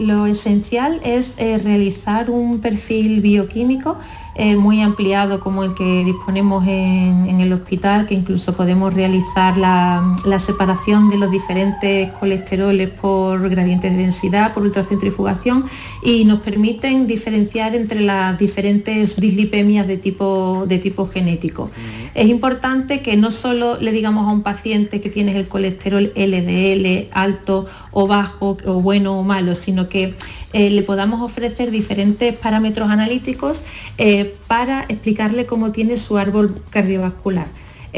lo, 0.00 0.26
esencial 0.26 1.00
es 1.02 1.36
realizar 1.38 2.30
un 2.30 2.60
perfil 2.60 3.20
bioquímico 3.20 3.98
eh, 4.40 4.54
muy 4.56 4.80
ampliado 4.82 5.40
como 5.40 5.64
el 5.64 5.74
que 5.74 6.04
disponemos 6.04 6.64
en, 6.68 7.40
el 7.40 7.52
hospital, 7.52 8.06
que 8.06 8.14
incluso 8.14 8.54
podemos 8.54 8.94
realizar 8.94 9.56
la, 9.56 10.14
separación 10.38 11.08
de 11.08 11.18
los 11.18 11.32
diferentes 11.32 12.12
colesteroles 12.12 12.88
por 12.88 13.48
gradientes 13.48 13.90
de 13.90 13.98
densidad, 13.98 14.54
por 14.54 14.62
ultracentrifugación 14.62 15.64
y 16.04 16.24
nos 16.24 16.38
permiten 16.38 17.08
diferenciar 17.08 17.74
entre 17.74 18.00
las 18.00 18.38
diferentes 18.38 19.20
dislipemias 19.20 19.88
de 19.88 19.96
tipo, 19.96 20.66
de 20.68 20.78
tipo 20.78 21.08
genético. 21.08 21.70
Es 22.14 22.28
importante 22.28 23.00
que 23.00 23.16
no 23.16 23.32
solo 23.32 23.76
le 23.80 23.90
digamos 23.90 24.28
a 24.28 24.30
un 24.30 24.42
paciente 24.42 25.00
que 25.00 25.10
tienes 25.10 25.34
el 25.34 25.48
colesterol 25.48 26.12
LDL 26.14 27.08
alto 27.12 27.66
o 27.90 28.06
bajo 28.06 28.56
o 28.64 28.74
bueno 28.74 29.18
o 29.18 29.24
malo, 29.24 29.56
sino 29.56 29.88
que 29.88 30.14
eh, 30.52 30.70
le 30.70 30.82
podamos 30.82 31.20
ofrecer 31.20 31.70
diferentes 31.70 32.34
parámetros 32.34 32.90
analíticos 32.90 33.62
eh, 33.98 34.34
para 34.46 34.84
explicarle 34.88 35.46
cómo 35.46 35.72
tiene 35.72 35.96
su 35.96 36.16
árbol 36.16 36.62
cardiovascular. 36.70 37.46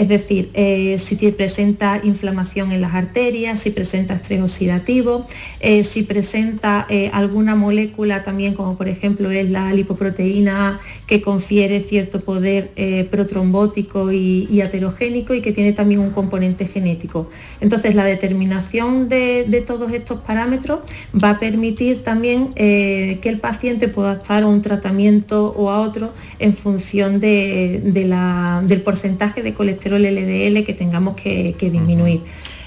Es 0.00 0.08
decir, 0.08 0.48
eh, 0.54 0.96
si 0.98 1.16
presenta 1.30 2.00
inflamación 2.02 2.72
en 2.72 2.80
las 2.80 2.94
arterias, 2.94 3.60
si 3.60 3.70
presenta 3.70 4.14
estrés 4.14 4.40
oxidativo, 4.40 5.26
eh, 5.60 5.84
si 5.84 6.04
presenta 6.04 6.86
eh, 6.88 7.10
alguna 7.12 7.54
molécula 7.54 8.22
también, 8.22 8.54
como 8.54 8.78
por 8.78 8.88
ejemplo 8.88 9.30
es 9.30 9.50
la 9.50 9.74
lipoproteína 9.74 10.80
que 11.06 11.20
confiere 11.20 11.80
cierto 11.80 12.20
poder 12.20 12.70
protrombótico 13.10 14.10
y, 14.10 14.60
aterogénico 14.62 15.34
y 15.34 15.42
que 15.42 15.52
tiene 15.52 15.74
también 15.74 16.00
un 16.00 16.10
componente 16.12 16.66
genético. 16.66 17.28
Entonces, 17.60 17.94
la 17.94 18.04
determinación 18.04 19.10
de, 19.10 19.64
todos 19.66 19.92
estos 19.92 20.20
parámetros 20.20 20.80
va 21.12 21.30
a 21.30 21.38
permitir 21.38 22.02
también 22.02 22.54
que 22.54 23.20
el 23.24 23.38
paciente 23.38 23.88
pueda 23.88 24.14
estar 24.14 24.44
a 24.44 24.46
un 24.46 24.62
tratamiento 24.62 25.52
o 25.56 25.70
a 25.70 25.80
otro 25.80 26.14
en 26.38 26.54
función 26.54 27.20
del 27.20 28.82
porcentaje 28.82 29.42
de 29.42 29.52
colesterol 29.52 29.89
el 29.96 30.04
LDL 30.04 30.64
que 30.64 30.74
tengamos 30.74 31.16
que, 31.16 31.54
disminuir. 31.60 32.20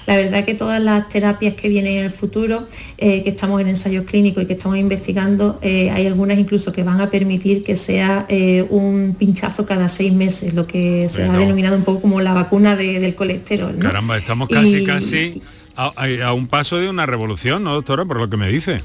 La 0.06 0.16
verdad 0.16 0.44
que 0.44 0.54
todas 0.54 0.82
las 0.82 1.08
terapias 1.08 1.54
que 1.54 1.70
vienen 1.70 1.96
en 1.96 2.04
el 2.04 2.10
futuro, 2.10 2.68
eh, 2.98 3.22
que 3.22 3.30
estamos 3.30 3.58
en 3.62 3.68
ensayos 3.68 4.04
clínicos 4.04 4.42
y 4.42 4.46
que 4.46 4.52
estamos 4.52 4.76
investigando, 4.76 5.58
eh, 5.62 5.90
hay 5.90 6.06
algunas 6.06 6.38
incluso 6.38 6.72
que 6.72 6.82
van 6.82 7.00
a 7.00 7.08
permitir 7.08 7.64
que 7.64 7.74
sea 7.74 8.26
eh, 8.28 8.66
un 8.68 9.16
pinchazo 9.18 9.64
cada 9.64 9.88
seis 9.88 10.12
meses, 10.12 10.52
lo 10.52 10.66
que 10.66 11.08
se 11.10 11.22
ha 11.24 11.32
denominado 11.32 11.76
un 11.76 11.84
poco 11.84 12.02
como 12.02 12.20
la 12.20 12.34
vacuna 12.34 12.76
del 12.76 13.14
colesterol. 13.14 13.78
Caramba, 13.78 14.18
estamos 14.18 14.48
casi, 14.48 14.84
casi 14.84 15.40
a, 15.74 15.90
a, 16.22 16.32
un 16.34 16.48
paso 16.48 16.76
de 16.76 16.90
una 16.90 17.06
revolución, 17.06 17.64
¿no, 17.64 17.72
doctora? 17.72 18.04
Por 18.04 18.18
lo 18.18 18.28
que 18.28 18.36
me 18.36 18.48
dice. 18.48 18.82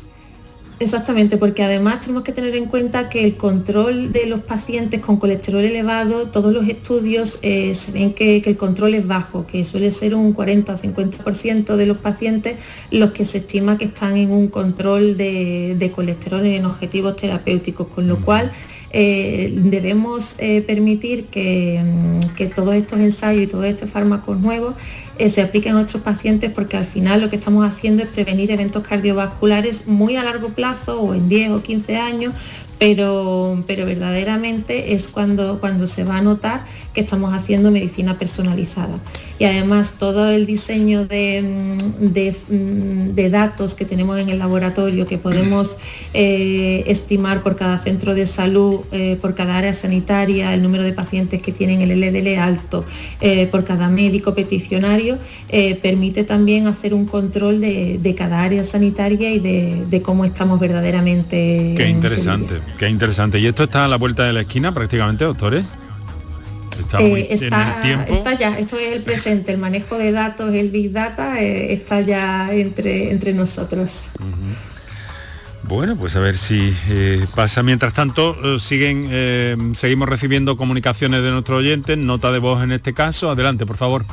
Exactamente, 0.82 1.36
porque 1.36 1.61
además 1.61 1.99
tenemos 1.99 2.23
que 2.23 2.32
tener 2.32 2.55
en 2.55 2.65
cuenta 2.65 3.09
que 3.09 3.25
el 3.25 3.36
control 3.36 4.13
de 4.13 4.25
los 4.27 4.39
pacientes 4.39 5.01
con 5.01 5.17
colesterol 5.17 5.61
elevado, 5.61 6.27
todos 6.27 6.53
los 6.53 6.69
estudios 6.69 7.39
eh, 7.41 7.75
se 7.75 7.91
ven 7.91 8.13
que, 8.13 8.38
el 8.38 8.55
control 8.55 8.93
es 8.93 9.05
bajo, 9.05 9.45
que 9.45 9.65
suele 9.65 9.91
ser 9.91 10.15
un 10.15 10.32
40 10.32 10.73
o 10.73 10.77
50% 10.77 11.75
de 11.75 11.86
los 11.86 11.97
pacientes 11.97 12.55
los 12.91 13.11
que 13.11 13.25
se 13.25 13.39
estima 13.39 13.77
que 13.77 13.86
están 13.86 14.15
en 14.15 14.32
un 14.32 14.47
control 14.47 15.17
de, 15.17 15.91
colesterol 15.93 16.45
en 16.45 16.65
objetivos 16.65 17.17
terapéuticos, 17.17 17.88
con 17.88 18.07
lo 18.07 18.21
cual 18.21 18.53
eh, 18.92 19.52
debemos 19.56 20.36
eh, 20.40 20.62
permitir 20.62 21.26
que, 21.26 21.82
mm, 21.84 22.36
que 22.36 22.48
todos 22.48 22.74
estos 22.74 23.00
ensayos 23.00 23.44
y 23.44 23.48
todos 23.48 23.66
estos 23.66 23.90
fármacos 23.90 24.40
nuevos 24.40 24.74
eh, 25.20 25.30
se 25.30 25.42
aplique 25.42 25.70
a 25.70 25.74
nuestros 25.74 26.02
pacientes 26.02 26.50
porque 26.50 26.78
al 26.78 26.86
final 26.86 27.22
lo 27.22 27.30
que 27.30 27.36
estamos 27.36 27.68
haciendo 27.68 28.02
es 28.02 28.10
prevenir 28.10 28.52
eventos 28.52 28.84
cardiovasculares 28.88 29.88
muy 29.88 30.16
a 30.16 30.24
largo 30.24 30.50
plazo 30.50 31.02
o 31.02 31.14
en 31.14 31.30
10 31.30 31.52
o 31.52 31.62
15 31.62 31.98
años, 31.98 32.34
pero, 32.80 33.61
pero 33.67 33.86
verdaderamente 33.86 34.93
es 34.93 35.09
cuando, 35.09 35.59
cuando 35.59 35.86
se 35.86 36.05
va 36.05 36.17
a 36.17 36.21
notar 36.21 36.63
que 36.93 37.01
estamos 37.01 37.34
haciendo 37.34 37.71
medicina 37.71 38.17
personalizada. 38.17 38.99
Y 39.38 39.45
además 39.45 39.95
todo 39.97 40.30
el 40.32 40.45
diseño 40.45 41.05
de, 41.05 41.41
mm, 41.41 42.05
mm, 42.05 43.15
de, 43.15 43.30
datos 43.30 43.73
que 43.73 43.86
tenemos 43.86 44.19
en 44.19 44.30
el 44.30 44.39
laboratorio, 44.39 45.07
que 45.07 45.17
podemos 45.17 45.77
eh, 46.13 46.84
estimar 46.88 47.41
por 47.41 47.55
cada 47.55 47.77
centro 47.77 48.15
de 48.15 48.27
salud, 48.27 48.82
eh, 48.91 49.17
por 49.21 49.36
cada 49.36 49.57
área 49.57 49.73
sanitaria, 49.73 50.53
el 50.53 50.61
número 50.61 50.84
de 50.84 50.91
pacientes 50.91 51.41
que 51.41 51.53
tienen 51.53 51.82
el 51.82 52.01
LDL 52.01 52.38
alto, 52.38 52.84
eh, 53.21 53.47
por 53.47 53.63
cada 53.63 53.89
médico 53.89 54.34
peticionario, 54.34 55.17
permite 55.82 56.23
también 56.23 56.67
hacer 56.67 56.93
un 56.93 57.05
control 57.05 57.59
de, 57.59 58.15
cada 58.17 58.43
área 58.43 58.63
sanitaria 58.63 59.32
y 59.32 59.39
de, 59.39 60.01
cómo 60.01 60.25
estamos 60.25 60.59
verdaderamente. 60.59 61.75
Qué 61.77 61.89
interesante, 61.89 62.55
qué 62.78 62.89
interesante. 62.89 63.39
¿Y 63.39 63.47
esto 63.47 63.63
está 63.63 63.86
a 63.86 63.88
la 63.88 63.97
vuelta 63.97 64.24
de 64.26 64.34
la 64.34 64.41
esquina 64.41 64.74
prácticamente, 64.74 65.26
doctores? 65.26 65.67
Eh, 66.99 67.28
está, 67.32 67.82
está, 68.07 68.34
ya, 68.36 68.57
esto 68.57 68.78
es 68.78 68.95
el 68.95 69.03
presente, 69.03 69.51
el 69.51 69.57
manejo 69.57 69.97
de 69.97 70.11
datos, 70.11 70.53
el 70.53 70.70
Big 70.70 70.91
Data 70.91 71.41
eh, 71.41 71.74
está 71.74 72.01
ya 72.01 72.53
entre, 72.53 73.11
entre 73.11 73.34
nosotros. 73.34 74.05
Bueno, 75.63 75.95
pues 75.97 76.15
a 76.15 76.20
ver 76.20 76.38
si 76.38 76.74
eh, 76.89 77.24
pasa. 77.36 77.63
Mientras 77.63 77.93
tanto, 77.93 78.59
siguen, 78.59 79.76
seguimos 79.76 80.07
recibiendo 80.07 80.55
comunicaciones 80.55 81.22
de 81.22 81.32
nuestros 81.32 81.59
oyentes, 81.59 81.97
nota 81.97 82.32
de 82.32 82.39
voz 82.39 82.63
en 82.63 82.72
este 82.72 82.93
caso. 82.93 83.30
Adelante, 83.30 83.65
por 83.65 83.78
favor. 83.78 84.05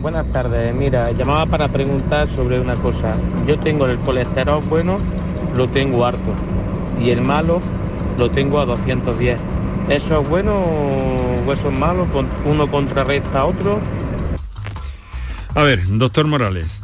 Buenas 0.00 0.30
tardes, 0.32 0.74
mira, 0.74 1.12
llamaba 1.12 1.46
para 1.46 1.68
preguntar 1.68 2.28
sobre 2.28 2.60
una 2.60 2.74
cosa. 2.76 3.14
Yo 3.46 3.58
tengo 3.58 3.86
el 3.86 3.98
colesterol 3.98 4.62
bueno, 4.68 4.98
lo 5.56 5.68
tengo 5.68 6.04
harto, 6.04 6.34
y 7.00 7.10
el 7.10 7.20
malo 7.20 7.60
lo 8.18 8.30
tengo 8.30 8.60
a 8.60 8.66
210 8.66 9.38
¿Eso 9.88 10.20
es 10.20 10.28
bueno 10.28 10.54
o 11.46 11.52
eso 11.52 11.68
es 11.68 11.74
malo? 11.74 12.06
¿Uno 12.46 12.70
contrarresta 12.70 13.40
a 13.40 13.44
otro? 13.44 13.80
A 15.54 15.62
ver, 15.62 15.82
doctor 15.86 16.26
Morales. 16.26 16.82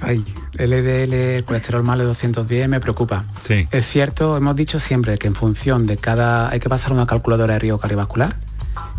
Ay, 0.00 0.22
LDL, 0.58 1.44
colesterol 1.44 1.82
malo 1.82 2.04
210 2.04 2.68
me 2.68 2.80
preocupa. 2.80 3.24
Sí. 3.42 3.66
Es 3.70 3.86
cierto, 3.86 4.36
hemos 4.36 4.54
dicho 4.56 4.78
siempre 4.78 5.16
que 5.16 5.26
en 5.26 5.34
función 5.34 5.86
de 5.86 5.96
cada... 5.96 6.50
hay 6.50 6.60
que 6.60 6.68
pasar 6.68 6.92
una 6.92 7.06
calculadora 7.06 7.54
de 7.54 7.60
riesgo 7.60 7.78
cardiovascular 7.78 8.36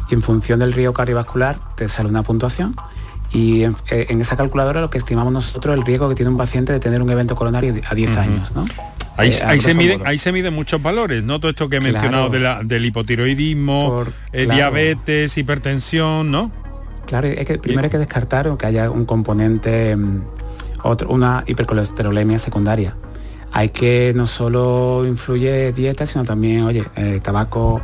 y 0.10 0.16
en 0.16 0.24
función 0.24 0.60
del 0.60 0.74
riesgo 0.74 0.94
cardiovascular 0.94 1.58
te 1.76 1.88
sale 1.88 2.10
una 2.10 2.24
puntuación 2.24 2.76
y 3.32 3.64
en, 3.64 3.76
eh, 3.92 4.08
esa 4.10 4.38
calculadora 4.38 4.82
lo 4.82 4.90
que 4.90 4.98
estimamos 4.98 5.32
nosotros 5.32 5.76
es 5.76 5.80
el 5.80 5.86
riesgo 5.86 6.10
que 6.10 6.16
tiene 6.16 6.32
un 6.32 6.38
paciente 6.38 6.74
de 6.74 6.80
tener 6.80 7.02
un 7.02 7.10
evento 7.12 7.36
coronario 7.36 7.76
a 7.88 7.94
10 7.94 8.18
años, 8.18 8.56
¿no? 8.56 8.66
Ahí, 9.18 9.30
eh, 9.30 9.62
se 9.62 9.74
miden, 9.74 10.02
ahí 10.06 10.18
se 10.18 10.32
miden 10.32 10.54
muchos 10.54 10.82
valores, 10.82 11.24
¿no? 11.24 11.40
Todo 11.40 11.52
esto 11.52 11.70
que 11.70 11.78
he 11.78 11.82
mencionado 11.82 12.30
del 12.30 12.86
hipotiroidismo, 12.86 14.06
eh, 14.34 14.46
diabetes, 14.46 15.38
hipertensión, 15.38 16.32
¿no? 16.32 16.52
Claro, 17.06 17.28
es 17.28 17.46
que 17.46 17.58
primero 17.58 17.86
hay 17.86 17.92
que 17.92 17.98
descartar 17.98 18.56
que 18.58 18.66
haya 18.66 18.90
un 18.90 19.06
componente, 19.06 19.96
mm, 19.96 20.24
otro, 20.84 21.10
una 21.10 21.44
hipercolesterolemia 21.48 22.40
secundaria. 22.40 22.96
Hay 23.52 23.70
que 23.70 24.12
no 24.16 24.28
solo 24.28 25.06
influye 25.08 25.72
dieta, 25.72 26.06
sino 26.06 26.26
también, 26.26 26.64
oye, 26.64 26.84
eh, 26.96 27.20
tabaco, 27.24 27.82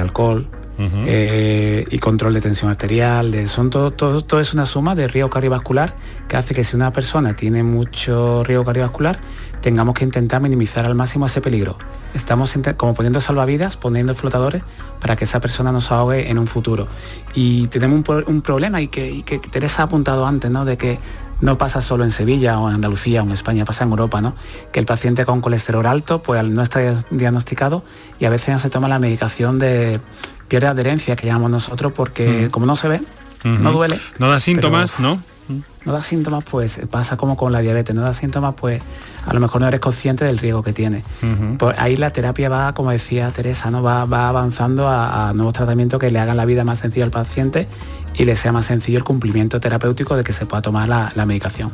alcohol, 0.00 0.48
eh, 0.76 1.86
y 1.88 1.98
control 1.98 2.34
de 2.34 2.40
tensión 2.40 2.68
arterial, 2.68 3.30
de, 3.30 3.46
son 3.46 3.70
todo, 3.70 3.92
todo, 3.92 4.22
todo 4.22 4.40
es 4.40 4.54
una 4.54 4.66
suma 4.66 4.96
de 4.96 5.06
riesgo 5.06 5.30
cardiovascular 5.30 5.94
que 6.26 6.36
hace 6.36 6.52
que 6.52 6.64
si 6.64 6.74
una 6.74 6.92
persona 6.92 7.36
tiene 7.36 7.62
mucho 7.62 8.42
riesgo 8.42 8.64
cardiovascular, 8.64 9.20
tengamos 9.64 9.94
que 9.94 10.04
intentar 10.04 10.42
minimizar 10.42 10.84
al 10.84 10.94
máximo 10.94 11.24
ese 11.24 11.40
peligro. 11.40 11.78
Estamos 12.12 12.54
como 12.76 12.92
poniendo 12.92 13.18
salvavidas, 13.18 13.78
poniendo 13.78 14.14
flotadores 14.14 14.62
para 15.00 15.16
que 15.16 15.24
esa 15.24 15.40
persona 15.40 15.72
no 15.72 15.80
se 15.80 15.94
ahogue 15.94 16.30
en 16.30 16.36
un 16.36 16.46
futuro. 16.46 16.86
Y 17.34 17.68
tenemos 17.68 18.06
un, 18.26 18.42
problema 18.42 18.82
y 18.82 18.88
que, 18.88 19.22
que, 19.22 19.38
Teresa 19.38 19.80
ha 19.80 19.84
apuntado 19.86 20.26
antes, 20.26 20.50
¿no? 20.50 20.66
De 20.66 20.76
que 20.76 20.98
no 21.40 21.56
pasa 21.56 21.80
solo 21.80 22.04
en 22.04 22.10
Sevilla 22.10 22.58
o 22.58 22.68
en 22.68 22.74
Andalucía 22.74 23.22
o 23.22 23.24
en 23.24 23.32
España, 23.32 23.64
pasa 23.64 23.84
en 23.84 23.90
Europa, 23.90 24.20
¿no? 24.20 24.34
Que 24.70 24.80
el 24.80 24.86
paciente 24.86 25.24
con 25.24 25.40
colesterol 25.40 25.86
alto, 25.86 26.22
pues 26.22 26.44
no 26.44 26.60
está 26.60 26.80
diagnosticado 27.10 27.84
y 28.20 28.26
a 28.26 28.30
veces 28.30 28.50
no 28.50 28.58
se 28.58 28.68
toma 28.68 28.86
la 28.86 28.98
medicación 28.98 29.58
de 29.58 29.98
pierde 30.46 30.66
adherencia 30.66 31.16
que 31.16 31.26
llamamos 31.26 31.50
nosotros 31.50 31.94
porque 31.96 32.50
como 32.50 32.66
no 32.66 32.76
se 32.76 32.88
ve, 32.88 33.00
no 33.44 33.72
duele. 33.72 33.98
No 34.18 34.28
da 34.28 34.40
síntomas, 34.40 35.00
¿no? 35.00 35.22
No 35.86 35.92
da 35.92 36.02
síntomas, 36.02 36.44
pues 36.44 36.80
pasa 36.90 37.16
como 37.16 37.38
con 37.38 37.50
la 37.50 37.60
diabetes, 37.60 37.96
no 37.96 38.02
da 38.02 38.12
síntomas, 38.12 38.54
pues 38.58 38.82
a 39.26 39.32
lo 39.32 39.40
mejor 39.40 39.60
no 39.60 39.68
eres 39.68 39.80
consciente 39.80 40.24
del 40.24 40.38
riesgo 40.38 40.62
que 40.62 40.72
tiene. 40.72 41.02
Pues 41.58 41.76
ahí 41.78 41.96
la 41.96 42.10
terapia 42.10 42.48
va, 42.48 42.74
como 42.74 42.90
decía 42.90 43.30
Teresa, 43.30 43.70
¿no? 43.70 43.82
va, 43.82 44.04
va 44.04 44.28
avanzando 44.28 44.88
a, 44.88 45.32
nuevos 45.34 45.54
tratamientos 45.54 45.98
que 45.98 46.10
le 46.10 46.18
hagan 46.18 46.36
la 46.36 46.44
vida 46.44 46.64
más 46.64 46.80
sencilla 46.80 47.04
al 47.04 47.10
paciente 47.10 47.68
y 48.14 48.24
le 48.24 48.36
sea 48.36 48.52
más 48.52 48.66
sencillo 48.66 48.98
el 48.98 49.04
cumplimiento 49.04 49.60
terapéutico 49.60 50.16
de 50.16 50.24
que 50.24 50.32
se 50.32 50.46
pueda 50.46 50.62
tomar 50.62 50.88
la, 50.88 51.26
medicación. 51.26 51.70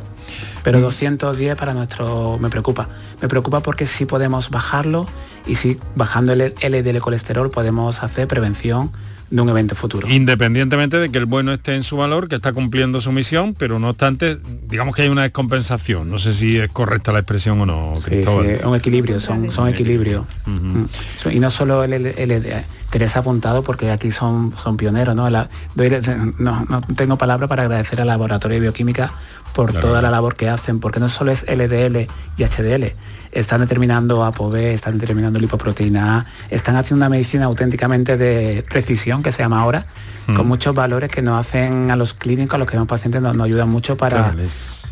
Pero 0.62 0.80
210 0.80 1.56
para 1.56 1.74
nuestro 1.74 2.38
me 2.38 2.50
preocupa. 2.50 2.88
Me 3.20 3.28
preocupa 3.28 3.60
porque 3.60 3.86
sí 3.86 4.06
podemos 4.06 4.50
bajarlo 4.50 5.06
y 5.46 5.56
sí 5.56 5.78
bajando 5.94 6.32
el 6.32 6.54
LDL 6.62 6.98
colesterol 6.98 7.50
podemos 7.50 8.02
hacer 8.02 8.28
prevención 8.28 8.92
de 9.30 9.40
un 9.40 9.48
evento 9.48 9.74
futuro. 9.74 10.08
Independientemente 10.08 10.98
de 10.98 11.10
que 11.10 11.18
el 11.18 11.26
bueno 11.26 11.52
esté 11.52 11.74
en 11.74 11.84
su 11.84 11.96
valor, 11.96 12.28
que 12.28 12.36
está 12.36 12.52
cumpliendo 12.52 13.00
su 13.00 13.12
misión, 13.12 13.54
pero 13.54 13.78
no 13.78 13.90
obstante, 13.90 14.38
digamos 14.68 14.94
que 14.94 15.02
hay 15.02 15.08
una 15.08 15.22
descompensación. 15.22 16.10
No 16.10 16.18
sé 16.18 16.34
si 16.34 16.58
es 16.58 16.68
correcta 16.68 17.12
la 17.12 17.20
expresión 17.20 17.60
o 17.60 17.66
no. 17.66 17.94
Sí, 18.00 18.24
sí, 18.24 18.64
un 18.64 18.74
equilibrio, 18.74 19.20
son, 19.20 19.50
son 19.50 19.68
equilibrio. 19.68 20.26
Mm. 20.46 20.84
Y 21.30 21.38
no 21.38 21.50
solo 21.50 21.84
el, 21.84 21.92
el, 21.92 22.64
Teresa 22.90 23.20
ha 23.20 23.22
apuntado 23.22 23.62
porque 23.62 23.90
aquí 23.90 24.10
son, 24.10 24.52
son 24.60 24.76
pioneros, 24.76 25.14
¿no? 25.14 25.30
no, 25.30 26.66
no 26.68 26.80
tengo 26.96 27.16
palabra 27.16 27.46
para 27.46 27.62
agradecer 27.62 28.00
al 28.00 28.08
laboratorio 28.08 28.56
de 28.56 28.60
bioquímica 28.62 29.12
por 29.54 29.72
toda 29.72 30.02
la 30.02 30.10
labor 30.10 30.36
que 30.36 30.48
hacen, 30.48 30.80
porque 30.80 31.00
no 31.00 31.08
solo 31.08 31.32
es 31.32 31.44
LDL 31.48 32.06
y 32.36 32.44
HDL, 32.44 32.94
están 33.32 33.60
determinando 33.60 34.24
ApoB, 34.24 34.56
están 34.56 34.98
determinando 34.98 35.38
lipoproteína 35.38 36.18
A, 36.18 36.26
están 36.50 36.76
haciendo 36.76 37.04
una 37.04 37.10
medicina 37.10 37.46
auténticamente 37.46 38.16
de 38.16 38.64
precisión, 38.68 39.22
que 39.22 39.32
se 39.32 39.42
llama 39.42 39.60
ahora, 39.60 39.86
con 40.26 40.46
mm. 40.46 40.48
muchos 40.48 40.74
valores 40.74 41.10
que 41.10 41.22
nos 41.22 41.46
hacen 41.46 41.90
a 41.90 41.96
los 41.96 42.14
clínicos, 42.14 42.54
a 42.54 42.58
los 42.58 42.68
que 42.68 42.76
son 42.76 42.86
pacientes, 42.86 43.20
nos, 43.22 43.38
ayudan 43.40 43.68
mucho 43.68 43.96
para, 43.96 44.34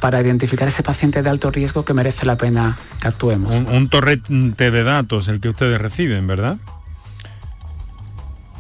para 0.01 0.21
identificar 0.21 0.69
ese 0.69 0.83
paciente 0.83 1.23
de 1.23 1.31
alto 1.31 1.51
riesgo 1.51 1.85
que 1.85 1.95
merece 1.95 2.27
la 2.27 2.37
pena 2.37 2.77
que 3.01 3.09
actuemos. 3.09 3.55
Un, 3.55 3.89
torrente 3.89 4.71
de 4.71 4.83
datos, 4.83 5.29
el 5.29 5.41
que 5.41 5.49
ustedes 5.49 5.81
reciben, 5.81 6.27
¿verdad? 6.27 6.59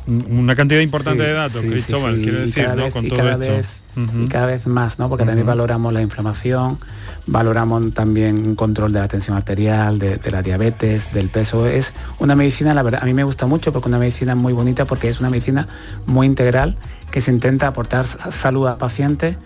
Una 0.07 0.57
cantidad 0.57 0.80
importante 0.80 1.22
de 1.22 1.34
datos, 1.34 1.61
Cristóbal, 1.61 2.20
quiero 2.22 2.40
decir, 2.40 2.66
¿no? 2.74 2.90
Con 2.90 3.09
todo 3.09 3.42
esto 3.42 3.53
y 4.20 4.28
cada 4.28 4.46
vez 4.46 4.66
más, 4.66 4.99
¿no? 4.99 5.09
Porque 5.09 5.24
también 5.24 5.46
valoramos 5.46 5.92
la 5.92 6.03
inflamación, 6.03 6.78
valoramos 7.26 7.94
también 7.94 8.46
un 8.46 8.55
control 8.55 8.92
de 8.92 9.01
la 9.01 9.09
tensión 9.09 9.36
arterial, 9.36 9.99
de, 9.99 10.20
la 10.30 10.42
diabetes, 10.42 11.12
del 11.12 11.28
peso. 11.28 11.66
Es 11.66 11.92
una 12.18 12.36
medicina, 12.36 12.74
la 12.74 12.82
verdad, 12.82 13.03
a 13.03 13.07
mí 13.07 13.14
me 13.14 13.24
gusta 13.24 13.46
mucho 13.46 13.72
porque 13.72 13.86
es 13.86 13.90
una 13.90 13.99
medicina 13.99 14.34
muy 14.34 14.53
bonita 14.53 14.84
porque 14.84 15.09
es 15.09 15.20
una 15.20 15.30
medicina 15.30 15.68
muy 16.07 16.26
integral 16.26 16.76
que 17.11 17.20
se 17.20 17.30
intenta 17.30 17.66
aportar 17.66 18.07
salud 18.07 18.66
al 18.66 18.76
paciente 18.76 19.36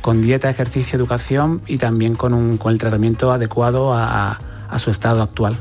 con 0.00 0.20
dieta, 0.20 0.50
ejercicio, 0.50 0.96
educación 0.96 1.62
y 1.66 1.78
también 1.78 2.14
con, 2.14 2.34
un, 2.34 2.58
con 2.58 2.72
el 2.72 2.78
tratamiento 2.78 3.32
adecuado 3.32 3.94
a 3.94 4.38
su 4.78 4.90
estado 4.90 5.22
actual. 5.22 5.56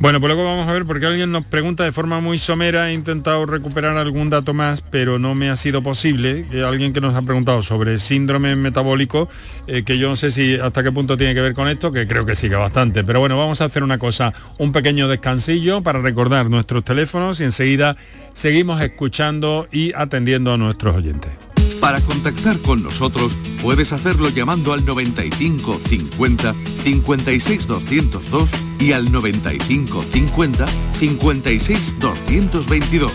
Bueno, 0.00 0.18
pues 0.18 0.32
luego 0.32 0.48
vamos 0.48 0.66
a 0.66 0.72
ver 0.72 0.86
porque 0.86 1.04
alguien 1.04 1.30
nos 1.30 1.44
pregunta 1.44 1.84
de 1.84 1.92
forma 1.92 2.20
muy 2.20 2.38
somera, 2.38 2.90
he 2.90 2.94
intentado 2.94 3.44
recuperar 3.44 3.98
algún 3.98 4.30
dato 4.30 4.54
más, 4.54 4.80
pero 4.80 5.18
no 5.18 5.34
me 5.34 5.50
ha 5.50 5.56
sido 5.56 5.82
posible. 5.82 6.46
alguien 6.66 6.94
que 6.94 7.02
nos 7.02 7.14
ha 7.14 7.20
preguntado 7.20 7.62
sobre 7.62 7.98
síndrome 7.98 8.56
metabólico, 8.56 9.28
eh, 9.66 9.82
que 9.82 9.98
yo 9.98 10.08
no 10.08 10.16
sé 10.16 10.30
si 10.30 10.54
hasta 10.54 10.82
qué 10.82 10.90
punto 10.90 11.18
tiene 11.18 11.34
que 11.34 11.42
ver 11.42 11.52
con 11.52 11.68
esto, 11.68 11.92
que 11.92 12.08
creo 12.08 12.24
que 12.24 12.34
sí 12.34 12.48
que 12.48 12.54
bastante. 12.54 13.04
Pero 13.04 13.20
bueno, 13.20 13.36
vamos 13.36 13.60
a 13.60 13.66
hacer 13.66 13.82
una 13.82 13.98
cosa, 13.98 14.32
un 14.56 14.72
pequeño 14.72 15.06
descansillo 15.06 15.82
para 15.82 16.00
recordar 16.00 16.48
nuestros 16.48 16.82
teléfonos 16.82 17.38
y 17.42 17.44
enseguida 17.44 17.98
seguimos 18.32 18.80
escuchando 18.80 19.68
y 19.70 19.92
atendiendo 19.92 20.54
a 20.54 20.56
nuestros 20.56 20.96
oyentes. 20.96 21.30
Para 21.78 22.00
contactar 22.00 22.58
con 22.60 22.82
nosotros 22.82 23.36
puedes 23.60 23.92
hacerlo 23.92 24.30
llamando 24.30 24.72
al 24.72 24.82
95 24.82 25.78
50 25.84 26.54
56 26.84 27.66
202 27.66 28.69
y 28.80 28.92
al 28.92 29.12
95 29.12 30.02
50 30.02 30.66
56 30.98 31.94
222 32.00 33.12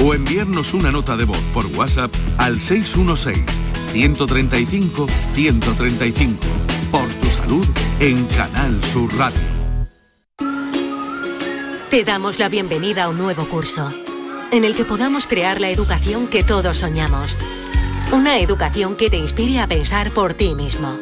o 0.00 0.14
enviarnos 0.14 0.72
una 0.74 0.92
nota 0.92 1.16
de 1.16 1.24
voz 1.24 1.42
por 1.52 1.66
WhatsApp 1.66 2.14
al 2.38 2.60
616 2.60 3.44
135 3.92 5.06
135. 5.34 6.36
Por 6.90 7.08
tu 7.14 7.28
salud 7.28 7.66
en 8.00 8.24
Canal 8.26 8.82
Sur 8.84 9.14
Radio. 9.16 9.40
Te 11.90 12.04
damos 12.04 12.38
la 12.38 12.48
bienvenida 12.48 13.04
a 13.04 13.08
un 13.08 13.18
nuevo 13.18 13.46
curso 13.48 13.92
en 14.52 14.64
el 14.64 14.74
que 14.74 14.84
podamos 14.84 15.26
crear 15.26 15.60
la 15.60 15.70
educación 15.70 16.28
que 16.28 16.44
todos 16.44 16.78
soñamos 16.78 17.36
una 18.12 18.38
educación 18.38 18.96
que 18.96 19.10
te 19.10 19.18
inspire 19.18 19.60
a 19.60 19.66
pensar 19.66 20.10
por 20.12 20.32
ti 20.32 20.54
mismo. 20.54 20.98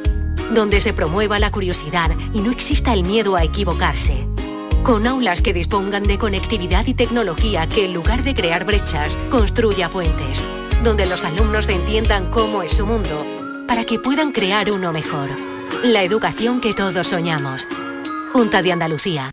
Donde 0.54 0.80
se 0.80 0.92
promueva 0.92 1.38
la 1.38 1.50
curiosidad 1.50 2.16
y 2.32 2.40
no 2.40 2.50
exista 2.50 2.92
el 2.92 3.04
miedo 3.04 3.36
a 3.36 3.44
equivocarse. 3.44 4.26
Con 4.82 5.06
aulas 5.06 5.42
que 5.42 5.52
dispongan 5.52 6.04
de 6.04 6.18
conectividad 6.18 6.86
y 6.86 6.94
tecnología 6.94 7.68
que 7.68 7.84
en 7.84 7.92
lugar 7.92 8.22
de 8.22 8.34
crear 8.34 8.64
brechas, 8.64 9.18
construya 9.30 9.88
puentes. 9.88 10.44
Donde 10.84 11.06
los 11.06 11.24
alumnos 11.24 11.68
entiendan 11.68 12.30
cómo 12.30 12.62
es 12.62 12.72
su 12.72 12.86
mundo 12.86 13.26
para 13.66 13.84
que 13.84 13.98
puedan 13.98 14.32
crear 14.32 14.70
uno 14.70 14.92
mejor. 14.92 15.28
La 15.82 16.02
educación 16.02 16.60
que 16.60 16.74
todos 16.74 17.08
soñamos. 17.08 17.66
Junta 18.32 18.62
de 18.62 18.72
Andalucía. 18.72 19.30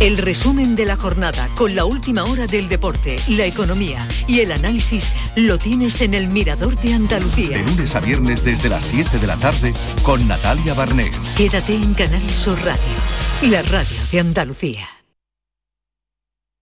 El 0.00 0.16
resumen 0.16 0.76
de 0.76 0.84
la 0.84 0.96
jornada 0.96 1.48
con 1.56 1.74
la 1.74 1.84
última 1.84 2.22
hora 2.22 2.46
del 2.46 2.68
deporte, 2.68 3.16
la 3.28 3.46
economía 3.46 4.06
y 4.28 4.38
el 4.40 4.52
análisis 4.52 5.12
lo 5.34 5.58
tienes 5.58 6.00
en 6.00 6.14
el 6.14 6.28
Mirador 6.28 6.76
de 6.76 6.94
Andalucía. 6.94 7.58
De 7.58 7.64
lunes 7.64 7.96
a 7.96 8.00
viernes 8.00 8.44
desde 8.44 8.68
las 8.68 8.84
7 8.84 9.18
de 9.18 9.26
la 9.26 9.36
tarde 9.36 9.74
con 10.04 10.28
Natalia 10.28 10.74
Barnés. 10.74 11.18
Quédate 11.36 11.74
en 11.74 11.94
Canal 11.94 12.30
Sur 12.30 12.56
Radio, 12.64 13.50
la 13.50 13.62
radio 13.62 13.98
de 14.12 14.20
Andalucía. 14.20 14.88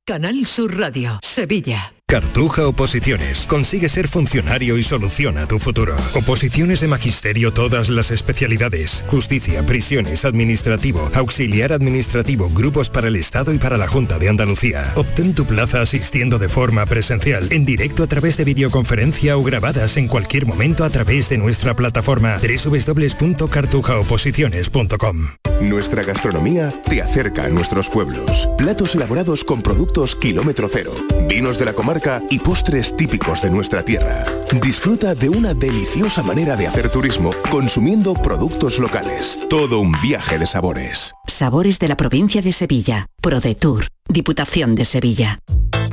Canal 0.07 0.47
Sur 0.47 0.79
Radio, 0.79 1.19
Sevilla. 1.23 1.96
Cartuja 2.09 2.69
Oposiciones. 2.69 3.49
Consigue 3.49 3.89
ser 3.89 4.07
funcionario 4.07 4.79
y 4.79 4.85
soluciona 4.85 5.45
tu 5.47 5.59
futuro. 5.59 5.97
Oposiciones 6.15 6.81
de 6.81 6.87
magisterio, 6.87 7.53
todas 7.53 7.89
las 7.89 8.13
especialidades. 8.13 9.05
Justicia, 9.09 9.67
prisiones, 9.67 10.25
administrativo, 10.25 11.11
auxiliar 11.15 11.73
administrativo, 11.73 12.49
grupos 12.49 12.91
para 12.91 13.09
el 13.09 13.17
Estado 13.17 13.53
y 13.53 13.59
para 13.59 13.77
la 13.77 13.89
Junta 13.89 14.21
de 14.21 14.29
Andalucía. 14.29 14.93
Obtén 14.95 15.35
tu 15.35 15.47
plaza 15.47 15.81
asistiendo 15.81 16.39
de 16.39 16.49
forma 16.49 16.87
presencial, 16.87 17.49
en 17.51 17.65
directo 17.65 18.05
a 18.05 18.07
través 18.07 18.37
de 18.37 18.45
videoconferencia 18.45 19.37
o 19.37 19.43
grabadas 19.43 19.97
en 19.97 20.07
cualquier 20.07 20.47
momento 20.47 20.85
a 20.85 20.91
través 20.91 21.29
de 21.29 21.39
nuestra 21.39 21.75
plataforma 21.75 22.37
www.cartujaoposiciones.com. 22.37 25.27
Nuestra 25.61 26.05
gastronomía 26.05 26.73
te 26.89 27.03
acerca 27.03 27.47
a 27.47 27.49
nuestros 27.49 27.89
pueblos. 27.89 28.49
Platos 28.59 28.95
elaborados 28.95 29.43
con 29.43 29.61
productos 29.63 30.15
kilómetro 30.15 30.69
cero. 30.71 30.93
Vinos 31.29 31.59
de 31.59 31.65
la 31.65 31.73
comarca 31.73 31.96
y 32.29 32.39
postres 32.39 32.95
típicos 32.95 33.41
de 33.41 33.51
nuestra 33.51 33.83
tierra. 33.83 34.25
Disfruta 34.61 35.15
de 35.15 35.31
una 35.31 35.55
deliciosa 35.55 36.23
manera 36.23 36.55
de 36.55 36.67
hacer 36.67 36.91
turismo 36.91 37.31
consumiendo 37.51 38.13
productos 38.13 38.79
locales. 38.79 39.39
Todo 39.49 39.81
un 39.81 39.93
viaje 40.03 40.39
de 40.39 40.47
sabores. 40.47 41.15
Sabores 41.27 41.79
de 41.79 41.89
la 41.89 41.97
provincia 41.97 42.43
de 42.43 42.53
Sevilla. 42.53 43.07
ProDetour. 43.23 43.87
Diputación 44.09 44.75
de 44.75 44.85
Sevilla. 44.85 45.39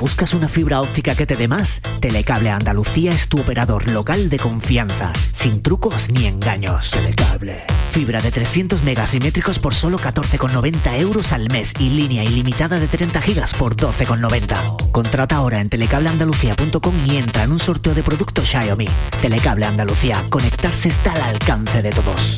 ¿Buscas 0.04 0.34
una 0.34 0.50
fibra 0.50 0.82
óptica 0.82 1.14
que 1.14 1.24
te 1.24 1.34
dé 1.34 1.48
más? 1.48 1.80
Telecable 1.98 2.50
Andalucía 2.50 3.14
es 3.14 3.26
tu 3.26 3.40
operador 3.40 3.88
local 3.88 4.28
de 4.28 4.36
confianza, 4.36 5.14
sin 5.32 5.62
trucos 5.62 6.10
ni 6.10 6.26
engaños. 6.26 6.90
Telecable. 6.90 7.64
Fibra 7.90 8.20
de 8.20 8.30
300 8.30 8.82
megasimétricos 8.82 9.58
por 9.58 9.72
solo 9.72 9.98
14,90 9.98 11.00
euros 11.00 11.32
al 11.32 11.50
mes 11.50 11.72
y 11.78 11.88
línea 11.88 12.22
ilimitada 12.22 12.78
de 12.78 12.86
30 12.86 13.22
gigas 13.22 13.54
por 13.54 13.76
12,90. 13.76 14.92
Contrata 14.92 15.36
ahora 15.36 15.62
en 15.62 15.70
telecableandalucía.com 15.70 16.94
y 17.06 17.16
entra 17.16 17.44
en 17.44 17.52
un 17.52 17.58
sorteo 17.58 17.94
de 17.94 18.02
productos 18.02 18.46
Xiaomi. 18.46 18.88
Telecable 19.22 19.64
Andalucía. 19.64 20.22
Conectarse 20.28 20.90
está 20.90 21.14
al 21.14 21.22
alcance 21.22 21.80
de 21.80 21.90
todos. 21.92 22.36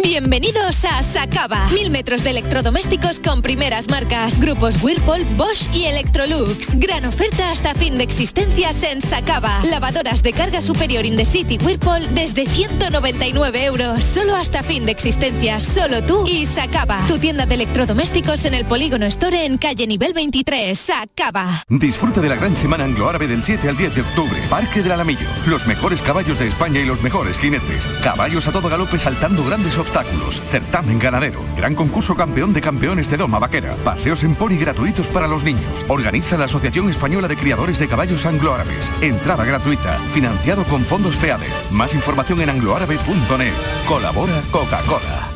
Bienvenidos 0.00 0.86
a 0.86 1.02
Sacaba. 1.02 1.68
Mil 1.68 1.90
metros 1.90 2.24
de 2.24 2.30
electrodomésticos 2.30 3.20
con 3.20 3.42
primeras 3.42 3.90
marcas. 3.90 4.40
Grupos 4.40 4.82
Whirlpool, 4.82 5.24
Bosch 5.36 5.68
y 5.74 5.84
Electrolux. 5.84 6.78
Gran 6.78 7.04
oferta 7.04 7.50
hasta 7.50 7.74
fin 7.74 7.98
de 7.98 8.04
existencias 8.04 8.82
en 8.84 9.02
Sacaba. 9.02 9.60
Lavadoras 9.64 10.22
de 10.22 10.32
carga 10.32 10.62
superior 10.62 11.04
in 11.04 11.16
the 11.16 11.26
city 11.26 11.58
Whirlpool 11.62 12.14
desde 12.14 12.46
199 12.46 13.64
euros. 13.66 14.02
Solo 14.02 14.34
hasta 14.34 14.62
fin 14.62 14.86
de 14.86 14.92
existencias. 14.92 15.62
Solo 15.62 16.02
tú 16.02 16.26
y 16.26 16.46
Sacaba. 16.46 17.04
Tu 17.06 17.18
tienda 17.18 17.44
de 17.44 17.56
electrodomésticos 17.56 18.46
en 18.46 18.54
el 18.54 18.64
Polígono 18.64 19.04
Store 19.06 19.44
en 19.44 19.58
calle 19.58 19.86
nivel 19.86 20.14
23. 20.14 20.78
Sacaba. 20.78 21.64
Disfruta 21.68 22.22
de 22.22 22.30
la 22.30 22.36
gran 22.36 22.56
semana 22.56 22.84
anglo-árabe 22.84 23.28
del 23.28 23.42
7 23.42 23.68
al 23.68 23.76
10 23.76 23.94
de 23.94 24.00
octubre. 24.00 24.40
Parque 24.48 24.82
del 24.82 24.92
Alamillo. 24.92 25.28
Los 25.46 25.66
mejores 25.66 26.00
caballos 26.00 26.38
de 26.38 26.48
España 26.48 26.80
y 26.80 26.86
los 26.86 27.02
mejores 27.02 27.38
jinetes. 27.38 27.86
Caballos 28.02 28.48
a 28.48 28.52
todo 28.52 28.70
galope 28.70 28.98
saltando 28.98 29.44
grandes 29.44 29.76
obstáculos, 29.82 30.42
certamen 30.48 30.98
ganadero, 30.98 31.40
gran 31.56 31.74
concurso 31.74 32.16
campeón 32.16 32.54
de 32.54 32.62
campeones 32.62 33.10
de 33.10 33.18
Doma 33.18 33.38
Vaquera, 33.38 33.74
paseos 33.84 34.24
en 34.24 34.34
pony 34.34 34.56
gratuitos 34.58 35.08
para 35.08 35.28
los 35.28 35.44
niños. 35.44 35.84
Organiza 35.88 36.38
la 36.38 36.46
Asociación 36.46 36.88
Española 36.88 37.28
de 37.28 37.36
Criadores 37.36 37.78
de 37.78 37.88
Caballos 37.88 38.24
Anglo-Árabes. 38.24 38.90
Entrada 39.02 39.44
gratuita, 39.44 39.98
financiado 40.14 40.64
con 40.64 40.82
fondos 40.82 41.16
FEADE. 41.16 41.46
Más 41.70 41.94
información 41.94 42.40
en 42.40 42.48
angloárabe.net. 42.48 43.52
Colabora 43.86 44.40
Coca-Cola. 44.50 45.32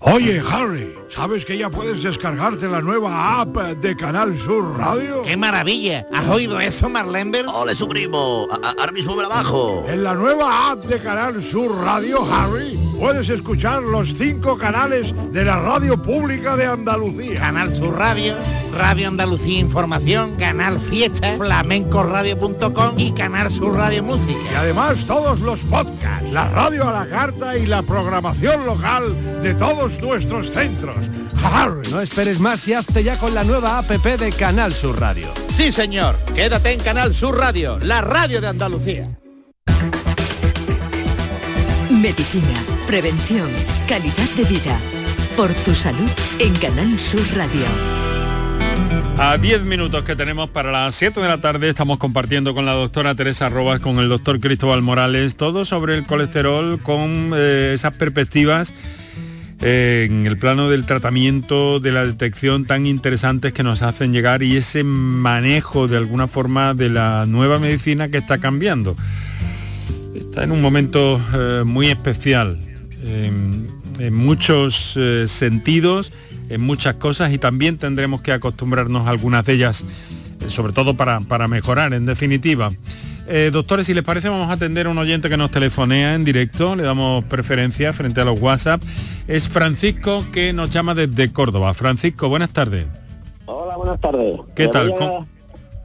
Oye, 0.00 0.40
Harry, 0.48 0.94
¿sabes 1.08 1.44
que 1.44 1.58
ya 1.58 1.70
puedes 1.70 2.04
descargarte 2.04 2.68
la 2.68 2.80
nueva 2.80 3.40
app 3.40 3.56
de 3.56 3.96
Canal 3.96 4.38
Sur 4.38 4.78
Radio? 4.78 5.22
¡Qué 5.22 5.36
maravilla! 5.36 6.06
¿Has 6.12 6.28
oído 6.28 6.60
eso, 6.60 6.88
Marlenber? 6.88 7.46
¡Ole, 7.48 7.74
su 7.74 7.88
primo! 7.88 8.46
Ahora 8.62 8.92
mismo 8.92 9.16
me 9.16 9.24
la 9.24 9.28
bajo. 9.28 9.84
En 9.88 10.04
la 10.04 10.14
nueva 10.14 10.70
app 10.70 10.84
de 10.84 11.00
Canal 11.00 11.42
Sur 11.42 11.76
Radio, 11.84 12.24
Harry, 12.32 12.78
puedes 12.98 13.28
escuchar 13.28 13.82
los 13.82 14.14
cinco 14.14 14.58
canales 14.58 15.14
de 15.32 15.44
la 15.44 15.58
radio 15.58 16.00
pública 16.02 16.56
de 16.56 16.66
Andalucía. 16.66 17.40
Canal 17.40 17.72
Sur 17.72 17.96
Radio, 17.96 18.34
Radio 18.76 19.08
Andalucía 19.08 19.60
Información, 19.60 20.36
Canal 20.36 20.78
Fiesta, 20.78 21.36
flamencoradio.com 21.36 22.98
y 22.98 23.12
Canal 23.12 23.50
Sur 23.50 23.76
Radio 23.76 24.02
Música. 24.02 24.38
Y 24.52 24.54
además 24.56 25.04
todos 25.04 25.40
los 25.40 25.60
podcasts, 25.60 26.30
la 26.32 26.48
radio 26.48 26.88
a 26.88 26.92
la 26.92 27.08
carta 27.08 27.56
y 27.56 27.66
la 27.66 27.82
programación 27.82 28.66
local 28.66 29.42
de 29.42 29.54
todos 29.54 30.00
nuestros 30.02 30.50
centros. 30.50 31.10
Harry. 31.42 31.88
No 31.90 32.00
esperes 32.00 32.40
más 32.40 32.66
y 32.66 32.74
hazte 32.74 33.04
ya 33.04 33.16
con 33.16 33.34
la 33.34 33.44
nueva 33.44 33.78
APP 33.78 34.18
de 34.18 34.32
Canal 34.32 34.72
Sur 34.72 35.00
Radio. 35.00 35.32
Sí, 35.48 35.70
señor. 35.70 36.16
Quédate 36.34 36.72
en 36.72 36.80
Canal 36.80 37.14
Sur 37.14 37.38
Radio, 37.38 37.78
la 37.78 38.00
radio 38.00 38.40
de 38.40 38.48
Andalucía. 38.48 39.08
Medicina, 42.00 42.54
prevención, 42.86 43.50
calidad 43.88 44.28
de 44.36 44.44
vida. 44.44 44.78
Por 45.36 45.52
tu 45.52 45.74
salud 45.74 46.08
en 46.38 46.54
Canal 46.54 46.96
Sur 47.00 47.20
Radio. 47.34 47.64
A 49.16 49.36
10 49.36 49.64
minutos 49.64 50.04
que 50.04 50.14
tenemos 50.14 50.48
para 50.48 50.70
las 50.70 50.94
7 50.94 51.20
de 51.20 51.26
la 51.26 51.40
tarde 51.40 51.68
estamos 51.68 51.98
compartiendo 51.98 52.54
con 52.54 52.66
la 52.66 52.74
doctora 52.74 53.16
Teresa 53.16 53.48
Robas, 53.48 53.80
con 53.80 53.98
el 53.98 54.08
doctor 54.08 54.38
Cristóbal 54.38 54.80
Morales, 54.80 55.34
todo 55.34 55.64
sobre 55.64 55.96
el 55.96 56.06
colesterol 56.06 56.78
con 56.80 57.32
eh, 57.34 57.72
esas 57.74 57.96
perspectivas 57.96 58.72
eh, 59.60 60.06
en 60.08 60.24
el 60.24 60.36
plano 60.36 60.70
del 60.70 60.86
tratamiento, 60.86 61.80
de 61.80 61.90
la 61.90 62.06
detección 62.06 62.64
tan 62.64 62.86
interesantes 62.86 63.52
que 63.52 63.64
nos 63.64 63.82
hacen 63.82 64.12
llegar 64.12 64.44
y 64.44 64.56
ese 64.56 64.84
manejo 64.84 65.88
de 65.88 65.96
alguna 65.96 66.28
forma 66.28 66.74
de 66.74 66.90
la 66.90 67.26
nueva 67.26 67.58
medicina 67.58 68.08
que 68.08 68.18
está 68.18 68.38
cambiando. 68.38 68.94
Está 70.38 70.44
en 70.46 70.52
un 70.52 70.60
momento 70.60 71.20
eh, 71.34 71.64
muy 71.66 71.88
especial 71.88 72.60
en, 73.04 73.66
en 73.98 74.14
muchos 74.14 74.94
eh, 74.96 75.24
sentidos, 75.26 76.12
en 76.48 76.62
muchas 76.62 76.94
cosas 76.94 77.32
y 77.32 77.38
también 77.38 77.76
tendremos 77.76 78.20
que 78.22 78.30
acostumbrarnos 78.30 79.08
a 79.08 79.10
algunas 79.10 79.44
de 79.46 79.54
ellas, 79.54 79.82
eh, 79.82 80.48
sobre 80.48 80.72
todo 80.72 80.94
para, 80.94 81.18
para 81.22 81.48
mejorar 81.48 81.92
en 81.92 82.06
definitiva. 82.06 82.70
Doctores, 83.50 83.86
si 83.86 83.94
les 83.94 84.04
parece, 84.04 84.28
vamos 84.28 84.48
a 84.48 84.52
atender 84.52 84.86
a 84.86 84.90
un 84.90 84.98
oyente 84.98 85.28
que 85.28 85.36
nos 85.36 85.50
telefonea 85.50 86.14
en 86.14 86.22
directo, 86.24 86.76
le 86.76 86.84
damos 86.84 87.24
preferencia 87.24 87.92
frente 87.92 88.20
a 88.20 88.24
los 88.24 88.40
WhatsApp. 88.40 88.80
Es 89.26 89.48
Francisco 89.48 90.24
que 90.32 90.52
nos 90.52 90.70
llama 90.70 90.94
desde 90.94 91.32
Córdoba. 91.32 91.74
Francisco, 91.74 92.28
buenas 92.28 92.50
tardes. 92.50 92.86
Hola, 93.46 93.76
buenas 93.76 94.00
tardes. 94.00 94.38
¿Qué 94.54 94.68
tal? 94.68 94.90
voy 94.90 94.94
a- 94.94 94.98
¿Cómo- 95.00 95.28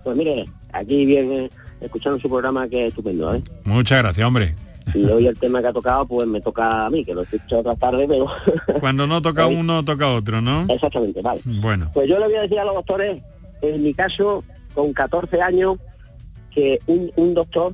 Pues 0.04 0.16
mire, 0.16 0.46
aquí 0.72 1.06
viene 1.08 1.50
escuchando 1.86 2.20
su 2.20 2.30
programa 2.30 2.68
que 2.68 2.84
es 2.84 2.88
estupendo, 2.90 3.34
¿eh? 3.34 3.44
Muchas 3.64 4.02
gracias, 4.02 4.26
hombre. 4.26 4.56
Y 4.94 5.06
hoy 5.06 5.28
el 5.28 5.40
tema 5.40 5.62
que 5.62 5.68
ha 5.68 5.74
tocado, 5.74 6.06
pues 6.06 6.28
me 6.28 6.42
toca 6.42 6.86
a 6.86 6.90
mí, 6.90 7.04
que 7.06 7.14
lo 7.14 7.22
he 7.22 7.24
escuchado 7.24 7.62
otra 7.62 7.76
tarde, 7.76 8.06
pero... 8.08 8.28
Cuando 8.80 9.08
no 9.08 9.22
toca 9.22 9.48
uno, 9.48 9.84
toca 9.84 10.10
otro, 10.10 10.42
¿no? 10.42 10.66
Exactamente, 10.70 11.22
vale. 11.22 11.42
Bueno. 11.46 11.90
Pues 11.94 12.10
yo 12.10 12.20
le 12.20 12.26
voy 12.26 12.36
a 12.36 12.42
decir 12.42 12.60
a 12.60 12.66
los 12.66 12.76
doctores, 12.76 13.22
en 13.62 13.84
mi 13.84 13.94
caso, 13.94 14.44
con 14.74 14.94
14 14.94 15.42
años, 15.42 15.78
que 16.52 16.80
un, 16.88 17.12
un 17.16 17.34
doctor, 17.34 17.74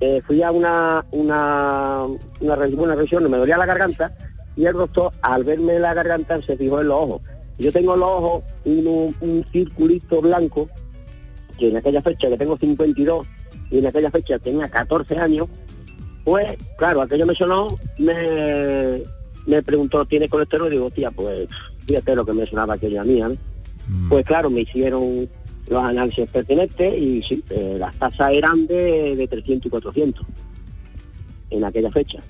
eh, 0.00 0.22
fui 0.26 0.42
a 0.42 0.50
una, 0.50 1.04
una, 1.10 2.04
una, 2.40 2.56
una 2.56 2.94
revisión, 2.94 3.30
me 3.30 3.36
dolía 3.36 3.58
la 3.58 3.66
garganta, 3.66 4.12
y 4.56 4.64
el 4.66 4.74
doctor, 4.74 5.12
al 5.22 5.44
verme 5.44 5.78
la 5.78 5.94
garganta, 5.94 6.40
se 6.42 6.56
fijó 6.56 6.80
en 6.80 6.88
los 6.88 6.96
ojos. 6.96 7.22
Yo 7.58 7.72
tengo 7.72 7.94
en 7.94 8.00
los 8.00 8.08
ojos 8.08 8.44
un, 8.64 9.14
un 9.20 9.44
circulito 9.52 10.20
blanco, 10.20 10.68
que 11.58 11.68
en 11.68 11.76
aquella 11.76 12.02
fecha, 12.02 12.28
que 12.28 12.36
tengo 12.36 12.56
52, 12.56 13.26
y 13.70 13.78
en 13.78 13.86
aquella 13.86 14.10
fecha 14.10 14.38
tenía 14.38 14.68
14 14.68 15.18
años, 15.18 15.48
pues, 16.24 16.56
claro, 16.78 17.02
aquello 17.02 17.26
me 17.26 17.34
sonó, 17.34 17.78
me, 17.98 19.02
me 19.46 19.62
preguntó, 19.62 20.04
¿tiene 20.04 20.28
colesterol? 20.28 20.68
Y 20.68 20.76
digo, 20.76 20.90
tía, 20.90 21.10
pues, 21.10 21.48
fíjate 21.86 22.16
lo 22.16 22.24
que 22.24 22.32
me 22.32 22.46
sonaba 22.46 22.74
aquello 22.74 23.00
a 23.00 23.04
mí, 23.04 23.20
¿eh? 23.20 23.36
Pues 24.08 24.24
claro, 24.24 24.48
me 24.48 24.62
hicieron 24.62 25.28
los 25.68 25.82
análisis 25.82 26.28
pertinentes 26.30 26.94
y 26.98 27.22
sí, 27.22 27.44
eh, 27.50 27.76
las 27.78 27.94
tasas 27.96 28.32
eran 28.32 28.66
de, 28.66 29.14
de 29.14 29.28
300 29.28 29.66
y 29.66 29.70
400 29.70 30.26
en 31.50 31.64
aquella 31.64 31.90
fecha. 31.90 32.20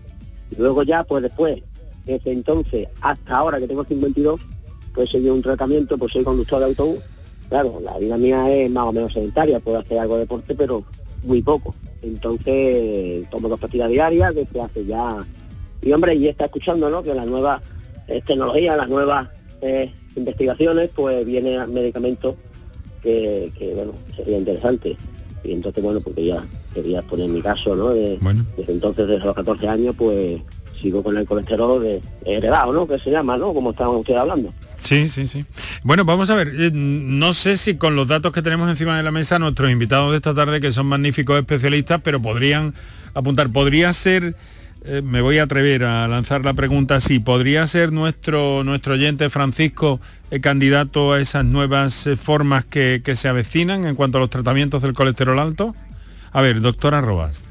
Luego 0.58 0.82
ya, 0.82 1.04
pues 1.04 1.22
después, 1.22 1.62
desde 2.04 2.32
entonces 2.32 2.88
hasta 3.00 3.36
ahora 3.36 3.58
que 3.58 3.66
tengo 3.66 3.84
52, 3.84 4.40
pues 4.94 5.10
seguí 5.10 5.28
un 5.28 5.42
tratamiento, 5.42 5.98
pues 5.98 6.12
soy 6.12 6.24
conductor 6.24 6.60
de 6.60 6.66
autobús. 6.66 6.98
Claro, 7.48 7.80
la 7.82 7.98
vida 7.98 8.16
mía 8.16 8.50
es 8.52 8.70
más 8.70 8.84
o 8.84 8.92
menos 8.92 9.12
sedentaria, 9.12 9.60
puedo 9.60 9.78
hacer 9.78 9.98
algo 9.98 10.14
de 10.14 10.20
deporte, 10.20 10.54
pero 10.54 10.84
muy 11.24 11.42
poco. 11.42 11.74
Entonces, 12.02 13.28
tomo 13.30 13.48
dos 13.48 13.60
pastillas 13.60 13.88
diarias 13.88 14.34
desde 14.34 14.60
hace 14.60 14.84
ya... 14.84 15.24
Y 15.82 15.92
hombre, 15.92 16.14
y 16.14 16.28
está 16.28 16.46
escuchando, 16.46 16.88
¿no? 16.88 17.02
Que 17.02 17.14
las 17.14 17.26
nuevas 17.26 17.60
eh, 18.08 18.22
tecnologías, 18.26 18.76
las 18.76 18.88
nuevas 18.88 19.28
eh, 19.60 19.92
investigaciones, 20.16 20.90
pues 20.94 21.24
viene 21.26 21.66
medicamentos 21.66 22.36
que, 23.02 23.52
que, 23.58 23.74
bueno, 23.74 23.92
sería 24.16 24.38
interesante. 24.38 24.96
Y 25.42 25.52
entonces, 25.52 25.84
bueno, 25.84 26.00
porque 26.00 26.24
ya 26.24 26.42
quería 26.72 27.02
poner 27.02 27.28
mi 27.28 27.42
caso, 27.42 27.76
¿no? 27.76 27.90
De- 27.90 28.18
Desde 28.56 28.72
entonces, 28.72 29.06
desde 29.06 29.26
los 29.26 29.34
14 29.34 29.68
años, 29.68 29.94
pues 29.98 30.40
sigo 30.80 31.02
con 31.02 31.16
el 31.18 31.26
colesterol 31.26 31.82
de, 31.82 32.00
heredado, 32.24 32.72
¿no? 32.72 32.86
Que 32.86 32.98
se 32.98 33.10
llama, 33.10 33.36
¿no? 33.36 33.52
Como 33.52 33.70
estaban 33.72 33.96
ustedes 33.96 34.20
hablando. 34.20 34.52
Sí, 34.76 35.08
sí, 35.08 35.26
sí. 35.26 35.44
Bueno, 35.82 36.04
vamos 36.04 36.30
a 36.30 36.34
ver, 36.34 36.52
eh, 36.56 36.70
no 36.72 37.32
sé 37.32 37.56
si 37.56 37.76
con 37.76 37.96
los 37.96 38.08
datos 38.08 38.32
que 38.32 38.42
tenemos 38.42 38.68
encima 38.68 38.96
de 38.96 39.02
la 39.02 39.10
mesa 39.10 39.38
nuestros 39.38 39.70
invitados 39.70 40.10
de 40.10 40.16
esta 40.16 40.34
tarde, 40.34 40.60
que 40.60 40.72
son 40.72 40.86
magníficos 40.86 41.38
especialistas, 41.38 42.00
pero 42.02 42.20
podrían 42.20 42.74
apuntar, 43.14 43.50
podría 43.50 43.92
ser, 43.92 44.36
eh, 44.84 45.00
me 45.02 45.20
voy 45.20 45.38
a 45.38 45.44
atrever 45.44 45.84
a 45.84 46.06
lanzar 46.08 46.44
la 46.44 46.54
pregunta 46.54 46.96
así, 46.96 47.18
¿podría 47.18 47.66
ser 47.66 47.92
nuestro, 47.92 48.64
nuestro 48.64 48.94
oyente 48.94 49.30
Francisco 49.30 50.00
eh, 50.30 50.40
candidato 50.40 51.12
a 51.12 51.20
esas 51.20 51.44
nuevas 51.44 52.06
eh, 52.06 52.16
formas 52.16 52.64
que, 52.64 53.00
que 53.04 53.16
se 53.16 53.28
avecinan 53.28 53.86
en 53.86 53.94
cuanto 53.94 54.18
a 54.18 54.20
los 54.20 54.30
tratamientos 54.30 54.82
del 54.82 54.92
colesterol 54.92 55.38
alto? 55.38 55.74
A 56.32 56.42
ver, 56.42 56.60
doctora 56.60 57.00
Robas. 57.00 57.46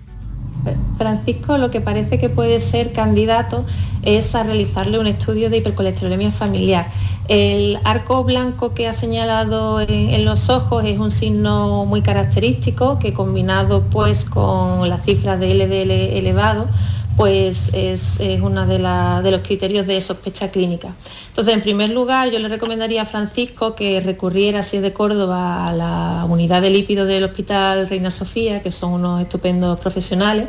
Francisco 0.98 1.58
lo 1.58 1.72
que 1.72 1.82
parece 1.82 2.20
que 2.20 2.30
puede 2.30 2.60
ser 2.62 2.92
candidato 2.92 3.66
es 4.04 4.36
a 4.36 4.44
realizarle 4.44 5.00
un 5.00 5.08
estudio 5.08 5.50
de 5.50 5.58
hipercolesterolemia 5.58 6.32
familiar. 6.32 6.88
El 7.30 7.80
arco 7.86 8.24
blanco 8.26 8.74
que 8.74 8.88
ha 8.88 8.94
señalado 8.94 9.80
en, 9.80 10.26
los 10.26 10.50
ojos 10.50 10.84
es 10.86 11.00
un 11.00 11.10
signo 11.10 11.86
muy 11.86 12.02
característico 12.02 13.00
que 13.00 13.14
combinado 13.14 13.84
pues 13.84 14.26
con 14.26 14.90
las 14.90 15.06
cifras 15.06 15.40
de 15.40 15.54
LDL 15.54 15.92
elevado 16.18 16.68
pues 17.16 17.74
es, 17.74 18.20
uno 18.42 18.66
de, 18.66 18.78
de 18.78 19.32
los 19.32 19.42
criterios 19.42 19.86
de 19.86 20.02
sospecha 20.02 20.50
clínica. 20.50 20.90
Entonces, 21.30 21.54
en 21.54 21.62
primer 21.62 21.90
lugar, 21.90 22.32
yo 22.32 22.40
le 22.40 22.48
recomendaría 22.48 23.04
a 23.04 23.06
Francisco 23.06 23.76
que 23.76 24.02
recurriera, 24.02 24.64
si 24.64 24.78
es 24.78 24.84
de 24.84 24.94
Córdoba, 24.94 25.68
a 25.68 25.74
la 25.74 26.26
unidad 26.28 26.62
de 26.62 26.70
lípidos 26.70 27.08
del 27.08 27.24
Hospital 27.24 27.88
Reina 27.88 28.12
Sofía, 28.12 28.62
que 28.62 28.72
son 28.72 28.94
unos 28.94 29.22
estupendos 29.22 29.80
profesionales, 29.80 30.48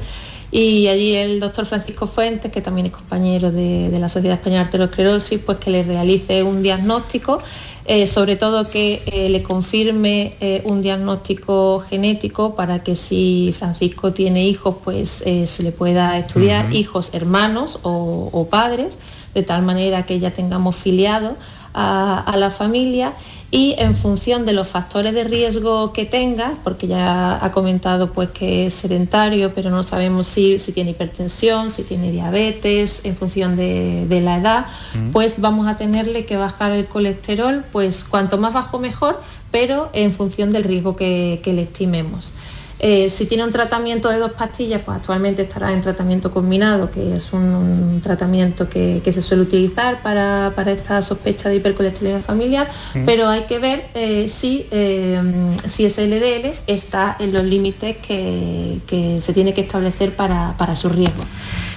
y 0.56 0.88
allí 0.88 1.14
el 1.16 1.40
doctor 1.40 1.66
Francisco 1.66 2.06
Fuentes, 2.06 2.52
que 2.52 2.60
también 2.60 2.86
es 2.86 2.92
compañero 2.92 3.50
de, 3.50 3.90
de 3.90 3.98
la 3.98 4.08
Sociedad 4.08 4.36
Española 4.36 4.60
de 4.60 4.66
Arteriosclerosis, 4.66 5.40
pues 5.40 5.58
que 5.58 5.70
le 5.70 5.82
realice 5.82 6.42
un 6.42 6.62
diagnóstico 6.62 7.42
eh, 7.86 8.06
sobre 8.06 8.36
todo 8.36 8.70
que 8.70 9.02
eh, 9.04 9.28
le 9.28 9.42
confirme 9.42 10.36
eh, 10.40 10.62
un 10.64 10.80
diagnóstico 10.80 11.80
genético 11.80 12.54
para 12.54 12.82
que 12.82 12.96
si 12.96 13.54
Francisco 13.58 14.14
tiene 14.14 14.46
hijos, 14.46 14.76
pues 14.82 15.10
se 15.10 15.62
le 15.62 15.70
pueda 15.70 16.18
estudiar, 16.18 16.74
hijos, 16.74 17.12
hermanos 17.12 17.80
o, 17.82 18.48
padres, 18.50 18.98
de 19.34 19.42
tal 19.42 19.62
manera 19.62 20.06
que 20.06 20.18
ya 20.18 20.30
tengamos 20.30 20.76
filiado 20.76 21.36
a 21.74 22.34
la 22.38 22.50
familia 22.50 23.14
y 23.54 23.76
en 23.78 23.94
función 23.94 24.46
de 24.46 24.52
los 24.52 24.66
factores 24.66 25.14
de 25.14 25.22
riesgo 25.22 25.92
que 25.92 26.06
tenga, 26.06 26.54
porque 26.64 26.88
ya 26.88 27.38
ha 27.40 27.52
comentado 27.52 28.10
pues 28.10 28.30
que 28.30 28.66
es 28.66 28.74
sedentario, 28.74 29.54
pero 29.54 29.70
no 29.70 29.84
sabemos 29.84 30.26
si, 30.26 30.58
si 30.58 30.72
tiene 30.72 30.90
hipertensión, 30.90 31.70
si 31.70 31.84
tiene 31.84 32.10
diabetes, 32.10 33.04
en 33.04 33.16
función 33.16 33.54
de, 33.54 34.20
la 34.24 34.38
edad, 34.38 34.66
pues 35.12 35.40
vamos 35.40 35.68
a 35.68 35.76
tenerle 35.76 36.26
que 36.26 36.36
bajar 36.36 36.72
el 36.72 36.86
colesterol, 36.86 37.64
pues 37.70 38.02
cuanto 38.02 38.38
más 38.38 38.52
bajo 38.52 38.80
mejor, 38.80 39.22
pero 39.52 39.88
en 39.92 40.12
función 40.12 40.50
del 40.50 40.64
riesgo 40.64 40.96
que 40.96 41.40
le 41.44 41.62
estimemos. 41.62 42.34
Eh, 42.80 43.08
si 43.08 43.26
tiene 43.26 43.44
un 43.44 43.52
tratamiento 43.52 44.08
de 44.08 44.18
dos 44.18 44.32
pastillas, 44.32 44.82
pues 44.84 44.96
actualmente 44.96 45.42
estará 45.42 45.72
en 45.72 45.80
tratamiento 45.80 46.30
combinado, 46.30 46.90
que 46.90 47.16
es 47.16 47.32
un, 47.32 48.00
tratamiento 48.02 48.68
que, 48.68 49.00
se 49.04 49.22
suele 49.22 49.44
utilizar 49.44 50.02
para, 50.02 50.52
esta 50.66 51.00
sospecha 51.00 51.48
de 51.48 51.56
hipercolesterolemia 51.56 52.22
familiar, 52.22 52.70
pero 53.06 53.28
hay 53.28 53.42
que 53.42 53.58
ver 53.58 53.86
eh, 53.94 54.28
si, 54.28 54.66
eh, 54.70 55.20
si 55.68 55.86
ese 55.86 56.06
LDL 56.06 56.54
está 56.66 57.16
en 57.18 57.32
los 57.32 57.44
límites 57.44 57.96
que, 57.98 58.80
se 59.22 59.32
tiene 59.32 59.54
que 59.54 59.62
establecer 59.62 60.14
para, 60.14 60.76
su 60.76 60.88
riesgo. 60.88 61.22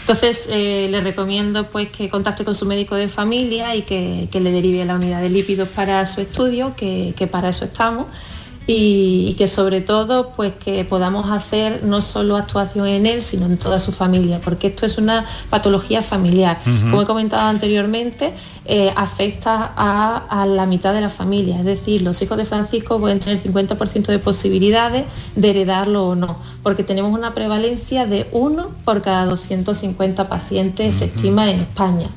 Entonces 0.02 0.48
le 0.50 1.02
recomiendo 1.02 1.68
pues 1.68 1.90
que 1.90 2.10
contacte 2.10 2.46
con 2.46 2.56
su 2.56 2.66
médico 2.66 2.96
de 2.96 3.10
familia 3.10 3.76
y 3.76 3.84
que, 3.84 4.28
le 4.34 4.52
derive 4.52 4.82
a 4.82 4.86
la 4.86 4.96
unidad 4.96 5.22
de 5.22 5.30
lípidos 5.30 5.70
para 5.70 6.06
su 6.06 6.22
estudio, 6.22 6.74
que 6.76 7.30
para 7.32 7.50
eso 7.50 7.66
estamos 7.66 8.08
y, 8.68 9.34
que 9.38 9.48
sobre 9.48 9.80
todo 9.80 10.32
pues 10.32 10.54
que 10.54 10.84
podamos 10.84 11.32
hacer 11.32 11.86
no 11.86 12.02
solo 12.02 12.36
actuación 12.36 12.88
en 12.88 13.06
él, 13.06 13.24
sino 13.24 13.46
en 13.46 13.58
toda 13.58 13.80
su 13.80 13.94
familia, 13.94 14.42
porque 14.44 14.68
esto 14.68 14.86
es 14.86 14.98
una 14.98 15.26
patología 15.50 16.02
familiar. 16.02 16.60
Como 16.64 17.02
he 17.02 17.06
comentado 17.06 17.48
anteriormente, 17.48 18.34
eh, 18.66 18.92
afecta 18.98 19.72
a, 19.78 20.46
la 20.46 20.66
mitad 20.66 20.94
de 20.94 21.00
la 21.00 21.10
familia, 21.10 21.58
es 21.58 21.64
decir, 21.64 22.02
los 22.02 22.22
hijos 22.22 22.38
de 22.38 22.44
Francisco 22.44 23.00
pueden 23.00 23.22
tener 23.22 23.42
50% 23.42 24.08
de 24.08 24.20
posibilidades 24.20 25.06
de 25.38 25.50
heredarlo 25.50 26.10
o 26.10 26.16
no, 26.16 26.38
porque 26.64 26.84
tenemos 26.84 27.18
una 27.18 27.34
prevalencia 27.34 28.06
de 28.06 28.28
uno 28.32 28.68
por 28.84 29.02
cada 29.02 29.26
250 29.26 30.28
pacientes, 30.28 30.96
se 30.96 31.06
estima 31.06 31.50
en 31.50 31.62
España. 31.62 32.08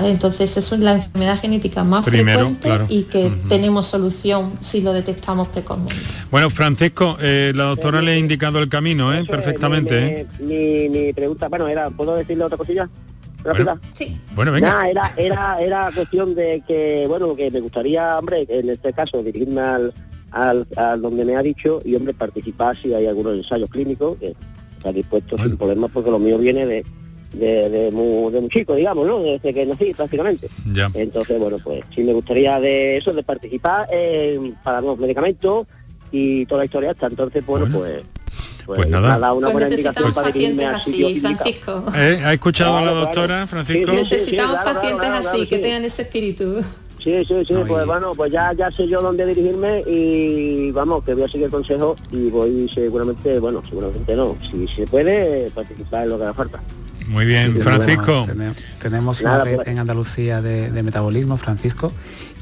Entonces 0.00 0.56
es 0.56 0.70
la 0.78 0.92
enfermedad 0.92 1.38
genética 1.38 1.84
más 1.84 2.04
frecuente 2.04 2.70
y 2.88 3.04
que 3.04 3.30
tenemos 3.48 3.86
solución 3.86 4.52
si 4.60 4.80
lo 4.80 4.92
detectamos 4.92 5.48
precozmente. 5.48 5.94
Bueno, 6.30 6.50
Francisco, 6.50 7.16
eh, 7.20 7.52
la 7.54 7.64
doctora 7.64 8.00
le 8.00 8.12
ha 8.12 8.18
indicado 8.18 8.58
el 8.58 8.68
camino, 8.68 9.12
¿eh? 9.12 9.24
Perfectamente. 9.24 10.26
Mi, 10.40 10.54
¿eh? 10.54 10.88
mi, 10.88 11.12
pregunta, 11.12 11.48
bueno, 11.48 11.68
era, 11.68 11.90
¿puedo 11.90 12.14
decirle 12.16 12.44
otra 12.44 12.56
cosilla? 12.56 12.88
Bueno, 13.44 13.80
sí. 13.92 14.16
Bueno, 14.34 14.52
venga. 14.52 14.88
era, 14.88 15.12
era, 15.16 15.60
era 15.60 15.90
cuestión 15.92 16.34
de 16.34 16.62
que, 16.66 17.06
bueno, 17.08 17.34
que 17.34 17.50
me 17.50 17.60
gustaría, 17.60 18.18
hombre, 18.18 18.46
en 18.48 18.70
este 18.70 18.92
caso, 18.92 19.22
dirigirme 19.22 19.60
al, 19.60 19.92
al, 20.30 20.66
donde 21.02 21.24
me 21.24 21.36
ha 21.36 21.42
dicho 21.42 21.80
y, 21.84 21.96
hombre, 21.96 22.14
participar 22.14 22.76
si 22.80 22.94
hay 22.94 23.06
algunos 23.06 23.34
ensayos 23.34 23.68
clínicos, 23.68 24.16
que 24.18 24.34
está 24.76 24.92
dispuesto 24.92 25.36
sin 25.38 25.56
problemas 25.56 25.90
porque 25.92 26.10
lo 26.10 26.18
mío 26.18 26.38
viene 26.38 26.66
de 26.66 26.84
de, 27.32 27.70
de, 27.70 27.90
muy, 27.90 28.48
chico, 28.48 28.74
digamos, 28.74 29.06
¿no? 29.06 29.20
Desde 29.20 29.54
que 29.54 29.66
nací 29.66 29.92
prácticamente. 29.94 30.48
Entonces, 30.94 31.38
bueno, 31.38 31.58
pues 31.62 31.82
sí 31.94 32.02
me 32.02 32.12
gustaría 32.12 32.60
de 32.60 32.98
eso, 32.98 33.12
de 33.12 33.22
participar 33.22 33.88
para 34.62 34.80
los 34.80 34.98
medicamentos 34.98 35.66
y 36.10 36.44
toda 36.46 36.60
la 36.60 36.64
historia 36.66 36.90
hasta 36.90 37.06
entonces, 37.06 37.44
bueno, 37.44 37.66
pues 37.72 38.02
pues, 38.64 38.78
pues 38.78 38.88
nada. 38.88 39.32
una 39.32 39.48
buena 39.48 39.68
indicación 39.68 40.12
para 40.12 40.30
dirigirme 40.30 40.66
así, 40.66 41.20
Francisco. 41.20 41.84
¿Eh? 41.94 42.20
¿Ha 42.24 42.32
escuchado 42.32 42.76
a 42.76 42.82
la 42.82 42.92
doctora, 42.92 43.46
Francisco? 43.46 43.92
Necesitamos 43.92 44.58
pacientes 44.64 45.08
así, 45.08 45.46
que 45.46 45.58
tengan 45.58 45.84
ese 45.84 46.02
espíritu. 46.02 46.62
Sí, 47.02 47.24
sí, 47.26 47.34
sí, 47.44 47.54
pues 47.66 47.84
bueno, 47.84 48.12
pues 48.14 48.30
ya, 48.30 48.52
ya 48.52 48.70
sé 48.70 48.86
yo 48.86 49.00
dónde 49.00 49.26
dirigirme 49.26 49.82
y 49.88 50.70
vamos, 50.70 51.02
que 51.02 51.14
voy 51.14 51.24
a 51.24 51.28
seguir 51.28 51.46
el 51.46 51.50
consejo 51.50 51.96
y 52.12 52.30
voy 52.30 52.70
seguramente, 52.72 53.40
bueno, 53.40 53.60
seguramente 53.68 54.14
no, 54.14 54.36
si 54.48 54.68
se 54.68 54.86
puede 54.86 55.50
participar 55.50 56.04
en 56.04 56.10
lo 56.10 56.18
que 56.18 56.22
haga 56.24 56.34
falta. 56.34 56.60
Muy 57.08 57.26
bien, 57.26 57.56
Francisco. 57.62 58.26
tenemos, 58.78 59.20
una 59.20 59.44
red 59.44 59.60
en 59.66 59.78
Andalucía 59.78 60.42
de, 60.42 60.82
metabolismo, 60.82 61.36
Francisco, 61.36 61.92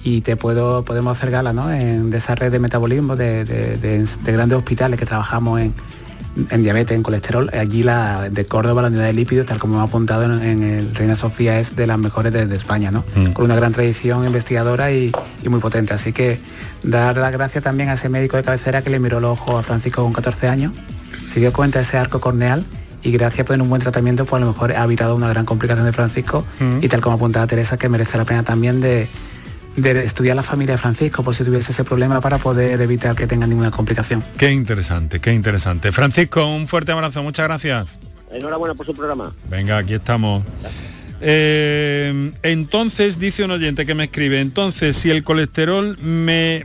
y 0.02 0.22
te 0.22 0.36
puedo 0.36 0.84
podemos 0.84 1.16
hacer 1.16 1.30
gala 1.30 1.52
¿no? 1.52 1.72
en, 1.72 2.11
de 2.11 2.18
esa 2.18 2.34
red 2.34 2.50
de 2.50 2.58
metabolismo 2.58 3.16
de, 3.16 4.06
grandes 4.24 4.58
hospitales 4.58 4.98
que 4.98 5.06
trabajamos 5.06 5.61
en, 5.61 6.62
diabetes, 6.62 6.96
en 6.96 7.02
colesterol. 7.02 7.50
Allí 7.52 7.82
la 7.82 8.28
de 8.30 8.44
Córdoba, 8.44 8.82
la 8.82 8.88
unidad 8.88 9.04
de 9.04 9.12
lípidos, 9.12 9.46
tal 9.46 9.58
como 9.58 9.74
hemos 9.76 9.88
apuntado 9.88 10.24
en, 10.24 10.62
el 10.62 10.94
Reina 10.94 11.16
Sofía, 11.16 11.58
es 11.58 11.76
de 11.76 11.86
las 11.86 11.98
mejores 11.98 12.32
de, 12.32 12.54
España, 12.54 12.90
¿no? 12.90 13.04
Mm. 13.14 13.32
Con 13.32 13.44
una 13.44 13.56
gran 13.56 13.72
tradición 13.72 14.24
investigadora 14.24 14.92
y, 14.92 15.12
y, 15.42 15.48
muy 15.48 15.61
potente. 15.61 15.92
Así 15.92 16.12
que 16.12 16.38
dar 16.82 17.16
las 17.16 17.32
gracias 17.32 17.64
también 17.64 17.88
a 17.88 17.94
ese 17.94 18.08
médico 18.08 18.36
de 18.36 18.42
cabecera 18.42 18.82
que 18.82 18.90
le 18.90 18.98
miró 18.98 19.20
los 19.20 19.32
ojos 19.32 19.61
a 19.61 19.62
Francisco 19.62 20.02
con 20.02 20.12
14 20.12 20.48
años, 20.48 20.72
se 21.28 21.40
dio 21.40 21.52
cuenta 21.52 21.78
de 21.78 21.84
ese 21.84 21.98
arco 21.98 22.20
corneal 22.20 22.64
y 23.03 23.12
gracias 23.12 23.46
por 23.46 23.61
un 23.61 23.68
buen 23.68 23.80
tratamiento 23.80 24.24
pues 24.24 24.42
a 24.42 24.44
lo 24.44 24.53
mejor 24.53 24.72
ha 24.72 24.84
evitado 24.84 25.14
una 25.14 25.28
gran 25.28 25.44
complicación 25.44 25.86
de 25.86 25.92
Francisco 25.92 26.44
y 26.80 26.88
tal 26.88 27.01
como 27.01 27.16
apuntaba 27.16 27.46
Teresa 27.46 27.78
que 27.78 27.88
merece 27.88 28.18
la 28.18 28.24
pena 28.24 28.42
también 28.42 28.80
de, 28.80 29.09
estudiar 29.76 30.36
la 30.36 30.42
familia 30.42 30.74
de 30.74 30.78
Francisco 30.78 31.22
por 31.22 31.34
si 31.34 31.44
tuviese 31.44 31.72
ese 31.72 31.84
problema 31.84 32.20
para 32.20 32.38
poder 32.38 32.80
evitar 32.80 33.16
que 33.16 33.26
tenga 33.26 33.46
ninguna 33.46 33.70
complicación. 33.70 34.22
Qué 34.36 34.51
interesante, 34.51 35.20
qué 35.20 35.32
interesante. 35.32 35.92
Francisco, 35.92 36.46
un 36.46 36.66
fuerte 36.66 36.92
abrazo, 36.92 37.22
muchas 37.22 37.46
gracias. 37.46 38.01
Enhorabuena 38.30 38.74
por 38.74 38.86
su 38.86 38.94
programa. 38.94 39.32
Venga, 39.48 39.78
aquí 39.78 39.94
estamos. 39.94 40.44
Eh, 41.22 42.32
entonces, 42.42 43.18
dice 43.18 43.44
un 43.44 43.51
oyente 43.51 43.84
que 43.84 43.94
me 43.94 44.05
escribe, 44.05 44.40
entonces 44.40 44.96
si 44.96 45.11
el 45.11 45.22
colesterol 45.22 45.98
me 45.98 46.64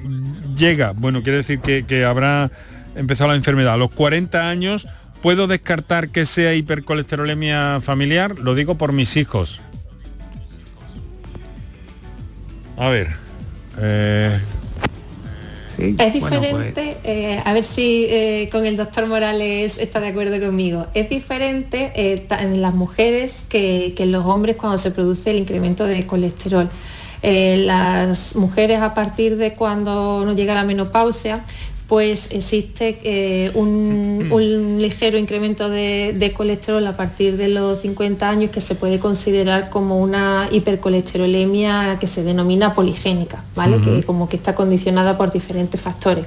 llega, 0.56 0.94
bueno, 0.96 1.24
quiere 1.24 1.40
decir 1.40 1.60
que, 1.60 1.86
que 1.86 2.06
habrá 2.06 2.52
empezado 2.96 3.30
la 3.30 3.36
enfermedad 3.36 3.74
a 3.74 3.78
los 3.78 3.92
40 3.92 4.50
años, 4.50 4.88
¿Puedo 5.26 5.48
descartar 5.48 6.10
que 6.10 6.24
sea 6.28 6.54
hipercolesterolemia 6.54 7.82
familiar? 7.82 8.38
Lo 8.38 8.54
digo 8.54 8.76
por 8.76 8.94
mis 8.94 9.18
hijos. 9.18 9.60
A 12.78 12.90
ver. 12.90 13.08
Eh, 13.82 14.40
es 15.80 16.14
diferente, 16.14 16.72
pues- 16.76 16.98
eh, 17.06 17.42
a 17.44 17.54
ver 17.54 17.64
si 17.64 18.06
eh, 18.08 18.50
con 18.52 18.68
el 18.68 18.78
doctor 18.78 19.08
Morales 19.08 19.80
está 19.80 20.00
de 20.00 20.10
acuerdo 20.10 20.40
conmigo, 20.40 20.86
es 20.94 21.10
diferente 21.10 21.92
en 22.30 22.62
las 22.62 22.76
mujeres 22.76 23.46
que, 23.50 23.96
que, 23.98 24.04
en 24.04 24.12
los 24.12 24.28
hombres 24.28 24.58
cuando 24.58 24.78
se 24.78 24.92
produce 24.92 25.32
el 25.32 25.38
incremento 25.38 25.88
de 25.88 26.06
colesterol. 26.06 26.70
las 27.24 28.36
mujeres 28.36 28.80
a 28.80 28.94
partir 28.94 29.38
de 29.38 29.56
cuando 29.56 30.24
no 30.24 30.34
llega 30.34 30.54
la 30.54 30.66
menopausia 30.66 31.44
pues 31.88 32.32
existe 32.32 32.98
eh, 33.04 33.52
un, 33.54 34.78
ligero 34.80 35.18
incremento 35.18 35.70
de, 35.70 36.34
colesterol 36.36 36.86
a 36.88 36.98
partir 36.98 37.38
de 37.38 37.48
los 37.48 37.82
50 37.82 38.28
años 38.28 38.52
que 38.52 38.62
se 38.62 38.76
puede 38.76 39.00
considerar 39.00 39.70
como 39.70 40.00
una 40.00 40.50
hipercolesterolemia 40.52 41.98
que 42.00 42.08
se 42.08 42.24
denomina 42.24 42.74
poligénica, 42.74 43.44
¿vale? 43.56 43.80
Que 43.82 44.04
como 44.04 44.28
que 44.28 44.36
está 44.36 44.56
condicionada 44.56 45.18
por 45.18 45.32
diferentes 45.32 45.80
factores. 45.80 46.26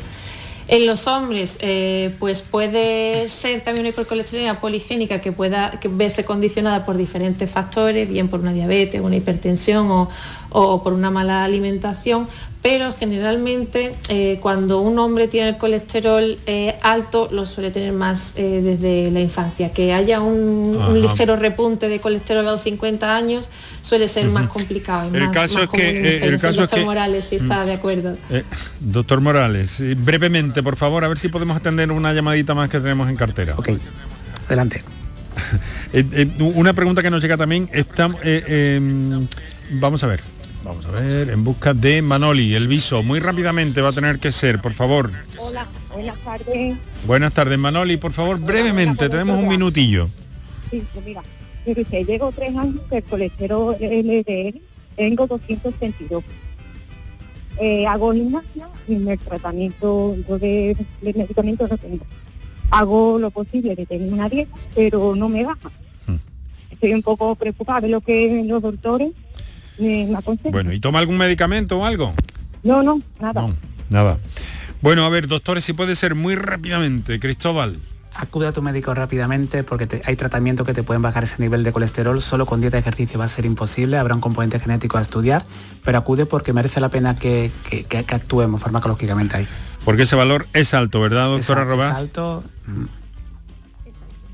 En 0.70 0.86
los 0.86 1.06
hombres, 1.06 1.56
eh, 1.60 2.14
pues 2.18 2.42
puede 2.42 3.30
ser 3.30 3.62
también 3.62 3.86
una 3.86 3.88
hipercolesterolemia 3.88 4.60
poligénica 4.60 5.18
que 5.18 5.32
pueda 5.32 5.80
verse 5.92 6.26
condicionada 6.26 6.84
por 6.84 6.98
diferentes 6.98 7.50
factores, 7.50 8.06
bien 8.06 8.28
por 8.28 8.40
una 8.40 8.52
diabetes, 8.52 9.00
una 9.00 9.16
hipertensión 9.16 9.90
o, 9.90 10.10
o 10.50 10.82
por 10.82 10.92
una 10.92 11.10
mala 11.10 11.44
alimentación, 11.44 12.28
pero 12.62 12.92
generalmente 12.92 13.94
eh, 14.08 14.38
cuando 14.42 14.80
un 14.80 14.98
hombre 14.98 15.28
tiene 15.28 15.50
el 15.50 15.58
colesterol 15.58 16.38
eh, 16.46 16.76
alto 16.82 17.28
lo 17.30 17.46
suele 17.46 17.70
tener 17.70 17.92
más 17.92 18.32
eh, 18.36 18.60
desde 18.62 19.10
la 19.12 19.20
infancia. 19.20 19.70
Que 19.72 19.92
haya 19.92 20.20
un, 20.20 20.76
ligero 21.00 21.36
repunte 21.36 21.88
de 21.88 22.00
colesterol 22.00 22.46
a 22.48 22.52
los 22.52 22.62
50 22.62 23.14
años 23.14 23.48
suele 23.80 24.08
ser 24.08 24.26
más 24.26 24.50
complicado. 24.50 25.14
el 25.14 25.30
caso 25.30 25.62
es 25.62 25.68
que 25.70 26.18
el 26.18 26.40
caso 26.40 26.62
doctor 26.62 26.80
es 26.80 26.84
Morales 26.84 27.24
si 27.26 27.36
está 27.36 27.64
de 27.64 27.74
acuerdo. 27.74 28.16
doctor 28.80 29.20
Morales, 29.20 29.80
brevemente, 29.98 30.62
por 30.62 30.76
favor, 30.76 31.04
a 31.04 31.08
ver 31.08 31.18
si 31.18 31.28
podemos 31.28 31.56
atender 31.56 31.92
una 31.92 32.12
llamadita 32.12 32.54
más 32.54 32.68
que 32.68 32.80
tenemos 32.80 33.08
en 33.08 33.16
cartera. 33.16 33.54
Ok, 33.56 33.70
adelante. 34.46 34.82
una 36.40 36.72
pregunta 36.72 37.02
que 37.02 37.10
nos 37.10 37.22
llega 37.22 37.36
también, 37.36 37.68
está, 37.72 38.10
em, 38.22 39.28
vamos 39.70 40.02
a 40.02 40.08
ver, 40.08 40.20
Vamos 40.68 40.84
a 40.84 40.90
ver, 40.90 41.30
en 41.30 41.44
busca 41.44 41.72
de 41.72 42.02
Manoli, 42.02 42.54
el 42.54 42.68
viso. 42.68 43.02
Muy 43.02 43.20
rápidamente 43.20 43.80
va 43.80 43.88
a 43.88 43.92
tener 43.92 44.18
que 44.18 44.30
ser, 44.30 44.60
por 44.60 44.74
favor. 44.74 45.10
Hola, 45.38 45.66
buenas 45.90 46.18
tardes. 46.18 46.76
Buenas 47.06 47.32
tardes, 47.32 47.58
Manoli, 47.58 47.96
por 47.96 48.12
favor, 48.12 48.38
brevemente, 48.38 49.08
tenemos 49.08 49.38
un 49.38 49.48
minutillo. 49.48 50.10
Sí, 50.70 50.82
pues 50.92 51.06
mira, 51.06 51.22
que 51.64 52.04
llevo 52.04 52.32
tres 52.32 52.54
años 52.54 52.82
que 52.90 52.98
el 52.98 53.02
colesterol 53.04 53.76
LDL 53.80 54.60
tengo 54.94 55.26
232. 55.26 56.22
Eh, 57.60 57.86
hago 57.86 58.12
gimnasia 58.12 58.68
y 58.86 58.96
en 58.96 59.08
el 59.08 59.18
tratamiento 59.18 60.16
yo 60.28 60.38
de, 60.38 60.76
de 61.00 61.14
medicamentos 61.14 61.70
no 61.70 61.78
tengo. 61.78 62.04
Hago 62.70 63.18
lo 63.18 63.30
posible 63.30 63.74
de 63.74 63.86
tener 63.86 64.12
una 64.12 64.28
dieta, 64.28 64.54
pero 64.74 65.16
no 65.16 65.30
me 65.30 65.44
baja. 65.44 65.70
Estoy 66.70 66.92
un 66.92 67.02
poco 67.02 67.34
preocupada 67.36 67.80
de 67.80 67.88
lo 67.88 68.02
que 68.02 68.44
los 68.44 68.60
doctores 68.60 69.12
me, 69.78 70.06
me 70.06 70.16
aconsejan. 70.18 70.52
Bueno, 70.52 70.72
¿y 70.72 70.80
toma 70.80 70.98
algún 70.98 71.16
medicamento 71.16 71.78
o 71.78 71.84
algo? 71.84 72.14
No, 72.62 72.82
no, 72.82 73.00
nada. 73.20 73.46
Nada. 73.90 74.18
Bueno, 74.80 75.04
a 75.04 75.08
ver, 75.08 75.26
doctores, 75.26 75.64
si 75.64 75.72
puede 75.72 75.96
ser 75.96 76.14
muy 76.14 76.34
rápidamente, 76.36 77.18
Cristóbal. 77.18 77.78
Acude 78.14 78.48
a 78.48 78.52
tu 78.52 78.62
médico 78.62 78.92
rápidamente 78.94 79.62
porque 79.62 79.86
te- 79.86 80.02
hay 80.04 80.16
tratamientos 80.16 80.66
que 80.66 80.74
te 80.74 80.82
pueden 80.82 81.02
bajar 81.02 81.22
ese 81.24 81.40
nivel 81.40 81.62
de 81.62 81.72
colesterol. 81.72 82.20
Solo 82.20 82.46
con 82.46 82.60
dieta 82.60 82.76
y 82.76 82.80
ejercicio 82.80 83.18
va 83.18 83.26
a 83.26 83.28
ser 83.28 83.44
imposible. 83.44 83.96
Habrá 83.96 84.14
un 84.14 84.20
componente 84.20 84.58
genético 84.58 84.98
a 84.98 85.02
estudiar, 85.02 85.44
pero 85.84 85.98
acude 85.98 86.26
porque 86.26 86.52
merece 86.52 86.80
la 86.80 86.88
pena 86.88 87.14
que, 87.16 87.52
que- 87.70 87.84
que- 87.84 88.04
que 88.04 88.14
actuemos 88.14 88.60
farmacológicamente 88.60 89.36
ahí. 89.36 89.48
Porque 89.84 90.02
ese 90.02 90.16
valor 90.16 90.46
es 90.52 90.74
alto, 90.74 91.00
¿verdad, 91.00 91.26
doctora 91.28 91.60
Es- 91.62 91.66
es 91.66 91.70
Robás? 91.70 91.98
alto, 91.98 92.44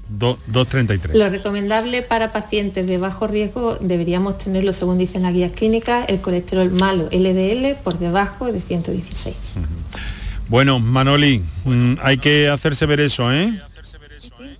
Do- 0.08 0.38
233. 0.48 1.16
Lo 1.16 1.28
recomendable 1.30 2.02
para 2.02 2.30
pacientes 2.30 2.86
de 2.86 2.98
bajo 2.98 3.26
riesgo 3.26 3.76
deberíamos 3.76 4.38
tenerlo, 4.38 4.72
según 4.72 4.98
dicen 4.98 5.22
las 5.22 5.32
guías 5.32 5.52
clínicas, 5.52 6.08
el 6.08 6.20
colesterol 6.20 6.70
malo 6.70 7.08
LDL 7.10 7.76
por 7.82 7.98
debajo 7.98 8.52
de 8.52 8.60
116. 8.60 9.34
Bueno, 10.48 10.78
Manoli, 10.78 11.42
mm, 11.64 11.94
hay 12.02 12.18
que 12.18 12.48
hacerse 12.48 12.84
ver 12.86 13.00
eso, 13.00 13.32
¿eh? 13.32 13.52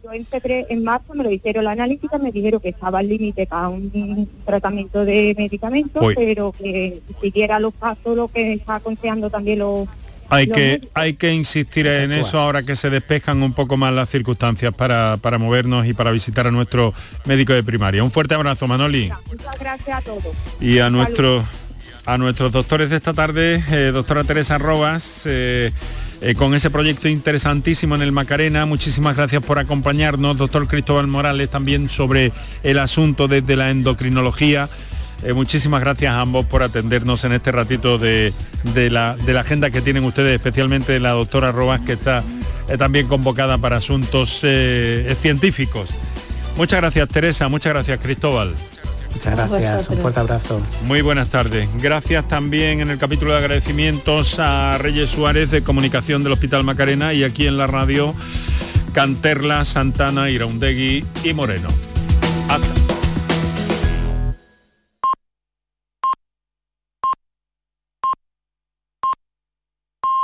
Yo 0.03 0.12
en, 0.12 0.26
febrero, 0.26 0.66
en 0.70 0.82
marzo 0.84 1.14
me 1.14 1.24
lo 1.24 1.30
hicieron 1.30 1.64
la 1.64 1.72
analítica, 1.72 2.18
me 2.18 2.30
dijeron 2.32 2.61
que 2.61 2.70
estaba 2.70 2.99
al 2.99 3.09
límite 3.09 3.47
para 3.47 3.68
un 3.68 4.28
tratamiento 4.45 5.05
de 5.05 5.34
medicamentos, 5.36 6.03
pero 6.14 6.53
que 6.53 7.01
siguiera 7.22 7.59
los 7.59 7.72
pasos, 7.74 8.16
lo 8.16 8.28
que 8.28 8.55
está 8.55 8.76
aconsejando 8.76 9.30
también 9.30 9.61
los... 9.61 9.88
Hay 10.31 10.49
que, 10.49 10.81
hay 10.95 11.14
que 11.14 11.33
insistir 11.33 11.87
en 11.87 12.12
eso 12.12 12.39
ahora 12.39 12.62
que 12.62 12.77
se 12.77 12.91
despejan 12.91 13.43
un 13.43 13.53
poco 13.53 13.77
más 13.77 13.93
las 13.95 14.09
circunstancias 14.09 14.72
para, 14.75 15.16
para 15.18 15.39
movernos 15.39 15.87
y 15.87 15.95
para 15.95 16.11
visitar 16.11 16.47
a 16.47 16.51
nuestro 16.51 16.95
médico 17.25 17.53
de 17.53 17.62
primaria. 17.62 18.03
Un 18.03 18.11
fuerte 18.11 18.35
abrazo, 18.35 18.66
Manoli. 18.66 19.12
Muchas 19.27 19.59
gracias 19.59 19.99
a 19.99 20.01
todos. 20.01 20.35
Y 20.61 20.79
a 20.79 20.91
nuestros 20.91 21.45
a 22.07 22.18
nuestros 22.18 22.53
doctores 22.53 22.91
de 22.91 22.97
esta 22.97 23.14
tarde, 23.14 23.62
eh, 23.70 23.91
doctora 23.93 24.25
Teresa 24.25 24.59
Robas, 24.59 25.22
eh, 25.25 25.72
eh, 26.20 26.35
con 26.35 26.55
ese 26.55 26.70
proyecto 26.70 27.09
interesantísimo 27.09 27.95
en 27.95 28.03
el 28.03 28.12
Macarena. 28.12 28.66
Muchísimas 28.66 29.16
gracias 29.16 29.43
por 29.43 29.59
acompañarnos, 29.59 30.37
doctor 30.37 30.68
Cristóbal 30.68 31.07
Morales, 31.07 31.49
también 31.49 31.89
sobre 31.89 32.33
el 32.62 32.79
asunto 32.79 33.27
desde 33.27 33.57
la 33.57 33.70
endocrinología. 33.70 34.68
Eh, 35.25 35.33
muchísimas 35.33 35.81
gracias 35.81 36.12
a 36.12 36.20
ambos 36.20 36.45
por 36.45 36.62
atendernos 36.62 37.25
en 37.25 37.33
este 37.33 37.51
ratito 37.51 37.97
de, 37.97 38.33
de 38.75 38.91
la, 38.91 39.16
de 39.16 39.33
la 39.33 39.41
agenda 39.41 39.70
que 39.70 39.81
tienen 39.81 40.05
ustedes, 40.05 40.35
especialmente 40.35 41.01
la 41.01 41.11
doctora 41.11 41.51
Robas, 41.51 41.81
que 41.81 41.95
está 41.95 42.22
eh, 42.68 42.77
también 42.77 43.09
convocada 43.09 43.57
para 43.57 43.79
asuntos 43.79 44.41
eh, 44.43 45.16
científicos. 45.18 45.91
Muchas 46.59 46.81
gracias, 46.81 47.09
Teresa. 47.09 47.49
Muchas 47.49 47.72
gracias, 47.72 47.99
Cristóbal. 48.01 48.55
Muchas 49.14 49.35
gracias. 49.35 49.89
Un 49.89 49.99
fuerte 49.99 50.20
abrazo. 50.20 50.61
Muy 50.85 51.01
buenas 51.01 51.29
tardes. 51.29 51.68
Gracias 51.81 52.29
también 52.29 52.81
en 52.81 52.91
el 52.91 52.99
capítulo 52.99 53.33
de 53.33 53.39
agradecimientos 53.39 54.39
a 54.39 54.77
Reyes 54.79 55.09
Suárez 55.09 55.51
de 55.51 55.62
Comunicación 55.62 56.22
del 56.22 56.33
Hospital 56.33 56.64
Macarena 56.64 57.14
y 57.14 57.25
aquí 57.25 57.47
en 57.47 57.57
la 57.57 57.66
radio 57.66 58.14
Canterla, 58.93 59.64
Santana, 59.64 60.29
Iraundegui 60.31 61.05
y 61.25 61.33
Moreno. 61.33 61.68
Hasta. 62.49 62.93